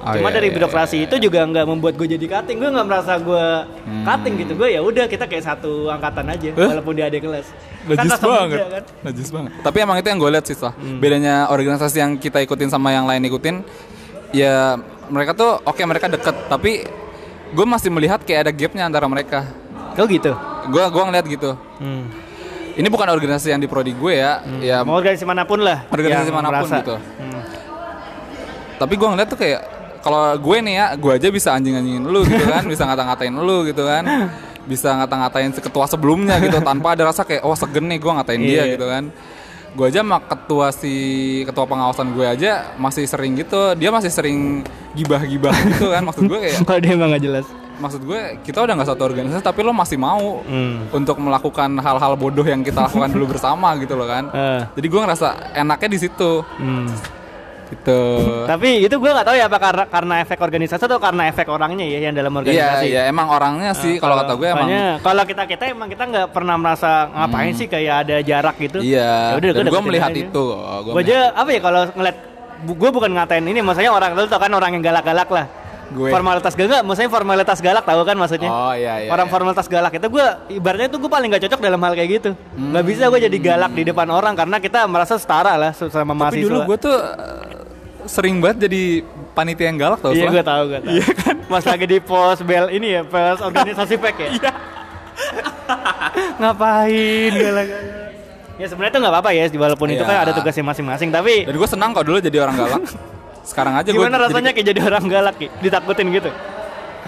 Oh, 0.02 0.18
Cuma 0.18 0.28
iya, 0.28 0.36
dari 0.36 0.50
iya, 0.50 0.56
birokrasi 0.58 0.98
iya, 0.98 1.06
itu 1.06 1.16
juga 1.22 1.46
nggak 1.46 1.62
membuat 1.64 1.94
gue 1.94 2.08
jadi 2.10 2.26
cutting. 2.28 2.58
Gue 2.58 2.70
nggak 2.70 2.88
merasa 2.90 3.14
gue 3.16 3.46
Hmm. 3.86 4.02
cutting 4.02 4.34
gitu. 4.36 4.54
Gue 4.56 4.74
ya 4.74 4.82
udah 4.82 5.06
kita 5.06 5.26
kayak 5.26 5.46
satu 5.46 5.88
angkatan 5.88 6.26
aja 6.26 6.50
Eh? 6.50 6.68
walaupun 6.68 6.94
di 6.94 7.04
adik 7.04 7.22
kelas. 7.22 7.48
Kan 7.82 7.98
Najis 7.98 8.12
rasa 8.12 8.26
banget 8.28 8.58
kan. 8.62 8.84
Najis 9.02 9.30
banget 9.30 9.52
Tapi 9.60 9.78
emang 9.80 9.98
itu 9.98 10.06
yang 10.06 10.18
gue 10.18 10.32
lihat 10.32 10.46
sih 10.46 10.54
Sah. 10.54 10.70
Bedanya 10.74 11.50
organisasi 11.50 11.98
yang 11.98 12.14
kita 12.16 12.38
ikutin 12.40 12.70
sama 12.70 12.90
yang 12.90 13.06
lain 13.06 13.22
ikutin 13.24 13.66
Ya 14.32 14.78
mereka 15.08 15.34
tuh 15.34 15.58
oke 15.60 15.82
mereka 15.82 16.06
deket 16.06 16.46
Tapi 16.46 16.86
gue 17.50 17.66
masih 17.68 17.90
melihat 17.90 18.22
kayak 18.22 18.46
ada 18.46 18.52
gapnya 18.52 18.86
antara 18.86 19.06
mereka 19.06 19.50
Oh 19.98 20.06
gitu. 20.06 20.30
Gue 20.68 20.84
gua 20.88 21.04
ngeliat 21.06 21.26
gitu 21.28 21.58
Hmm. 21.78 22.06
Ini 22.72 22.86
bukan 22.86 23.06
organisasi 23.08 23.50
yang 23.50 23.58
di 23.58 23.66
prodi 23.66 23.92
gue 23.92 24.14
ya 24.14 24.46
Ya 24.62 24.78
Mau 24.82 24.94
organisasi 24.96 25.26
mana 25.26 25.42
pun 25.44 25.58
lah. 25.60 25.82
Organisasi 25.90 26.30
mana 26.30 26.54
pun 26.54 26.70
merasa. 26.70 26.76
gitu. 26.80 26.96
Hmm. 27.18 27.42
Tapi 28.78 28.94
gue 28.94 29.08
ngeliat 29.10 29.26
tuh 29.26 29.38
kayak 29.38 29.62
kalau 30.02 30.36
gue 30.36 30.58
nih 30.60 30.76
ya, 30.76 30.86
gue 30.94 31.12
aja 31.12 31.28
bisa 31.30 31.50
anjing-anjingin 31.52 32.04
lu 32.04 32.22
gitu 32.24 32.44
kan, 32.44 32.64
bisa 32.66 32.84
ngata-ngatain 32.84 33.32
lu 33.32 33.58
gitu 33.64 33.84
kan, 33.84 34.04
bisa 34.64 34.90
ngata-ngatain 34.96 35.52
ketua 35.54 35.86
sebelumnya 35.86 36.38
gitu 36.38 36.58
tanpa 36.60 36.94
ada 36.94 37.06
rasa 37.06 37.22
kayak 37.22 37.42
oh 37.42 37.54
segen 37.54 37.86
nih 37.86 37.98
gue 37.98 38.12
ngatain 38.12 38.42
dia 38.42 38.54
Iya. 38.60 38.74
gitu 38.74 38.86
kan. 38.86 39.06
Gue 39.72 39.88
aja 39.88 40.04
sama 40.04 40.20
ketua 40.20 40.68
si 40.70 40.94
ketua 41.42 41.64
pengawasan 41.64 42.12
gue 42.12 42.26
aja 42.26 42.76
masih 42.76 43.06
sering 43.06 43.34
gitu, 43.36 43.72
dia 43.74 43.88
masih 43.88 44.10
sering 44.10 44.68
gibah-gibah 44.92 45.56
gitu 45.72 45.88
kan, 45.88 46.04
maksud 46.04 46.28
gue 46.28 46.40
kayak 46.42 46.58
Kalau 46.62 46.80
dia 46.80 46.92
emang 46.92 47.10
gak 47.10 47.24
jelas. 47.24 47.48
maksud 47.74 48.06
gue 48.06 48.38
kita 48.46 48.62
udah 48.62 48.78
nggak 48.78 48.90
satu 48.90 49.02
organisasi 49.04 49.42
tapi 49.42 49.62
lo 49.62 49.74
masih 49.74 49.98
mau 49.98 50.46
Hmm. 50.46 50.86
untuk 50.92 51.18
melakukan 51.18 51.66
hal-hal 51.76 52.14
bodoh 52.14 52.44
yang 52.44 52.62
kita 52.62 52.78
lakukan 52.84 53.10
dulu 53.10 53.34
bersama 53.34 53.74
gitu 53.76 53.96
loh 53.96 54.06
kan. 54.06 54.30
Eh. 54.30 54.62
Jadi 54.76 54.86
gue 54.86 55.00
ngerasa 55.02 55.28
enaknya 55.56 55.90
di 55.90 56.00
situ 56.00 56.46
Hmm. 56.58 56.86
Gitu. 57.72 58.00
Tapi 58.44 58.84
itu 58.84 58.96
gue 58.96 59.10
nggak 59.10 59.24
tahu 59.24 59.36
ya 59.36 59.46
apa 59.48 59.58
karena 59.58 59.84
karena 59.88 60.14
efek 60.20 60.38
organisasi 60.38 60.84
atau 60.84 61.00
karena 61.00 61.24
efek 61.28 61.48
orangnya 61.48 61.88
ya 61.88 62.00
yang 62.04 62.14
dalam 62.14 62.32
Iya, 62.32 62.40
organisasi. 62.44 62.86
iya 62.86 63.02
emang 63.08 63.28
orangnya 63.28 63.72
sih 63.72 63.96
kalau 63.96 64.20
kata 64.20 64.34
gue 64.36 64.48
emang 64.48 64.68
kalau 65.00 65.24
kita 65.24 65.44
kita 65.48 65.64
emang 65.72 65.88
kita 65.88 66.04
nggak 66.04 66.28
pernah 66.30 66.56
merasa 66.60 67.08
ngapain 67.10 67.56
sih 67.56 67.66
kayak 67.66 67.96
ada 68.06 68.16
jarak 68.20 68.56
gitu. 68.60 68.84
Iya. 68.84 69.40
Yaudah, 69.40 69.52
Dan 69.56 69.66
gue 69.72 69.82
melihat 69.88 70.12
aja. 70.12 70.20
itu. 70.20 70.46
gua 70.52 70.92
Gue 70.92 71.02
aja 71.02 71.32
apa 71.32 71.50
ya 71.50 71.60
kalau 71.60 71.82
ngeliat 71.96 72.18
gue 72.62 72.90
bukan 72.94 73.10
ngatain 73.10 73.42
ini, 73.42 73.60
maksudnya 73.60 73.90
orang 73.90 74.14
lu 74.14 74.30
tau 74.30 74.38
kan 74.38 74.52
orang 74.52 74.78
yang 74.78 74.84
galak-galak 74.84 75.30
lah. 75.32 75.46
Gue. 75.92 76.08
Formalitas 76.08 76.56
galak, 76.56 76.82
maksudnya 76.88 77.12
formalitas 77.12 77.60
galak 77.60 77.84
tahu 77.84 78.02
kan 78.08 78.16
maksudnya? 78.16 78.48
Oh 78.48 78.72
iya 78.72 79.04
iya. 79.04 79.10
orang 79.12 79.28
iya. 79.28 79.34
formalitas 79.36 79.68
galak 79.68 79.92
itu 79.92 80.08
gue 80.08 80.26
ibaratnya 80.56 80.88
itu 80.88 80.98
gue 81.04 81.12
paling 81.12 81.28
gak 81.36 81.44
cocok 81.48 81.60
dalam 81.60 81.80
hal 81.84 81.94
kayak 82.00 82.10
gitu. 82.16 82.30
Hmm. 82.32 82.72
Nggak 82.72 82.86
bisa 82.88 83.04
gue 83.12 83.20
jadi 83.28 83.38
galak 83.44 83.72
di 83.76 83.84
depan 83.84 84.08
orang 84.08 84.34
karena 84.40 84.58
kita 84.64 84.88
merasa 84.88 85.20
setara 85.20 85.60
lah 85.60 85.76
sama 85.76 86.16
Tapi 86.16 86.16
mahasiswa. 86.16 86.46
dulu 86.48 86.58
gue 86.64 86.78
tuh 86.80 86.96
uh, 86.96 87.62
sering 88.08 88.40
banget 88.40 88.72
jadi 88.72 89.04
panitia 89.36 89.66
yang 89.68 89.78
galak 89.78 90.00
tau 90.00 90.16
Iya 90.16 90.32
gue 90.32 90.44
tahu 90.44 90.64
gue 90.72 90.80
tahu. 90.80 90.94
Iya 90.96 91.08
kan. 91.12 91.36
Mas 91.52 91.66
lagi 91.68 91.86
di 91.86 91.98
pos 92.00 92.40
bel 92.40 92.66
ini 92.72 92.88
ya 92.96 93.02
pos 93.04 93.40
organisasi 93.44 93.96
pack 94.00 94.16
ya. 94.16 94.30
Iya. 94.40 94.52
Ngapain 96.40 97.32
galak-galak? 97.36 98.12
Ya 98.60 98.66
sebenarnya 98.70 98.94
itu 98.94 99.00
nggak 99.02 99.14
apa-apa 99.14 99.30
ya 99.34 99.44
walaupun 99.58 99.88
itu 99.92 100.04
Iya. 100.04 100.10
kan 100.10 100.18
ada 100.24 100.32
tugasnya 100.38 100.64
masing-masing 100.66 101.10
tapi 101.10 101.46
Dan 101.50 101.56
gue 101.58 101.70
senang 101.70 101.92
kok 101.92 102.06
dulu 102.08 102.18
jadi 102.24 102.38
orang 102.48 102.56
galak. 102.56 102.84
Sekarang 103.42 103.74
aja 103.76 103.90
gue 103.90 103.98
gimana 103.98 104.18
rasanya 104.22 104.52
kayak 104.54 104.68
jadi 104.74 104.80
orang 104.86 105.06
galak 105.10 105.36
Ki? 105.38 105.48
ditakutin 105.60 106.08
gitu? 106.14 106.32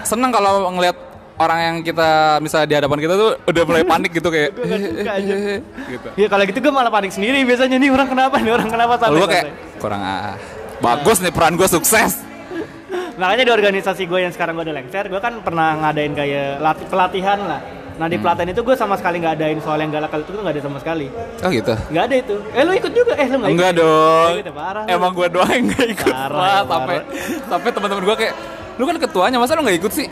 senang 0.04 0.28
kalau 0.28 0.68
ngelihat 0.68 0.96
orang 1.40 1.58
yang 1.58 1.76
kita 1.80 2.38
misalnya 2.38 2.66
di 2.68 2.76
hadapan 2.76 2.98
kita 3.00 3.14
tuh 3.16 3.30
udah 3.48 3.62
mulai 3.64 3.82
panik 3.96 4.12
gitu 4.12 4.28
kayak 4.28 4.50
Gue 4.52 5.02
aja. 5.08 5.34
gitu. 5.96 6.08
Ya 6.20 6.26
kalau 6.28 6.44
gitu 6.44 6.58
gue 6.60 6.72
malah 6.74 6.92
panik 6.92 7.10
sendiri 7.10 7.40
biasanya 7.42 7.76
nih 7.80 7.90
orang 7.90 8.08
kenapa 8.10 8.36
nih 8.38 8.52
orang 8.52 8.68
kenapa 8.68 8.92
santai, 9.00 9.18
gue 9.18 9.28
kayak 9.30 9.46
kurang 9.80 10.02
ah. 10.04 10.36
Bagus 10.82 11.18
nih 11.24 11.32
peran 11.32 11.56
gue 11.56 11.68
sukses. 11.70 12.20
Makanya 13.14 13.46
di 13.46 13.52
organisasi 13.54 14.10
gue 14.10 14.26
yang 14.26 14.32
sekarang 14.34 14.58
gue 14.58 14.66
udah 14.66 14.76
lengser, 14.76 15.06
gue 15.06 15.20
kan 15.22 15.38
pernah 15.40 15.78
ngadain 15.86 16.12
kayak 16.12 16.58
latih 16.60 16.86
pelatihan 16.90 17.38
lah. 17.46 17.60
Nah 17.94 18.04
Hmm. 18.04 18.10
di 18.10 18.18
pelatihan 18.18 18.48
itu 18.50 18.60
gue 18.60 18.74
sama 18.74 18.94
sekali 18.94 19.22
nggak 19.22 19.34
adain 19.38 19.58
soal 19.62 19.78
yang 19.78 19.88
galak 19.88 20.10
itu 20.10 20.26
tuh 20.26 20.42
nggak 20.42 20.54
ada 20.54 20.62
sama 20.62 20.78
sekali. 20.82 21.06
Oh 21.14 21.48
gitu. 21.48 21.74
Nggak 21.88 22.04
ada 22.04 22.16
itu. 22.18 22.34
Eh 22.50 22.62
lu 22.62 22.72
ikut 22.74 22.92
juga? 22.92 23.12
Eh 23.14 23.26
lu 23.26 23.36
nggak 23.36 23.46
ikut? 23.46 23.54
Enggak 23.54 23.72
dong. 23.74 24.26
Nggak 24.26 24.34
ikut 24.34 24.46
ya, 24.46 24.54
parah. 24.54 24.82
lu. 24.82 24.90
Emang 24.90 25.10
gue 25.12 25.26
doang 25.30 25.50
yang 25.50 25.66
gak 25.70 25.86
ikut. 25.94 26.12
Parah, 26.12 26.58
sampai 26.64 26.96
sampai 27.46 27.70
teman-teman 27.70 28.02
gue 28.04 28.16
kayak 28.18 28.34
lu 28.74 28.84
kan 28.84 28.96
ketuanya 28.98 29.36
masa 29.38 29.54
lu 29.54 29.62
nggak 29.62 29.78
ikut 29.78 29.92
sih? 29.92 30.08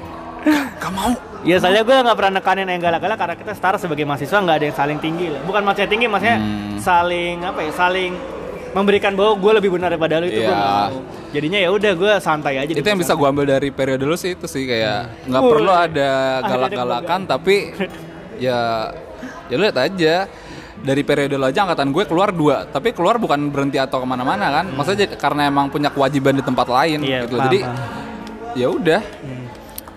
Gak 0.79 0.91
mau. 0.91 1.11
Ya 1.43 1.59
soalnya 1.59 1.83
gue 1.83 1.97
nggak 1.97 2.15
pernah 2.15 2.33
nekanin 2.39 2.67
yang 2.67 2.79
galak-galak 2.81 3.19
karena 3.19 3.35
kita 3.35 3.53
setara 3.53 3.75
sebagai 3.77 4.03
mahasiswa 4.03 4.39
nggak 4.39 4.57
ada 4.57 4.65
yang 4.65 4.77
saling 4.77 4.99
tinggi 4.99 5.27
lah. 5.27 5.43
Bukan 5.43 5.63
maksudnya 5.63 5.91
tinggi, 5.91 6.07
maksudnya 6.07 6.39
Hmm. 6.39 6.79
saling 6.79 7.43
apa 7.43 7.61
ya? 7.63 7.71
Saling 7.73 8.13
memberikan 8.73 9.13
bahwa 9.13 9.33
gue 9.35 9.53
lebih 9.55 9.71
benar 9.71 9.89
daripada 9.89 10.17
lu 10.17 10.27
itu 10.27 10.39
gue 10.39 10.49
Iya. 10.49 10.57
mau. 10.89 11.01
Jadinya 11.31 11.59
ya 11.59 11.69
udah 11.71 11.93
gue 11.95 12.13
santai 12.19 12.55
aja. 12.59 12.71
itu 12.71 12.83
yang 12.83 12.97
bisa 12.97 13.13
gue 13.13 13.25
ambil 13.25 13.45
dari 13.47 13.69
periode 13.69 14.01
dulu 14.01 14.15
sih 14.15 14.33
itu 14.33 14.45
sih 14.45 14.65
kayak 14.65 15.27
nggak 15.27 15.41
Woi. 15.41 15.51
perlu 15.51 15.71
ada 15.71 16.11
galak-galakan 16.43 17.21
tapi 17.27 17.57
ya 18.39 18.91
ya 19.47 19.55
lu 19.55 19.63
lihat 19.63 19.79
aja 19.79 20.15
dari 20.79 21.01
periode 21.01 21.35
lo 21.35 21.47
aja 21.47 21.63
angkatan 21.63 21.89
gue 21.89 22.05
keluar 22.05 22.31
dua 22.31 22.67
tapi 22.67 22.91
keluar 22.91 23.17
bukan 23.17 23.49
berhenti 23.49 23.77
atau 23.77 23.97
ke 23.97 24.07
mana-mana 24.07 24.51
kan 24.53 24.67
maksudnya 24.69 25.07
jadi- 25.07 25.17
karena 25.17 25.47
emang 25.47 25.69
punya 25.69 25.89
kewajiban 25.89 26.33
di 26.33 26.43
tempat 26.43 26.67
lain 26.67 26.99
Hmm. 26.99 27.07
Iya, 27.07 27.19
gitu 27.23 27.35
paham, 27.35 27.47
jadi 27.47 27.59
ya 28.53 28.67
udah 28.69 29.01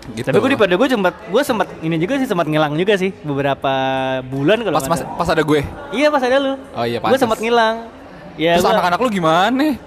gitu 0.08 0.22
Tapi 0.24 0.38
gue 0.38 0.50
di 0.52 0.56
pada 0.56 0.74
gue 0.76 0.86
sempat 0.86 1.14
gue 1.26 1.42
sempat 1.42 1.66
ini 1.82 1.96
juga 1.96 2.14
sih 2.14 2.24
sempat 2.24 2.46
ngilang 2.46 2.72
juga 2.72 2.94
sih 2.94 3.10
beberapa 3.20 3.72
bulan 4.22 4.62
kalau 4.62 4.78
pas, 4.78 4.86
nggak 4.86 5.02
pas 5.10 5.18
pas 5.18 5.28
ada 5.28 5.42
gue 5.42 5.60
Iya 5.90 6.08
pas 6.08 6.22
ada 6.22 6.36
lu. 6.38 6.52
Oh 6.70 6.86
iya, 6.86 6.96
Gue 6.96 7.10
pantes. 7.10 7.20
sempat 7.20 7.38
ngilang. 7.38 7.76
Ya 8.36 8.52
terus 8.54 8.68
anak-anak 8.68 8.98
lu 8.98 9.08
gimana 9.10 9.80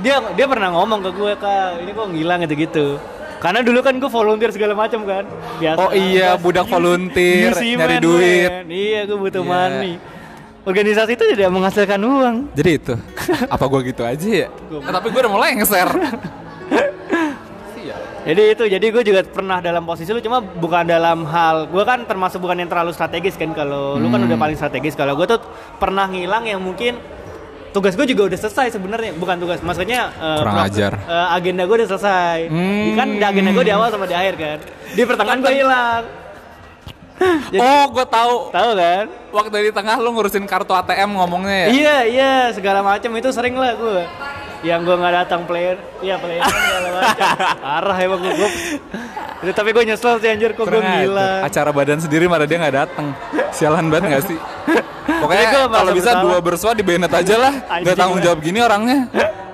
dia 0.00 0.18
dia 0.20 0.46
pernah 0.46 0.68
ngomong 0.72 0.98
ke 1.00 1.10
gue 1.10 1.32
kak 1.36 1.66
ini 1.78 1.90
kok 1.90 2.06
ngilang 2.08 2.38
gitu 2.42 2.54
gitu 2.58 2.86
karena 3.38 3.60
dulu 3.60 3.80
kan 3.80 3.94
gue 3.94 4.08
volunteer 4.08 4.50
segala 4.50 4.74
macam 4.74 5.04
kan 5.04 5.22
biasa 5.56 5.78
Oh 5.78 5.90
iya, 5.92 6.34
Gas- 6.34 6.40
budak 6.40 6.66
volunteer, 6.66 7.52
isi 7.52 7.76
nyari 7.76 7.96
duit. 7.98 8.50
man. 8.50 8.66
iya 8.66 9.00
gue 9.04 9.14
butuh 9.14 9.40
Iya. 9.40 9.48
money 9.48 9.92
organisasi 10.64 11.12
itu 11.12 11.24
tidak 11.28 11.48
menghasilkan 11.50 12.00
uang. 12.00 12.36
Jadi 12.52 12.70
itu. 12.72 12.94
Apa 13.46 13.68
gua 13.68 13.84
gitu 13.84 14.00
aja 14.00 14.16
ya? 14.24 14.48
Eh, 14.48 14.90
tapi 14.90 15.12
gua 15.12 15.20
udah 15.20 15.32
mulai 15.34 15.52
nge-share. 15.54 15.92
Sial. 17.70 18.00
Jadi 18.24 18.42
itu, 18.48 18.64
jadi 18.66 18.86
gue 18.88 19.02
juga 19.04 19.20
pernah 19.22 19.60
dalam 19.60 19.84
posisi 19.84 20.08
lu 20.08 20.18
cuma 20.18 20.40
bukan 20.40 20.82
dalam 20.82 21.24
hal 21.26 21.68
gue 21.68 21.84
kan 21.84 22.00
termasuk 22.02 22.40
bukan 22.40 22.56
yang 22.56 22.66
terlalu 22.66 22.90
strategis 22.90 23.36
kan 23.36 23.52
kalau 23.52 23.94
lu 23.94 24.08
kan 24.08 24.18
Hmm. 24.18 24.26
udah 24.26 24.38
paling 24.40 24.56
strategis 24.56 24.94
kalau 24.94 25.12
gue 25.14 25.28
tuh 25.28 25.40
pernah 25.76 26.06
ngilang 26.06 26.44
yang 26.46 26.58
mungkin 26.58 26.96
tugas 27.74 27.92
gue 27.92 28.06
juga 28.06 28.22
udah 28.24 28.38
selesai 28.38 28.66
sebenarnya. 28.72 29.12
Bukan 29.12 29.36
tugas 29.36 29.58
maksudnya 29.58 30.14
eh, 30.14 30.38
Kurang 30.38 30.54
pro- 30.54 30.64
ajar. 30.64 30.92
eh, 30.96 31.26
agenda 31.34 31.62
gue 31.64 31.76
udah 31.76 31.90
selesai. 31.90 32.38
Hmm. 32.46 32.94
kan 32.94 33.08
agenda 33.20 33.50
gue 33.50 33.64
di 33.64 33.74
awal 33.74 33.90
sama 33.90 34.06
di 34.06 34.14
akhir 34.14 34.34
kan? 34.36 34.58
Di 34.88 35.02
pertengahan 35.02 35.40
gue 35.40 35.52
hilang. 35.52 36.02
Jadi- 37.50 37.60
Oh, 37.60 37.84
gua 37.90 38.02
tahu. 38.04 38.50
tahu 38.50 38.70
kan? 38.74 39.04
Waktu 39.30 39.56
di 39.60 39.72
tengah 39.72 39.96
lu 39.96 40.10
ngurusin 40.10 40.42
kartu 40.44 40.72
ATM 40.72 41.10
ngomongnya 41.12 41.56
ya. 41.56 41.68
iya 41.68 41.96
iya 42.04 42.30
segala 42.50 42.80
macam. 42.80 43.10
Itu 43.12 43.30
sering 43.30 43.54
lah 43.54 43.74
gue 43.74 44.02
yang 44.62 44.80
gue 44.80 44.94
nggak 44.94 45.14
datang 45.20 45.42
player. 45.44 45.74
Iya 45.98 46.16
player 46.16 46.42
segala 46.48 46.88
macam. 46.92 47.26
Parah 47.58 47.96
emang 47.98 48.18
gue 48.18 48.32
gue 48.34 48.50
itu 49.42 49.52
tapi 49.52 49.70
gue 49.70 49.84
nyesel 49.84 50.16
sih 50.18 50.26
anjir. 50.26 50.54
Kok 50.54 50.64
gue 50.64 50.80
gila 50.80 51.44
Acara 51.44 51.68
badan 51.68 51.98
sendiri 51.98 52.24
malah 52.24 52.46
dia 52.46 52.56
nggak 52.56 52.76
datang. 52.76 53.06
Sialan 53.50 53.86
banget 53.86 54.08
gak 54.10 54.24
sih? 54.26 54.38
Pokoknya 55.24 55.48
kalau 55.72 55.92
bisa 55.96 56.10
dua 56.20 56.38
bersua 56.44 56.72
di 56.76 56.84
Bennett 56.84 57.12
aja 57.12 57.36
lah. 57.40 57.52
Gak 57.86 57.96
tanggung 57.96 58.20
jawab 58.20 58.38
gini 58.44 58.60
orangnya. 58.60 59.08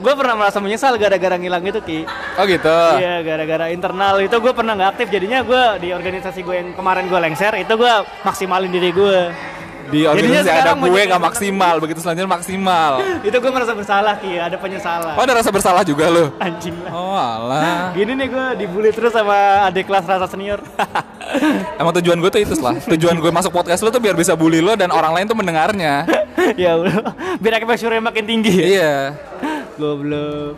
gue 0.00 0.14
pernah 0.16 0.32
merasa 0.32 0.58
menyesal 0.64 0.96
gara-gara 0.96 1.36
ngilang 1.36 1.60
itu 1.60 1.80
ki 1.84 2.00
Oh 2.40 2.44
gitu. 2.48 2.78
iya 2.96 3.20
gara-gara 3.20 3.68
internal 3.68 4.16
itu 4.24 4.32
gue 4.32 4.52
pernah 4.56 4.72
nggak 4.72 4.90
aktif 4.96 5.12
jadinya 5.12 5.44
gue 5.44 5.62
di 5.84 5.88
organisasi 5.92 6.40
gue 6.40 6.56
yang 6.56 6.68
kemarin 6.72 7.04
gue 7.04 7.20
lengser 7.20 7.52
itu 7.60 7.76
gue 7.76 7.94
maksimalin 8.24 8.72
diri 8.72 8.96
gue 8.96 9.18
Di 9.90 10.00
organisasi 10.04 10.46
ada 10.48 10.72
gue 10.72 10.86
banyak 10.86 11.02
gak 11.02 11.10
yang- 11.10 11.20
maksimal, 11.20 11.74
begitu 11.76 11.98
selanjutnya 11.98 12.30
maksimal. 12.30 12.92
itu 13.26 13.36
gue 13.36 13.50
merasa 13.50 13.72
bersalah 13.72 14.14
ki 14.16 14.32
ada 14.34 14.54
penyesalan 14.54 15.12
Oh 15.12 15.22
ada 15.22 15.34
rasa 15.34 15.50
bersalah 15.50 15.82
juga 15.82 16.06
lu? 16.06 16.30
anjing 16.38 16.76
lah 16.80 16.92
Oh 16.92 17.12
alah. 17.12 17.90
gini 17.98 18.14
nih 18.14 18.26
gue 18.26 18.46
dibully 18.56 18.90
terus 18.90 19.10
sama 19.10 19.34
adik 19.66 19.84
kelas 19.84 20.04
rasa 20.04 20.26
senior 20.26 20.62
Emang 21.80 21.92
tujuan 21.96 22.16
gue 22.16 22.28
tuh 22.28 22.40
itu 22.40 22.54
lah. 22.56 22.74
Tujuan 22.78 23.16
gue 23.16 23.30
masuk 23.30 23.50
podcast 23.50 23.80
lu 23.80 23.88
tuh 23.88 23.98
biar 23.98 24.14
bisa 24.14 24.32
bully 24.32 24.58
lo 24.58 24.74
dan 24.74 24.90
orang 24.90 25.12
lain 25.12 25.26
tuh 25.26 25.34
mendengarnya. 25.34 26.06
ya 26.54 26.74
biar 27.36 27.54
exposure 27.56 27.98
makin 27.98 28.24
tinggi 28.24 28.52
ya 28.52 28.66
iya. 28.66 28.94
Goblok. 29.74 30.54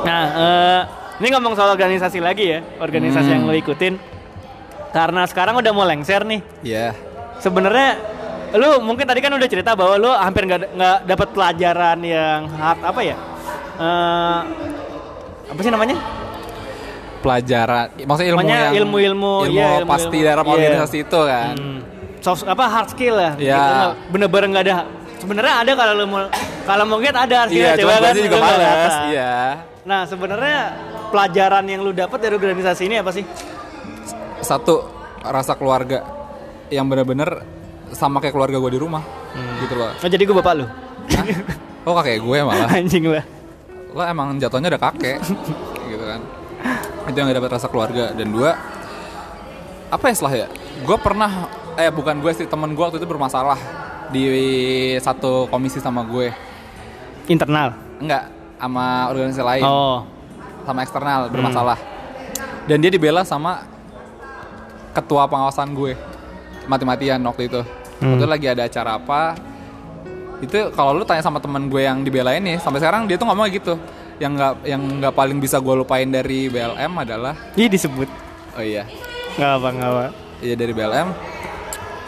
Nah, 0.00 0.24
eh, 0.26 0.80
ini 1.18 1.28
ngomong 1.30 1.52
soal 1.52 1.70
organisasi 1.70 2.18
lagi 2.18 2.48
ya, 2.48 2.60
organisasi 2.78 3.22
Hmm. 3.22 3.34
yang 3.34 3.42
lo 3.44 3.54
ikutin. 3.54 3.94
Karena 4.90 5.22
sekarang 5.22 5.54
udah 5.54 5.70
mau 5.70 5.84
lengser 5.84 6.24
nih. 6.24 6.40
Iya. 6.62 6.96
Sebenarnya 7.40 7.88
lu 8.52 8.82
mungkin 8.82 9.06
tadi 9.06 9.18
kan 9.18 9.32
udah 9.32 9.48
cerita 9.48 9.72
bahwa 9.72 9.94
lu 9.96 10.10
hampir 10.10 10.44
nggak 10.44 10.74
nggak 10.74 10.96
dapat 11.06 11.28
pelajaran 11.32 11.98
yang 12.02 12.40
hard 12.50 12.80
apa 12.82 13.00
ya? 13.00 13.16
Eh, 13.80 14.38
apa 15.48 15.60
sih 15.60 15.72
namanya? 15.72 15.96
Pelajaran, 17.20 17.92
maksudnya 18.00 18.32
ilmu 18.32 18.40
yang 18.40 18.72
ilmu-ilmu, 18.72 19.34
ilmu 19.44 19.52
iya, 19.52 19.68
ilmu-ilmu. 19.76 19.90
pasti 19.92 20.18
dalam 20.24 20.40
Iya. 20.40 20.52
organisasi 20.56 20.96
itu 21.04 21.20
kan. 21.20 21.52
Hmm, 21.52 21.78
soft 22.18 22.44
apa 22.44 22.64
hard 22.64 22.88
skill 22.88 23.14
lah. 23.14 23.32
Iya. 23.36 23.56
Gitu, 23.56 23.72
nggak- 23.74 23.96
Bener-bener 24.08 24.46
nggak 24.48 24.64
ada. 24.64 24.76
Sebenarnya 25.20 25.54
ada 25.60 25.72
kalau 25.76 25.92
lu 25.94 26.04
mau 26.08 26.24
kalau 26.64 26.84
mau 26.86 26.96
lihat 26.96 27.16
ada 27.18 27.34
hard 27.44 27.50
Iya, 27.52 27.76
skill 27.76 27.84
juga 27.84 27.92
lu 27.92 28.20
nggak 28.24 28.40
males. 28.40 28.60
data. 28.64 29.00
Iya. 29.06 29.32
Nah, 29.80 30.00
sebenarnya 30.04 30.56
pelajaran 31.08 31.64
yang 31.64 31.80
lu 31.80 31.92
dapat 31.92 32.18
dari 32.18 32.34
organisasi 32.34 32.82
ini 32.84 32.96
apa 32.96 33.10
sih? 33.12 33.24
Satu 34.40 34.88
rasa 35.20 35.52
keluarga 35.52 36.00
yang 36.70 36.86
bener-bener 36.86 37.42
sama 37.90 38.22
kayak 38.22 38.34
keluarga 38.38 38.62
gue 38.62 38.78
di 38.78 38.80
rumah, 38.80 39.02
gitu 39.58 39.74
loh. 39.74 39.90
Oh, 39.98 40.08
jadi 40.10 40.22
gue 40.22 40.36
bapak 40.38 40.54
lu. 40.62 40.66
Hah? 41.10 41.26
Oh 41.82 41.92
kakek 41.98 42.22
gue 42.22 42.38
malah. 42.46 42.70
Anjing 42.78 43.10
lah. 43.10 43.26
Lo 43.90 44.06
emang 44.06 44.38
jatuhnya 44.38 44.70
udah 44.70 44.82
kakek, 44.90 45.18
gitu 45.90 46.04
kan. 46.06 46.20
Itu 47.10 47.16
yang 47.18 47.26
gak 47.32 47.38
dapat 47.42 47.50
rasa 47.58 47.66
keluarga 47.66 48.14
dan 48.14 48.30
dua 48.30 48.54
apa 49.90 50.04
ya 50.06 50.14
setelah 50.14 50.34
ya? 50.44 50.48
Gue 50.86 50.94
pernah 51.02 51.50
eh 51.74 51.90
bukan 51.90 52.22
gue 52.22 52.30
sih 52.30 52.46
temen 52.46 52.70
gue 52.78 52.84
waktu 52.84 53.02
itu 53.02 53.08
bermasalah 53.10 53.58
di 54.14 54.22
satu 55.02 55.50
komisi 55.50 55.82
sama 55.82 56.06
gue. 56.06 56.30
Internal. 57.26 57.74
Enggak, 57.98 58.30
sama 58.58 59.10
organisasi 59.10 59.42
lain. 59.42 59.64
Oh. 59.66 60.06
sama 60.60 60.84
eksternal 60.84 61.32
bermasalah. 61.32 61.78
Dan 62.68 62.78
dia 62.84 62.92
dibela 62.92 63.24
sama 63.26 63.64
ketua 64.94 65.26
pengawasan 65.26 65.72
gue. 65.74 65.96
Mati-matian 66.70 67.18
waktu 67.20 67.50
itu. 67.50 67.60
Hmm. 67.98 68.14
Waktu 68.14 68.16
itu 68.16 68.26
lagi 68.28 68.46
ada 68.46 68.62
acara 68.64 68.90
apa. 68.94 69.22
Itu 70.38 70.70
kalau 70.70 70.94
lu 70.94 71.02
tanya 71.02 71.20
sama 71.20 71.36
temen 71.36 71.66
gue 71.66 71.82
yang 71.82 72.00
dibelain 72.00 72.38
nih, 72.38 72.56
sampai 72.56 72.78
sekarang 72.78 73.04
dia 73.04 73.18
tuh 73.18 73.26
ngomong 73.26 73.50
gitu. 73.50 73.74
Yang 74.16 74.32
nggak 74.32 74.52
yang 74.64 74.82
nggak 75.00 75.12
paling 75.12 75.36
bisa 75.36 75.58
gue 75.58 75.74
lupain 75.74 76.06
dari 76.06 76.46
BLM 76.46 76.92
adalah 76.94 77.34
Ih 77.54 77.66
disebut. 77.66 78.06
oh 78.52 78.62
iya, 78.62 78.84
Nggak 79.34 79.52
apa 79.52 79.68
nggak 79.70 79.90
apa. 79.90 80.04
iya 80.38 80.54
dari 80.54 80.70
BLM. 80.70 81.08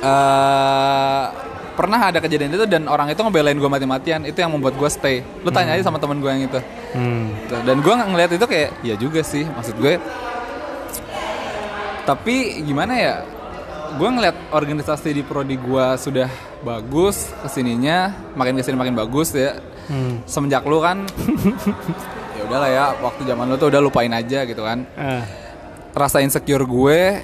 eh 0.03 1.25
pernah 1.73 2.01
ada 2.05 2.19
kejadian 2.19 2.53
itu 2.53 2.67
dan 2.67 2.85
orang 2.85 3.09
itu 3.09 3.17
ngebelain 3.19 3.57
gue 3.57 3.65
mati-matian 3.67 4.21
itu 4.23 4.37
yang 4.37 4.53
membuat 4.53 4.77
gue 4.77 4.91
stay 4.93 5.25
lu 5.41 5.49
tanya 5.49 5.73
aja 5.73 5.81
sama 5.83 5.97
temen 5.97 6.21
gue 6.21 6.29
yang 6.29 6.45
itu 6.45 6.61
Hmm. 6.93 7.33
Gitu. 7.39 7.57
Dan 7.65 7.81
gue 7.81 7.95
ngeliat 7.97 8.31
itu 8.31 8.45
kayak, 8.45 8.71
ya 8.83 8.93
juga 8.95 9.25
sih, 9.25 9.49
maksud 9.49 9.81
gue. 9.81 9.97
Tapi 12.03 12.35
gimana 12.63 12.93
ya? 12.93 13.15
Gue 13.93 14.09
ngeliat 14.09 14.37
organisasi 14.51 15.13
di 15.13 15.23
prodi 15.23 15.61
gue 15.61 15.87
sudah 16.01 16.29
bagus 16.65 17.29
ke 17.45 17.49
sininya, 17.53 18.09
makin 18.33 18.57
ke 18.57 18.65
sini 18.65 18.77
makin 18.79 18.97
bagus 18.97 19.37
ya. 19.37 19.61
Hmm. 19.91 20.25
Semenjak 20.25 20.65
lu 20.65 20.79
kan, 20.81 21.05
ya 22.39 22.43
udahlah 22.47 22.71
ya, 22.71 22.85
waktu 23.03 23.27
zaman 23.27 23.51
lu 23.51 23.59
tuh 23.59 23.69
udah 23.69 23.81
lupain 23.83 24.09
aja 24.09 24.47
gitu 24.49 24.63
kan. 24.65 24.89
Ah. 24.97 25.27
Rasa 25.93 26.25
insecure 26.25 26.65
gue 26.65 27.21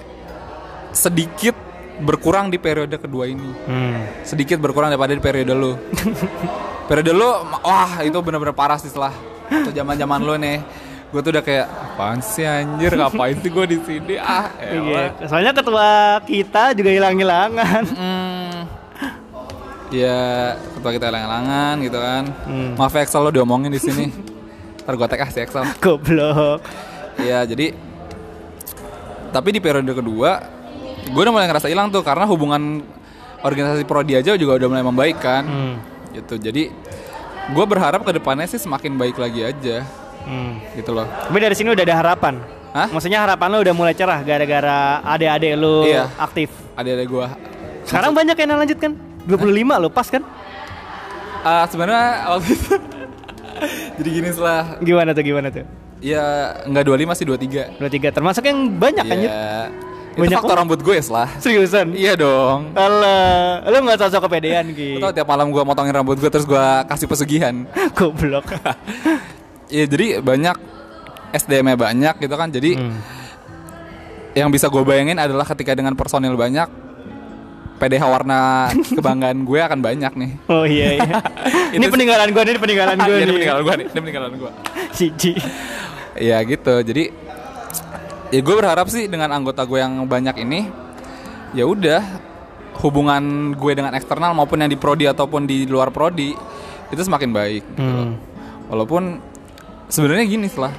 sedikit 0.92 1.56
berkurang 1.98 2.52
di 2.52 2.58
periode 2.62 2.94
kedua 2.94 3.26
ini 3.26 3.50
Hmm. 3.66 4.22
sedikit 4.22 4.62
berkurang 4.62 4.92
daripada 4.92 5.16
di 5.16 5.22
periode 5.22 5.54
lu. 5.56 5.72
periode 6.90 7.12
lu, 7.16 7.30
wah 7.64 8.02
itu 8.04 8.18
bener-bener 8.20 8.54
parah 8.54 8.76
sih 8.76 8.92
setelah 8.92 9.14
itu 9.64 9.72
zaman-zaman 9.72 10.20
lu 10.20 10.34
nih. 10.36 10.58
Gue 11.08 11.20
tuh 11.24 11.32
udah 11.32 11.40
kayak 11.40 11.66
apaan 11.66 12.20
sih 12.20 12.44
anjir 12.44 12.92
ngapain 12.92 13.32
sih 13.40 13.48
gue 13.48 13.64
di 13.64 13.78
sini 13.80 14.14
ah. 14.20 14.52
Iya. 14.60 15.24
Soalnya 15.24 15.52
ketua 15.52 16.20
kita 16.22 16.76
juga 16.76 16.90
hilang-hilangan. 16.92 17.82
Hmm. 17.88 18.58
Ya 19.88 20.20
ketua 20.76 20.92
kita 20.92 21.08
hilang-hilangan 21.08 21.74
gitu 21.80 21.98
kan. 21.98 22.24
Hmm. 22.44 22.76
Maaf 22.76 22.92
ya, 22.92 23.08
Excel 23.08 23.24
lo 23.24 23.32
diomongin 23.32 23.72
di 23.72 23.80
sini. 23.80 24.12
Ntar 24.84 24.94
gue 24.94 25.06
tag 25.08 25.20
ah 25.24 25.30
si 25.32 25.40
Excel. 25.40 25.64
Goblok. 25.80 26.60
Iya 27.18 27.42
jadi 27.44 27.72
tapi 29.28 29.52
di 29.52 29.60
periode 29.60 29.92
kedua 29.92 30.40
gue 31.04 31.20
udah 31.20 31.32
mulai 31.32 31.48
ngerasa 31.48 31.68
hilang 31.68 31.88
tuh 31.88 32.00
karena 32.00 32.24
hubungan 32.24 32.80
organisasi 33.40 33.84
prodi 33.84 34.16
aja 34.16 34.36
juga 34.36 34.56
udah 34.56 34.68
mulai 34.68 34.84
membaik 34.84 35.18
kan 35.20 35.44
Hmm. 35.44 35.74
gitu 36.12 36.40
jadi 36.40 36.72
gue 37.48 37.64
berharap 37.64 38.04
ke 38.04 38.12
depannya 38.12 38.48
sih 38.48 38.56
semakin 38.56 38.96
baik 38.96 39.16
lagi 39.16 39.44
aja 39.44 39.84
Hmm. 40.22 40.58
gitu 40.72 40.90
loh 40.90 41.06
Tapi 41.06 41.38
dari 41.38 41.54
sini 41.54 41.68
udah 41.70 41.82
ada 41.82 41.96
harapan. 41.96 42.34
Hah? 42.68 42.86
Maksudnya 42.88 43.18
harapan 43.18 43.48
lu 43.48 43.58
udah 43.60 43.74
mulai 43.74 43.92
cerah 43.92 44.20
gara-gara 44.20 44.78
adik-adik 45.02 45.52
lu 45.54 45.84
Iya. 45.84 46.08
aktif. 46.14 46.52
ada 46.74 46.90
gue 46.94 47.26
Sekarang 47.82 48.12
banyak 48.12 48.36
yang 48.36 48.54
lanjut 48.54 48.78
kan? 48.78 48.92
25 49.24 49.48
lo 49.76 49.88
pas 49.88 50.04
kan? 50.04 50.22
Ah, 51.40 51.64
sebenarnya 51.64 52.04
waktu 52.28 52.50
itu 52.52 52.72
jadi 53.98 54.08
gini 54.12 54.28
setelah 54.28 54.76
Gimana 54.78 55.10
tuh 55.10 55.22
gimana 55.22 55.48
tuh? 55.48 55.64
ya 55.98 56.22
nggak 56.62 56.84
25 56.84 57.18
sih 57.18 57.24
23 57.26 57.82
23 57.82 58.14
termasuk 58.14 58.42
yang 58.44 58.58
banyak 58.70 59.02
kan 59.02 59.18
Iya 59.18 59.42
itu 60.12 60.26
Banyak 60.26 60.38
faktor 60.38 60.56
rambut 60.56 60.78
gue 60.78 60.96
setelah 60.98 61.26
Seriusan? 61.38 61.94
iya 61.94 62.14
dong 62.14 62.74
Alah, 62.74 63.62
lu 63.64 63.82
gak 63.82 64.02
sosok 64.02 64.26
kepedean 64.26 64.70
Ki 64.70 64.94
Lo 64.94 65.10
tau 65.10 65.14
tiap 65.14 65.26
malam 65.26 65.46
gue 65.48 65.62
motongin 65.62 65.94
rambut 65.94 66.14
gue 66.14 66.26
terus 66.26 66.42
gue 66.42 66.64
kasih 66.86 67.06
pesugihan 67.06 67.54
Goblok 67.98 68.46
Iya 69.68 69.84
jadi 69.84 70.06
banyak 70.18 70.56
SDM-nya 71.30 71.76
banyak 71.76 72.14
gitu 72.18 72.34
kan. 72.34 72.48
Jadi 72.48 72.70
Hmm. 72.74 72.98
yang 74.32 74.48
bisa 74.48 74.68
gue 74.68 74.80
bayangin 74.80 75.18
adalah 75.18 75.42
ketika 75.44 75.74
dengan 75.74 75.92
personil 75.92 76.32
banyak 76.32 76.68
PDH 77.76 78.04
warna 78.04 78.66
kebanggaan 78.96 79.42
gue 79.42 79.60
akan 79.60 79.78
banyak 79.78 80.12
nih. 80.14 80.30
Oh 80.46 80.64
iya 80.64 80.98
iya. 80.98 81.18
Ini 81.76 81.84
peninggalan 81.86 82.32
gue 82.32 82.42
nih, 82.42 82.52
ini 82.56 82.60
peninggalan 82.60 82.96
gue 82.96 83.12
Iya, 83.12 83.22
ini 83.22 83.32
peninggalan 83.34 83.62
gue 83.62 83.74
nih 83.74 83.86
ini 83.86 83.98
peninggalan 84.00 84.32
gue 84.34 84.50
Cici 84.90 85.32
ya 86.16 86.40
gitu. 86.42 86.74
Jadi 86.80 87.04
ya 88.28 88.40
gue 88.40 88.54
berharap 88.56 88.88
sih 88.88 89.04
dengan 89.06 89.30
anggota 89.30 89.62
gue 89.62 89.78
yang 89.78 90.04
banyak 90.04 90.36
ini 90.40 90.68
ya 91.52 91.64
udah 91.64 92.00
hubungan 92.78 93.52
gue 93.52 93.72
dengan 93.74 93.92
eksternal 93.92 94.32
maupun 94.32 94.60
yang 94.60 94.70
di 94.70 94.76
prodi 94.76 95.04
ataupun 95.04 95.44
di 95.44 95.64
luar 95.64 95.90
prodi 95.90 96.30
itu 96.88 97.00
semakin 97.00 97.30
baik 97.32 97.62
gitu. 97.68 97.82
Hmm. 97.82 98.14
walaupun 98.68 99.18
sebenarnya 99.88 100.24
gini 100.26 100.46
setelah 100.46 100.72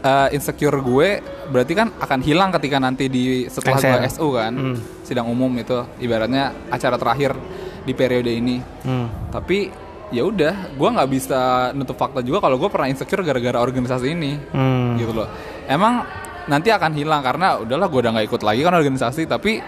eh, 0.00 0.28
insecure 0.30 0.78
gue 0.78 1.08
berarti 1.44 1.72
kan 1.72 1.88
akan 1.94 2.20
hilang 2.20 2.50
ketika 2.50 2.76
nanti 2.78 3.06
di 3.06 3.44
setelah 3.46 3.80
gue. 4.00 4.08
SU 4.08 4.28
kan 4.30 4.52
Hmm. 4.52 4.76
sidang 5.00 5.26
umum 5.26 5.50
itu 5.54 5.74
ibaratnya 5.98 6.52
acara 6.68 6.94
terakhir 6.94 7.36
di 7.80 7.92
periode 7.92 8.28
ini 8.28 8.60
Hmm. 8.80 9.28
tapi 9.28 9.68
ya 10.10 10.22
udah 10.22 10.72
gue 10.72 10.88
nggak 10.90 11.10
bisa 11.10 11.40
nutup 11.72 11.96
fakta 11.96 12.20
juga 12.20 12.40
kalau 12.40 12.56
gue 12.56 12.68
pernah 12.68 12.86
insecure 12.86 13.20
gara-gara 13.20 13.58
organisasi 13.58 14.06
ini 14.08 14.32
Hmm. 14.50 14.96
gitu 14.96 15.12
loh 15.12 15.28
emang 15.66 16.04
nanti 16.44 16.68
akan 16.68 16.92
hilang 16.92 17.20
karena 17.20 17.56
udahlah 17.58 17.88
gue 17.88 18.00
udah 18.00 18.12
nggak 18.12 18.26
ikut 18.26 18.42
lagi 18.42 18.60
kan 18.60 18.74
organisasi 18.74 19.24
tapi 19.24 19.60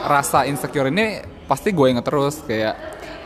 rasa 0.00 0.44
insecure 0.44 0.88
ini 0.88 1.20
pasti 1.44 1.72
gue 1.72 1.90
inget 1.90 2.04
terus 2.04 2.40
kayak 2.40 2.76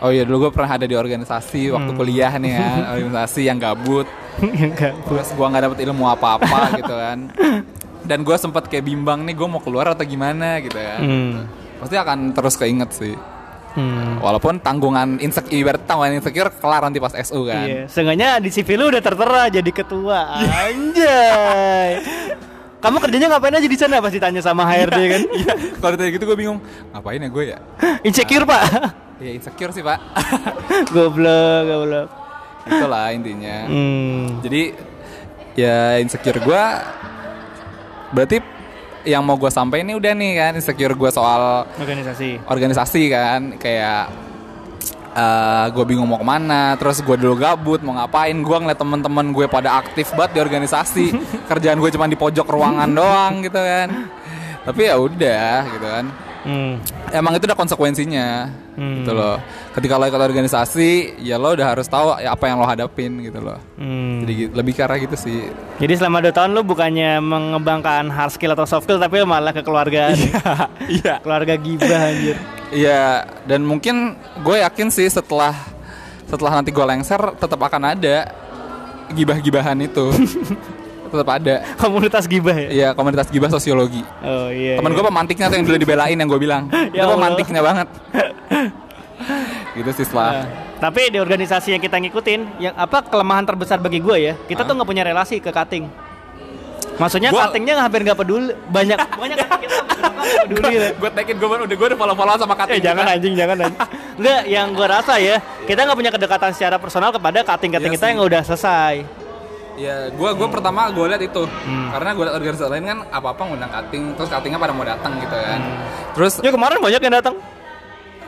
oh 0.00 0.10
iya 0.10 0.22
dulu 0.22 0.48
gue 0.48 0.52
pernah 0.54 0.74
ada 0.74 0.86
di 0.86 0.94
organisasi 0.94 1.70
waktu 1.70 1.90
kuliah 1.92 2.32
nih 2.32 2.52
ya 2.52 2.66
organisasi 2.96 3.40
yang 3.44 3.58
gabut 3.58 4.06
Terus 5.04 5.28
gue 5.30 5.46
nggak 5.46 5.62
dapet 5.64 5.78
ilmu 5.82 6.04
apa-apa 6.06 6.60
gitu 6.78 6.90
kan 6.90 7.18
dan 8.04 8.20
gue 8.20 8.36
sempat 8.36 8.66
kayak 8.66 8.84
bimbang 8.84 9.22
nih 9.22 9.32
gue 9.32 9.46
mau 9.46 9.58
keluar 9.58 9.88
atau 9.88 10.02
gimana 10.02 10.60
gitu 10.60 10.76
ya 10.76 10.96
Hmm. 10.98 11.48
pasti 11.78 11.94
akan 11.94 12.18
terus 12.30 12.54
keinget 12.54 12.90
sih 12.90 13.16
Hmm. 13.74 14.20
walaupun 14.20 14.56
tanggungan 14.56 15.18
insecure 15.18 15.50
ibarat 15.56 15.82
tanggungan 15.82 16.14
insecure 16.14 16.46
kelar 16.52 16.78
nanti 16.80 16.96
pas 16.96 17.10
SU 17.12 17.42
kan 17.42 17.64
Iya, 17.64 17.80
seenggaknya 17.84 18.38
di 18.38 18.46
CV 18.48 18.68
lu 18.74 18.86
udah 18.86 19.02
tertera 19.02 19.50
jadi 19.50 19.66
ketua. 19.66 20.38
Anjay. 20.38 21.98
Kamu 22.78 23.00
kerjanya 23.00 23.26
ngapain 23.28 23.50
aja 23.50 23.64
di 23.64 23.74
sana 23.74 23.98
pasti 23.98 24.20
tanya 24.20 24.38
sama 24.38 24.62
HRD 24.62 24.98
kan? 25.08 25.20
Iya, 25.34 25.52
kalau 25.74 25.90
ditanya 25.90 26.10
gitu 26.12 26.24
gue 26.24 26.36
bingung 26.36 26.58
ngapain 26.92 27.18
ya 27.18 27.26
gue 27.26 27.44
ya 27.46 27.58
Insecure, 28.02 28.44
Pak. 28.44 28.62
ya 29.16 29.30
insecure 29.32 29.72
sih 29.72 29.80
pak 29.80 29.98
goblok, 30.94 31.60
goblok. 31.64 32.08
Itulah 32.64 33.08
intinya 33.10 33.58
Hmm. 33.64 34.40
jadi 34.40 34.62
ya 35.54 35.78
insecure 35.98 36.38
gue 36.38 36.64
berarti 38.10 38.38
yang 39.04 39.20
mau 39.20 39.36
gue 39.36 39.48
sampaikan 39.48 39.84
ini 39.84 39.94
udah 39.94 40.12
nih 40.12 40.32
kan 40.34 40.52
insecure 40.54 40.92
gue 40.92 41.10
soal 41.10 41.68
Organisasi. 41.76 42.40
organisasi 42.42 43.02
kan 43.06 43.40
kayak 43.54 44.08
gue 45.70 45.84
bingung 45.84 46.08
mau 46.08 46.18
ke 46.18 46.26
mana 46.26 46.74
terus 46.74 46.98
gue 46.98 47.14
dulu 47.14 47.38
gabut 47.38 47.78
mau 47.80 47.94
ngapain 47.94 48.34
gue 48.34 48.56
ngeliat 48.58 48.74
temen-temen 48.74 49.30
gue 49.30 49.46
pada 49.46 49.78
aktif 49.78 50.10
banget 50.10 50.34
di 50.34 50.40
organisasi 50.42 51.06
kerjaan 51.50 51.78
gue 51.78 51.90
cuma 51.92 52.10
di 52.10 52.18
pojok 52.18 52.48
ruangan 52.48 52.90
doang 52.90 53.32
gitu 53.40 53.60
kan 53.60 54.10
tapi 54.64 54.88
ya 54.88 54.96
udah 54.96 55.48
gitu 55.70 55.86
kan 55.86 56.04
Hmm. 56.44 56.76
emang 57.08 57.32
itu 57.34 57.44
udah 57.44 57.56
konsekuensinya 57.56 58.28
Hmm. 58.74 59.00
gitu 59.00 59.14
loh 59.14 59.38
ketika 59.70 59.94
lo 59.94 60.04
ikut 60.04 60.18
organisasi 60.18 61.22
ya 61.22 61.38
lo 61.38 61.54
udah 61.54 61.72
harus 61.72 61.86
tahu 61.86 62.18
ya 62.18 62.34
apa 62.34 62.44
yang 62.44 62.58
lo 62.58 62.66
hadapin 62.66 63.22
gitu 63.22 63.38
loh 63.38 63.56
Hmm. 63.74 64.20
jadi 64.22 64.50
lebih 64.50 64.72
ke 64.74 64.82
arah 64.82 64.98
gitu 64.98 65.14
sih 65.14 65.48
Jadi 65.74 65.94
selama 65.94 66.20
2 66.20 66.30
tahun 66.30 66.50
lu 66.52 66.62
bukannya 66.62 67.18
mengembangkan 67.18 68.10
hard 68.10 68.30
skill 68.30 68.52
atau 68.52 68.62
soft 68.62 68.84
skill 68.84 68.98
tapi 68.98 69.22
malah 69.22 69.50
kekeluargaan. 69.50 70.14
iya 70.86 71.18
Keluarga 71.18 71.54
gibah 71.54 72.00
anjir. 72.04 72.36
Iya, 72.70 73.22
dan 73.44 73.62
mungkin 73.62 74.14
gue 74.38 74.56
yakin 74.60 74.90
sih 74.90 75.06
setelah 75.06 75.54
setelah 76.26 76.58
nanti 76.58 76.70
gue 76.70 76.82
lengser 76.82 77.18
tetap 77.34 77.58
akan 77.58 77.94
ada 77.94 78.30
gibah-gibahan 79.10 79.78
itu. 79.80 80.10
tetap 81.14 81.30
ada. 81.30 81.54
Komunitas 81.82 82.24
gibah 82.26 82.56
ya. 82.56 82.68
Iya, 82.68 82.88
komunitas 82.92 83.30
gibah 83.30 83.48
sosiologi. 83.48 84.02
Oh 84.20 84.50
iya. 84.50 84.78
Temen 84.78 84.90
iya. 84.90 84.98
gue 84.98 85.04
pemantiknya 85.06 85.46
tuh 85.48 85.56
yang 85.58 85.66
dulu 85.66 85.76
dibelain 85.78 86.16
yang 86.16 86.28
gue 86.28 86.40
bilang. 86.40 86.64
Ya 86.96 87.06
itu 87.06 87.14
pemantiknya 87.14 87.60
banget. 87.62 87.88
gitu 89.78 89.90
sih 89.90 90.04
setelah. 90.06 90.30
Nah, 90.30 90.46
tapi 90.78 91.10
di 91.10 91.18
organisasi 91.18 91.74
yang 91.74 91.82
kita 91.82 91.98
ngikutin, 91.98 92.40
yang 92.60 92.74
apa 92.76 93.02
kelemahan 93.02 93.42
terbesar 93.42 93.82
bagi 93.82 93.98
gue 93.98 94.16
ya, 94.20 94.34
kita 94.46 94.62
tuh 94.62 94.74
nggak 94.74 94.88
punya 94.88 95.02
relasi 95.02 95.42
ke 95.42 95.50
cutting. 95.50 95.90
Maksudnya 96.94 97.34
Gua- 97.34 97.50
cuttingnya 97.50 97.74
hampir 97.82 98.06
nggak 98.06 98.14
peduli, 98.14 98.54
banyak 98.70 98.94
banyak 98.94 99.34
kita 99.34 99.74
peduli. 100.46 100.94
gue 100.94 101.10
tekin 101.10 101.34
gue 101.42 101.48
udah 101.48 101.66
gue 101.66 101.86
udah 101.90 101.98
follow 101.98 102.14
follow 102.14 102.34
sama 102.38 102.54
Eh 102.54 102.58
kating. 102.78 102.82
jangan 102.86 103.04
anjing, 103.10 103.34
jangan 103.34 103.56
anjing. 103.66 103.80
Enggak, 104.14 104.42
yang 104.46 104.66
gue 104.70 104.86
rasa 104.86 105.14
ya, 105.18 105.36
kita 105.66 105.80
nggak 105.82 105.98
punya 105.98 106.12
kedekatan 106.14 106.50
secara 106.54 106.76
personal 106.78 107.10
kepada 107.10 107.42
cutting-cutting 107.42 107.90
Iya 107.90 107.96
kita 107.98 108.06
sih. 108.06 108.12
yang 108.14 108.20
udah 108.22 108.42
selesai. 108.46 109.23
Iya, 109.74 110.14
gue 110.14 110.30
gue 110.32 110.48
pertama 110.48 110.86
gue 110.88 111.02
lihat 111.02 111.22
itu 111.22 111.42
karena 111.90 112.10
gue 112.14 112.24
liat 112.24 112.36
organisasi 112.38 112.70
lain 112.70 112.86
kan 112.86 112.98
apa 113.10 113.28
apa 113.34 113.42
ngundang 113.42 113.70
cutting, 113.70 114.14
terus 114.14 114.28
cuttingnya 114.30 114.58
pada 114.58 114.70
mau 114.70 114.86
datang 114.86 115.18
gitu 115.18 115.34
kan. 115.34 115.60
Terus 116.14 116.32
Ya 116.38 116.50
kemarin 116.50 116.78
banyak 116.78 117.02
yang 117.02 117.14
datang 117.14 117.34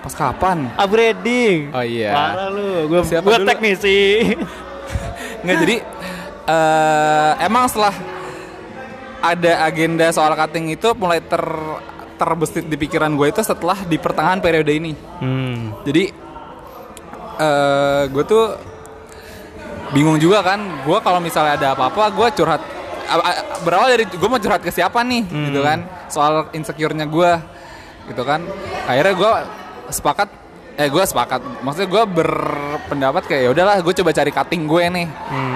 pas 0.03 0.15
kapan? 0.15 0.71
upgrading. 0.75 1.71
Oh 1.71 1.83
iya. 1.83 2.11
Parah 2.11 2.49
lu, 2.51 2.87
gue 2.87 3.01
gue 3.03 3.37
teknisi. 3.47 3.99
Nggak 5.47 5.57
jadi 5.63 5.77
eh 6.47 7.33
emang 7.43 7.67
setelah 7.67 7.95
ada 9.19 9.53
agenda 9.63 10.07
soal 10.11 10.35
cutting 10.35 10.71
itu 10.71 10.95
mulai 10.95 11.19
ter 11.19 11.43
terbesit 12.17 12.65
di 12.65 12.75
pikiran 12.75 13.13
gue 13.13 13.27
itu 13.29 13.43
setelah 13.43 13.79
di 13.83 13.99
pertengahan 13.99 14.39
periode 14.39 14.71
ini. 14.71 14.93
Hmm. 15.23 15.75
Jadi 15.83 16.05
eh 17.37 18.03
gue 18.09 18.25
tuh 18.25 18.45
bingung 19.95 20.19
juga 20.19 20.43
kan. 20.43 20.59
Gue 20.83 20.99
kalau 21.03 21.19
misalnya 21.19 21.59
ada 21.59 21.69
apa-apa 21.75 22.11
gue 22.11 22.29
curhat 22.43 22.63
berawal 23.63 23.87
dari 23.87 24.05
gue 24.07 24.29
mau 24.29 24.41
curhat 24.43 24.59
ke 24.59 24.75
siapa 24.75 24.99
nih 25.07 25.23
gitu 25.31 25.63
kan 25.63 25.87
soal 26.11 26.51
insecure-nya 26.51 27.07
gue 27.07 27.31
gitu 28.11 28.23
kan. 28.27 28.43
Akhirnya 28.87 29.15
gue 29.15 29.33
sepakat 29.95 30.29
eh 30.77 30.93
gue 30.93 31.05
sepakat 31.09 31.41
maksudnya 31.65 31.89
gue 31.89 32.03
berpendapat 32.21 33.25
kayak 33.25 33.43
ya 33.49 33.51
udahlah 33.55 33.81
gue 33.81 33.95
coba 33.97 34.13
cari 34.13 34.29
cutting 34.29 34.69
gue 34.69 34.85
nih 34.93 35.07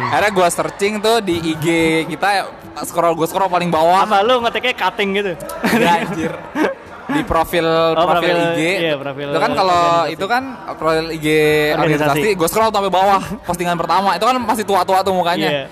akhirnya 0.09 0.33
gue 0.33 0.47
searching 0.49 0.95
tuh 0.97 1.21
di 1.21 1.37
IG 1.37 1.67
kita 2.09 2.49
scroll 2.89 3.13
gue 3.13 3.29
scroll 3.29 3.53
paling 3.53 3.69
bawah 3.69 4.09
Apa 4.09 4.25
lu 4.25 4.41
ngeteknya 4.41 4.73
cutting 4.81 5.13
gitu? 5.21 5.37
Ya, 5.77 6.01
anjir. 6.09 6.33
Di 7.17 7.23
profil 7.23 7.67
Oh, 7.67 8.07
profil, 8.07 8.31
profil- 8.31 8.55
IG. 8.55 8.63
iya, 8.79 8.95
profil 8.95 9.29
itu 9.29 9.39
kan 9.39 9.51
kalau 9.53 9.83
itu 10.07 10.27
kan 10.27 10.43
profil 10.75 11.07
IG 11.11 11.27
Organisasi. 11.73 11.81
organisasi, 11.81 12.29
gue 12.35 12.49
scroll 12.49 12.71
sampai 12.71 12.89
bawah 12.89 13.21
postingan 13.43 13.75
pertama. 13.75 14.15
Itu 14.15 14.25
kan 14.25 14.37
masih 14.39 14.65
tua-tua 14.65 15.01
tuh 15.01 15.13
mukanya. 15.13 15.51
Iya. 15.51 15.65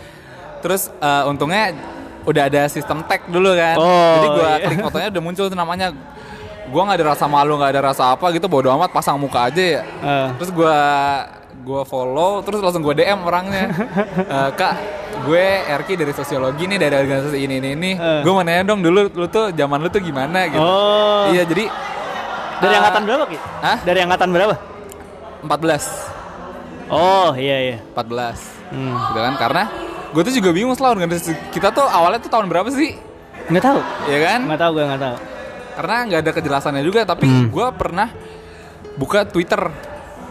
Terus 0.58 0.90
eh, 0.90 1.22
untungnya 1.24 1.70
udah 2.24 2.42
ada 2.44 2.62
sistem 2.66 3.00
tag 3.04 3.24
dulu 3.26 3.54
kan. 3.54 3.76
Oh, 3.78 4.14
Jadi 4.16 4.28
gue 4.28 4.48
iya. 4.48 4.66
klik 4.66 4.78
fotonya 4.82 5.08
udah 5.08 5.22
muncul 5.22 5.46
tuh 5.46 5.56
namanya. 5.56 5.88
Gue 6.68 6.82
nggak 6.84 7.00
ada 7.00 7.06
rasa 7.16 7.24
malu, 7.24 7.56
nggak 7.56 7.72
ada 7.72 7.82
rasa 7.88 8.12
apa 8.12 8.28
gitu. 8.30 8.44
Bodo 8.44 8.68
amat 8.68 8.92
pasang 8.92 9.16
muka 9.16 9.48
aja 9.48 9.62
ya. 9.62 9.82
Eh. 9.84 10.28
Terus 10.36 10.50
gue 10.52 10.76
gue 11.68 11.82
follow, 11.84 12.40
terus 12.40 12.58
langsung 12.58 12.80
gue 12.80 12.96
DM 12.96 13.20
orangnya. 13.20 13.68
Eh, 14.28 14.50
Kak, 14.50 14.74
gue 15.22 15.44
Erki 15.66 15.94
dari 15.94 16.10
sosiologi 16.10 16.64
nih 16.64 16.78
dari 16.78 16.96
organisasi 16.96 17.36
ini 17.36 17.54
ini 17.58 17.68
ini. 17.70 17.90
Eh. 17.92 18.20
Gue 18.20 18.32
mau 18.32 18.40
nanya 18.40 18.64
dong 18.66 18.80
dulu 18.80 19.06
lu 19.06 19.26
tuh 19.26 19.52
zaman 19.52 19.78
lu 19.78 19.88
tuh 19.88 20.00
gimana 20.00 20.48
gitu. 20.48 20.58
Oh. 20.58 21.28
Iya 21.28 21.44
jadi 21.44 21.68
Dari 22.58 22.72
eh, 22.72 22.78
angkatan 22.78 23.02
berapa, 23.04 23.24
Ki? 23.24 23.38
Hah? 23.60 23.76
Dari 23.80 23.98
angkatan 24.00 24.28
berapa? 24.30 24.54
14 25.40 26.18
Oh, 26.88 27.30
iya 27.36 27.56
iya. 27.62 27.76
14 27.92 28.56
Hmm. 28.68 28.92
gitu 29.08 29.16
kan 29.18 29.34
karena 29.38 29.62
gue 30.10 30.22
tuh 30.22 30.34
juga 30.34 30.50
bingung 30.50 30.72
setelah 30.72 30.92
organisasi 30.92 31.32
kita 31.48 31.68
tuh 31.70 31.84
awalnya 31.84 32.18
tuh 32.18 32.28
tahun 32.28 32.48
berapa 32.48 32.68
sih 32.68 32.96
Nggak 33.46 33.64
tahu. 33.64 33.80
ya 34.06 34.18
kan 34.22 34.40
Nggak 34.44 34.60
tahu 34.60 34.70
gue 34.74 34.84
nggak 34.84 35.02
tahu. 35.02 35.16
karena 35.72 35.96
nggak 36.04 36.20
ada 36.20 36.30
kejelasannya 36.32 36.82
juga 36.82 37.00
tapi 37.02 37.24
Hmm. 37.24 37.48
gue 37.48 37.66
pernah 37.72 38.08
buka 38.94 39.24
Twitter 39.24 39.72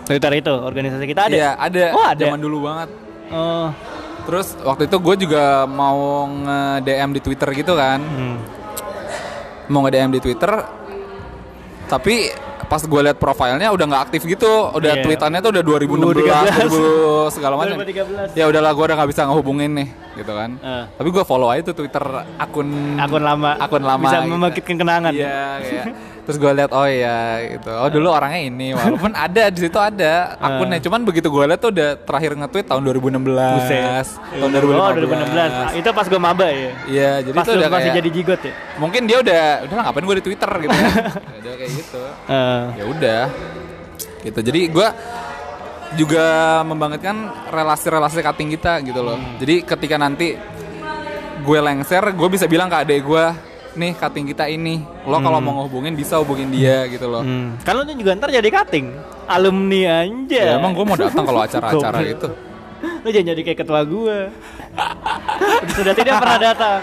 Twitter 0.07 0.31
itu 0.33 0.53
organisasi 0.53 1.03
kita 1.05 1.21
ada. 1.23 1.35
Iya 1.35 1.49
ada 1.53 1.83
Oh, 1.91 2.05
ada. 2.05 2.21
zaman 2.21 2.39
dulu 2.39 2.57
banget 2.63 2.89
Oh. 3.27 3.67
terus 4.23 4.55
waktu 4.57 4.87
itu 4.87 4.97
gue 4.97 5.15
juga 5.21 5.43
mau 5.63 5.99
nge 6.25 6.59
DM 6.81 7.09
di 7.11 7.21
Twitter 7.21 7.49
gitu 7.53 7.73
kan 7.73 7.99
Hmm. 7.99 8.39
mau 9.67 9.83
nge 9.83 9.91
DM 9.93 10.11
di 10.11 10.21
Twitter 10.21 10.51
tapi 11.85 12.31
pas 12.65 12.79
gue 12.79 13.01
liat 13.01 13.15
profilnya 13.15 13.67
udah 13.69 13.85
nggak 13.85 14.03
aktif 14.03 14.21
gitu 14.25 14.47
udah 14.69 14.93
Iya. 14.93 15.03
tweetannya 15.03 15.39
tuh 15.39 15.51
udah 15.53 15.63
2016 15.63 16.67
2000 16.67 17.31
segala 17.31 17.55
macam 17.55 17.79
2013. 17.79 18.35
ya 18.35 18.43
udahlah 18.45 18.71
gue 18.71 18.83
udah 18.83 18.95
nggak 18.97 19.09
bisa 19.09 19.21
ngehubungin 19.23 19.71
nih 19.73 19.89
gitu 20.17 20.31
kan 20.31 20.57
Eh. 20.57 20.83
tapi 20.91 21.07
gue 21.07 21.23
follow 21.23 21.47
aja 21.47 21.61
tuh 21.63 21.75
Twitter 21.75 22.03
akun 22.35 22.67
Akun 22.97 23.21
lama. 23.21 23.55
akun 23.55 23.79
lama 23.81 24.01
Bisa 24.01 24.17
gitu. 24.19 24.29
membangkitkan 24.29 24.75
kenangan. 24.75 25.11
iya 25.11 25.61
kayak 25.61 25.85
terus 26.27 26.37
gue 26.37 26.51
liat 26.51 26.71
oh 26.71 26.83
iya 26.83 27.17
gitu 27.47 27.71
oh 27.71 27.87
dulu 27.87 28.11
orangnya 28.11 28.41
ini 28.43 28.67
walaupun 28.71 29.15
ada 29.25 29.47
di 29.47 29.59
situ 29.61 29.77
ada 29.77 30.35
akunnya 30.37 30.75
cuman 30.77 31.01
begitu 31.01 31.27
gue 31.27 31.43
liat 31.45 31.55
tuh 31.57 31.71
udah 31.71 31.95
terakhir 31.97 32.35
nge-tweet 32.35 32.67
tahun 32.67 32.81
2016 32.83 33.15
Buset. 33.55 34.07
tahun 34.35 34.49
2015 34.51 34.75
Oh, 34.75 34.91
2016. 34.91 35.23
Nah, 35.31 35.47
itu 35.71 35.89
pas 35.89 36.05
gue 36.05 36.19
maba 36.19 36.47
ya. 36.47 36.71
iya 36.85 37.11
jadi 37.21 37.31
Pas 37.33 37.45
itu 37.45 37.51
udah 37.53 37.69
masih 37.69 37.79
kayak 37.85 37.97
jadi 37.97 38.09
jigot 38.11 38.41
ya. 38.41 38.53
mungkin 38.75 39.01
dia 39.03 39.17
udah 39.17 39.41
udah 39.63 39.73
lah, 39.73 39.83
ngapain 39.87 40.03
gue 40.03 40.15
di 40.15 40.25
Twitter 40.25 40.51
gitu 40.59 40.75
Ya 40.75 40.91
udah 41.39 41.53
kayak 41.55 41.71
gitu 41.73 42.01
Eh. 42.27 42.63
ya 42.75 42.83
udah 42.85 43.21
gitu 44.19 44.39
jadi 44.41 44.59
gue 44.67 44.87
juga 45.95 46.25
membangkitkan 46.67 47.15
relasi-relasi 47.47 48.19
cutting 48.19 48.49
kita 48.51 48.83
gitu 48.83 48.99
loh 48.99 49.15
Hmm. 49.15 49.39
jadi 49.39 49.63
ketika 49.63 49.95
nanti 49.95 50.35
gue 51.37 51.59
lengser 51.61 52.03
gue 52.11 52.27
bisa 52.27 52.43
bilang 52.43 52.67
ke 52.67 52.75
adek 52.75 53.01
gue 53.01 53.25
nih 53.77 53.93
cutting 53.95 54.25
kita 54.27 54.49
ini 54.49 54.81
lo 55.05 55.21
kalau 55.21 55.39
mau 55.39 55.61
ngehubungin 55.61 55.93
bisa 55.93 56.19
hubungin 56.19 56.49
dia 56.49 56.89
gitu 56.89 57.07
loh 57.07 57.23
Hmm. 57.23 57.55
Kalau 57.63 57.85
lu 57.85 57.93
juga 57.93 58.17
ntar 58.17 58.33
jadi 58.33 58.49
cutting, 58.49 58.91
alumni 59.25 60.03
aja. 60.03 60.41
ya 60.43 60.53
emang 60.59 60.73
gue 60.73 60.83
mau 60.83 60.97
datang 60.97 61.23
kalau 61.23 61.39
acara-acara 61.39 62.01
itu 62.03 62.29
Lu 62.77 63.09
jangan 63.09 63.33
jadi 63.33 63.41
kayak 63.41 63.59
ketua 63.65 63.81
gue. 63.81 64.29
Sudah 65.73 65.97
tidak 65.97 66.21
pernah 66.21 66.37
datang. 66.37 66.79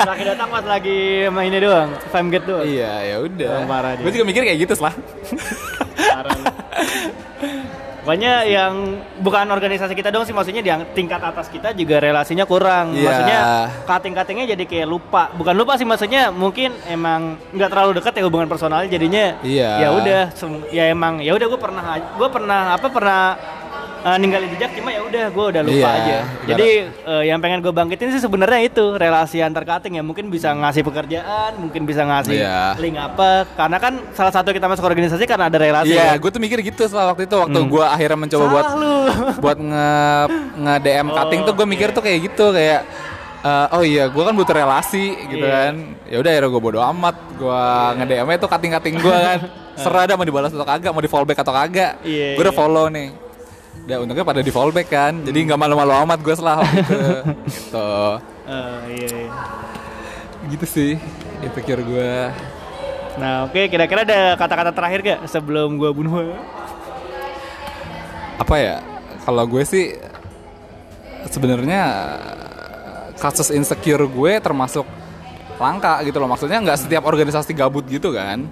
Terakhir 0.00 0.26
datang 0.32 0.48
pas 0.48 0.64
lagi 0.64 1.28
mainnya 1.28 1.60
doang, 1.60 1.90
fam 2.08 2.32
get 2.32 2.48
doang. 2.48 2.64
Iya, 2.64 2.92
ya 3.04 3.16
udah. 3.20 3.52
Gue 4.00 4.12
juga 4.16 4.24
mikir 4.24 4.48
kayak 4.48 4.58
gitu 4.64 4.74
lah. 4.80 4.94
Parah. 6.08 6.40
Pokoknya 8.04 8.44
yang 8.44 9.00
bukan 9.24 9.48
organisasi 9.48 9.96
kita 9.96 10.12
dong 10.12 10.28
sih, 10.28 10.36
maksudnya 10.36 10.60
di 10.60 10.68
yang 10.68 10.84
tingkat 10.92 11.24
atas 11.24 11.48
kita 11.48 11.72
juga 11.72 12.04
relasinya 12.04 12.44
kurang. 12.44 12.92
Iya. 12.92 13.00
Maksudnya 13.08 13.38
cutting-cuttingnya 13.88 14.46
jadi 14.52 14.64
kayak 14.68 14.88
lupa. 14.92 15.32
Bukan 15.32 15.56
lupa 15.56 15.80
sih, 15.80 15.88
maksudnya 15.88 16.28
mungkin 16.28 16.76
emang 16.84 17.40
nggak 17.56 17.70
terlalu 17.72 17.90
dekat 17.96 18.12
ya 18.20 18.28
hubungan 18.28 18.44
personalnya 18.44 18.92
jadinya. 18.92 19.40
Iya. 19.40 19.70
Ya 19.80 19.88
udah, 19.96 20.22
ya 20.68 20.84
emang 20.92 21.24
ya 21.24 21.32
udah 21.32 21.46
gue 21.48 21.60
pernah 21.60 21.84
gue 21.96 22.28
pernah 22.28 22.60
apa 22.76 22.86
pernah 22.92 23.20
eh, 24.04 24.16
ninggalin 24.16 24.48
jejak 24.50 24.70
cuma 24.74 24.88
ya 24.88 25.00
udah 25.00 25.24
gue 25.26 25.44
udah 25.50 25.62
lupa 25.62 25.74
Iya, 25.74 25.88
aja. 25.90 26.18
Jadi 26.46 26.68
eh, 26.86 27.22
yang 27.24 27.38
pengen 27.38 27.58
gue 27.58 27.70
bangkitin 27.70 28.08
sih 28.10 28.20
sebenarnya 28.20 28.60
itu 28.62 28.84
relasi 28.94 29.40
antar 29.40 29.64
cutting 29.64 29.96
ya 29.96 30.02
mungkin 30.02 30.28
bisa 30.28 30.52
ngasih 30.52 30.82
pekerjaan, 30.82 31.56
mungkin 31.56 31.82
bisa 31.82 32.02
ngasih 32.02 32.36
Iya. 32.36 32.76
link 32.76 32.94
apa. 32.94 33.48
Karena 33.50 33.78
kan 33.78 33.96
salah 34.12 34.30
satu 34.30 34.50
kita 34.50 34.64
masuk 34.64 34.84
organisasi 34.84 35.24
karena 35.24 35.48
ada 35.48 35.56
relasi. 35.56 35.92
Iya, 35.92 36.14
kan? 36.14 36.20
gue 36.20 36.30
tuh 36.30 36.38
mikir 36.38 36.58
gitu 36.60 36.84
setelah 36.84 37.10
waktu 37.10 37.24
itu 37.24 37.34
waktu 37.34 37.58
gue 37.58 37.84
akhirnya 37.86 38.18
mencoba 38.18 38.44
buat 38.46 38.66
Salah 38.66 38.76
lu. 38.76 38.96
buat 39.44 39.58
nge 39.58 39.90
nge 40.54 40.74
DM 40.80 41.08
cutting 41.10 41.40
tuh 41.42 41.52
gue 41.54 41.66
mikir 41.66 41.88
tuh 41.90 42.02
kayak 42.02 42.18
gitu 42.24 42.46
kayak 42.50 42.80
eh, 43.40 43.66
oh 43.72 43.82
iya 43.82 44.04
gue 44.06 44.22
kan 44.22 44.32
butuh 44.32 44.54
relasi 44.54 45.04
gitu 45.28 45.44
Iya. 45.44 45.52
kan 45.54 45.74
ya 46.04 46.16
udah 46.18 46.30
akhirnya 46.30 46.50
gue 46.50 46.62
bodo 46.62 46.80
amat 46.82 47.16
gue 47.34 47.62
nge 47.94 48.04
DM 48.06 48.26
nya 48.26 48.38
tuh 48.38 48.48
cutting 48.48 48.72
cutting 48.72 48.94
gue 48.96 49.16
kan 49.16 49.38
serah 49.82 50.06
dah 50.06 50.14
mau 50.14 50.22
dibalas 50.22 50.48
atau 50.48 50.62
kagak 50.62 50.90
mau 50.90 51.00
di 51.00 51.08
fallback 51.08 51.40
atau 51.40 51.50
kagak 51.50 51.98
Iya, 52.00 52.36
gue 52.36 52.42
udah 52.42 52.52
iya. 52.52 52.60
follow 52.60 52.86
nih 52.88 53.08
udah 53.84 53.96
untungnya 54.00 54.24
pada 54.24 54.40
di 54.40 54.48
fallback 54.48 54.88
kan. 54.88 55.12
Jadi 55.24 55.38
nggak 55.44 55.60
malu-malu 55.60 55.92
amat 56.08 56.18
gue 56.24 56.34
setelah 56.34 56.64
gitu 56.64 56.96
gitu. 57.52 57.90
Eh, 58.44 58.80
iya, 58.92 59.08
iya. 59.28 59.32
gitu 60.52 60.66
sih 60.68 60.92
insecure 61.40 61.80
gue 61.80 62.12
Nah, 63.14 63.46
oke, 63.46 63.70
kira-kira 63.70 64.02
ada 64.02 64.34
kata-kata 64.34 64.74
terakhir 64.74 64.98
gak 65.06 65.20
sebelum 65.30 65.78
gua 65.78 65.94
bunuh? 65.94 66.34
apa 68.34 68.56
ya? 68.58 68.76
Kalau 69.22 69.46
gue 69.46 69.62
sih 69.62 69.94
sebenarnya 71.30 71.82
kasus 73.14 73.54
insecure 73.54 74.10
gue 74.10 74.32
termasuk 74.42 74.82
langka 75.62 76.02
gitu 76.02 76.18
loh. 76.18 76.26
Maksudnya 76.26 76.58
nggak 76.58 76.78
setiap 76.82 77.06
organisasi 77.06 77.54
gabut 77.54 77.86
gitu 77.86 78.10
kan 78.10 78.42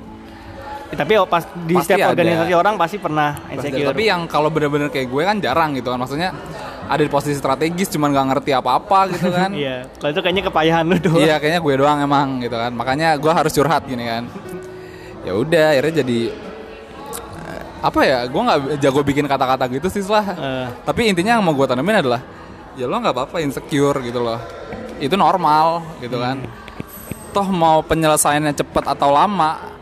tapi 0.93 1.13
oh, 1.17 1.25
pas 1.25 1.41
di 1.65 1.73
Pasti 1.73 1.97
setiap 1.97 2.05
ada. 2.05 2.13
organisasi 2.13 2.53
orang 2.53 2.75
pasti 2.77 2.97
pernah 3.01 3.33
insecure. 3.49 3.89
tapi 3.89 4.03
yang 4.05 4.29
kalau 4.29 4.53
bener-bener 4.53 4.93
kayak 4.93 5.09
gue 5.09 5.23
kan 5.25 5.37
jarang 5.41 5.73
gitu 5.73 5.89
kan. 5.89 5.99
Maksudnya 5.99 6.31
ada 6.85 7.01
di 7.01 7.09
posisi 7.09 7.33
strategis 7.33 7.89
cuman 7.89 8.13
nggak 8.13 8.27
ngerti 8.37 8.51
apa-apa 8.53 8.99
gitu 9.09 9.29
kan. 9.33 9.51
Iya, 9.63 9.89
kalau 9.97 10.11
itu 10.13 10.21
kayaknya 10.21 10.43
kepayahan 10.53 10.85
lu 10.85 10.97
doang. 11.01 11.21
iya 11.21 11.35
kayaknya 11.41 11.61
gue 11.65 11.75
doang 11.81 11.99
emang 11.99 12.29
gitu 12.41 12.57
kan. 12.57 12.73
Makanya 12.77 13.17
gue 13.17 13.33
harus 13.33 13.53
curhat 13.53 13.83
gini 13.89 14.05
kan. 14.05 14.29
Ya 15.25 15.33
udah 15.33 15.67
akhirnya 15.73 16.05
jadi 16.05 16.21
eh, 17.41 17.61
apa 17.81 18.01
ya 18.05 18.19
gue 18.29 18.43
nggak 18.45 18.59
jago 18.79 19.01
bikin 19.01 19.25
kata-kata 19.25 19.65
gitu 19.73 19.89
sih 19.89 20.05
lah 20.05 20.27
Eh, 20.29 20.67
tapi 20.85 21.09
intinya 21.09 21.41
yang 21.41 21.45
mau 21.45 21.57
gue 21.57 21.65
tanemin 21.65 22.05
adalah 22.05 22.21
ya 22.77 22.85
lo 22.85 23.01
nggak 23.01 23.17
apa-apa 23.17 23.41
insecure 23.41 23.97
gitu 24.05 24.21
loh. 24.21 24.37
Itu 25.01 25.17
normal 25.17 25.97
gitu 26.05 26.21
kan. 26.21 26.45
Toh 27.33 27.49
mau 27.49 27.81
penyelesaiannya 27.81 28.53
cepat 28.53 28.93
atau 28.93 29.09
lama 29.09 29.81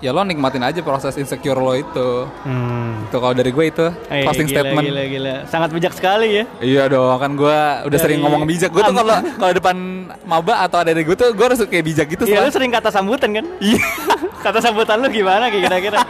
ya 0.00 0.10
lo 0.10 0.20
nikmatin 0.22 0.60
aja 0.60 0.80
proses 0.80 1.12
insecure 1.14 1.54
lo 1.54 1.72
itu 1.72 2.08
hmm. 2.24 3.06
itu 3.06 3.16
kalau 3.16 3.34
dari 3.34 3.50
gue 3.50 3.64
itu 3.66 3.86
Eh, 4.08 4.24
closing 4.24 4.44
gila, 4.44 4.54
statement 4.58 4.84
Gila, 4.86 5.02
gila. 5.06 5.34
Sangat 5.44 5.70
bijak 5.70 5.92
sekali 5.92 6.28
ya. 6.32 6.44
iya 6.58 6.82
dong 6.86 7.14
kan 7.14 7.30
gue 7.34 7.58
udah 7.84 7.90
Dari- 7.90 8.00
sering 8.00 8.18
ngomong 8.20 8.42
bijak 8.42 8.70
gue 8.70 8.80
tuh 8.80 8.94
kalau 8.94 9.16
kalau 9.36 9.52
depan 9.52 9.76
maba 10.22 10.64
atau 10.64 10.78
ada 10.78 10.88
dari 10.88 11.04
gue 11.04 11.12
tuh 11.12 11.28
gue 11.30 11.44
harus 11.44 11.60
kayak 11.62 11.84
bijak 11.84 12.06
gitu 12.08 12.24
Iya, 12.24 12.40
Sal. 12.42 12.50
sering 12.50 12.70
kata 12.70 12.88
sambutan 12.88 13.30
kan? 13.30 13.44
iya 13.60 13.76
kata 14.44 14.58
sambutan 14.58 14.96
lu 14.98 15.08
gimana 15.08 15.46
kayak 15.46 15.68
kira-kira? 15.68 16.00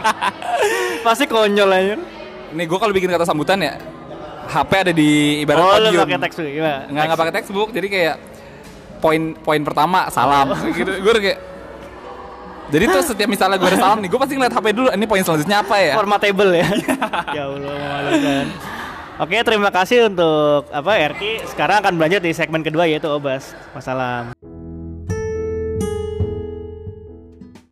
Pasti 1.05 1.25
konyol 1.25 1.67
aja. 1.69 1.95
nih 2.51 2.65
gue 2.65 2.77
kalau 2.77 2.91
bikin 2.91 3.07
kata 3.07 3.23
sambutan 3.23 3.59
ya 3.59 3.75
HP 4.47 4.71
ada 4.77 4.91
di 4.91 5.09
ibarat 5.41 5.59
Oh, 5.61 5.71
podium. 5.73 5.99
pakai 6.01 6.19
teks 6.21 6.35
tuh 6.37 6.43
gimana? 6.45 6.83
nggak 6.85 7.03
nggak 7.05 7.19
pakai 7.19 7.33
textbook 7.33 7.69
jadi 7.69 7.87
kayak 7.87 8.15
poin 8.99 9.21
poin 9.35 9.61
pertama 9.61 10.07
salam 10.07 10.47
gitu 10.69 10.91
gue 10.93 11.11
kayak 11.17 11.39
jadi 12.71 12.83
tuh 12.87 13.03
setiap 13.03 13.29
misalnya 13.29 13.59
gue 13.59 13.69
ada 13.69 13.79
salam 13.79 13.99
nih 13.99 14.09
gue 14.09 14.19
pasti 14.19 14.33
ngeliat 14.39 14.53
HP 14.55 14.65
dulu 14.71 14.87
ini 14.95 15.05
poin 15.05 15.21
selanjutnya 15.21 15.57
apa 15.59 15.75
ya 15.77 15.93
formatable 15.99 16.51
ya. 16.55 16.67
ya 17.37 17.43
Allah 17.51 17.73
memalukan. 17.75 18.47
Oke, 19.21 19.37
terima 19.45 19.69
kasih 19.69 20.09
untuk 20.09 20.65
apa 20.73 20.97
Erki. 20.97 21.45
Sekarang 21.45 21.85
akan 21.85 21.93
berlanjut 21.93 22.25
di 22.25 22.33
segmen 22.33 22.65
kedua 22.65 22.89
yaitu 22.89 23.05
Obas. 23.05 23.53
Wassalam. 23.77 24.33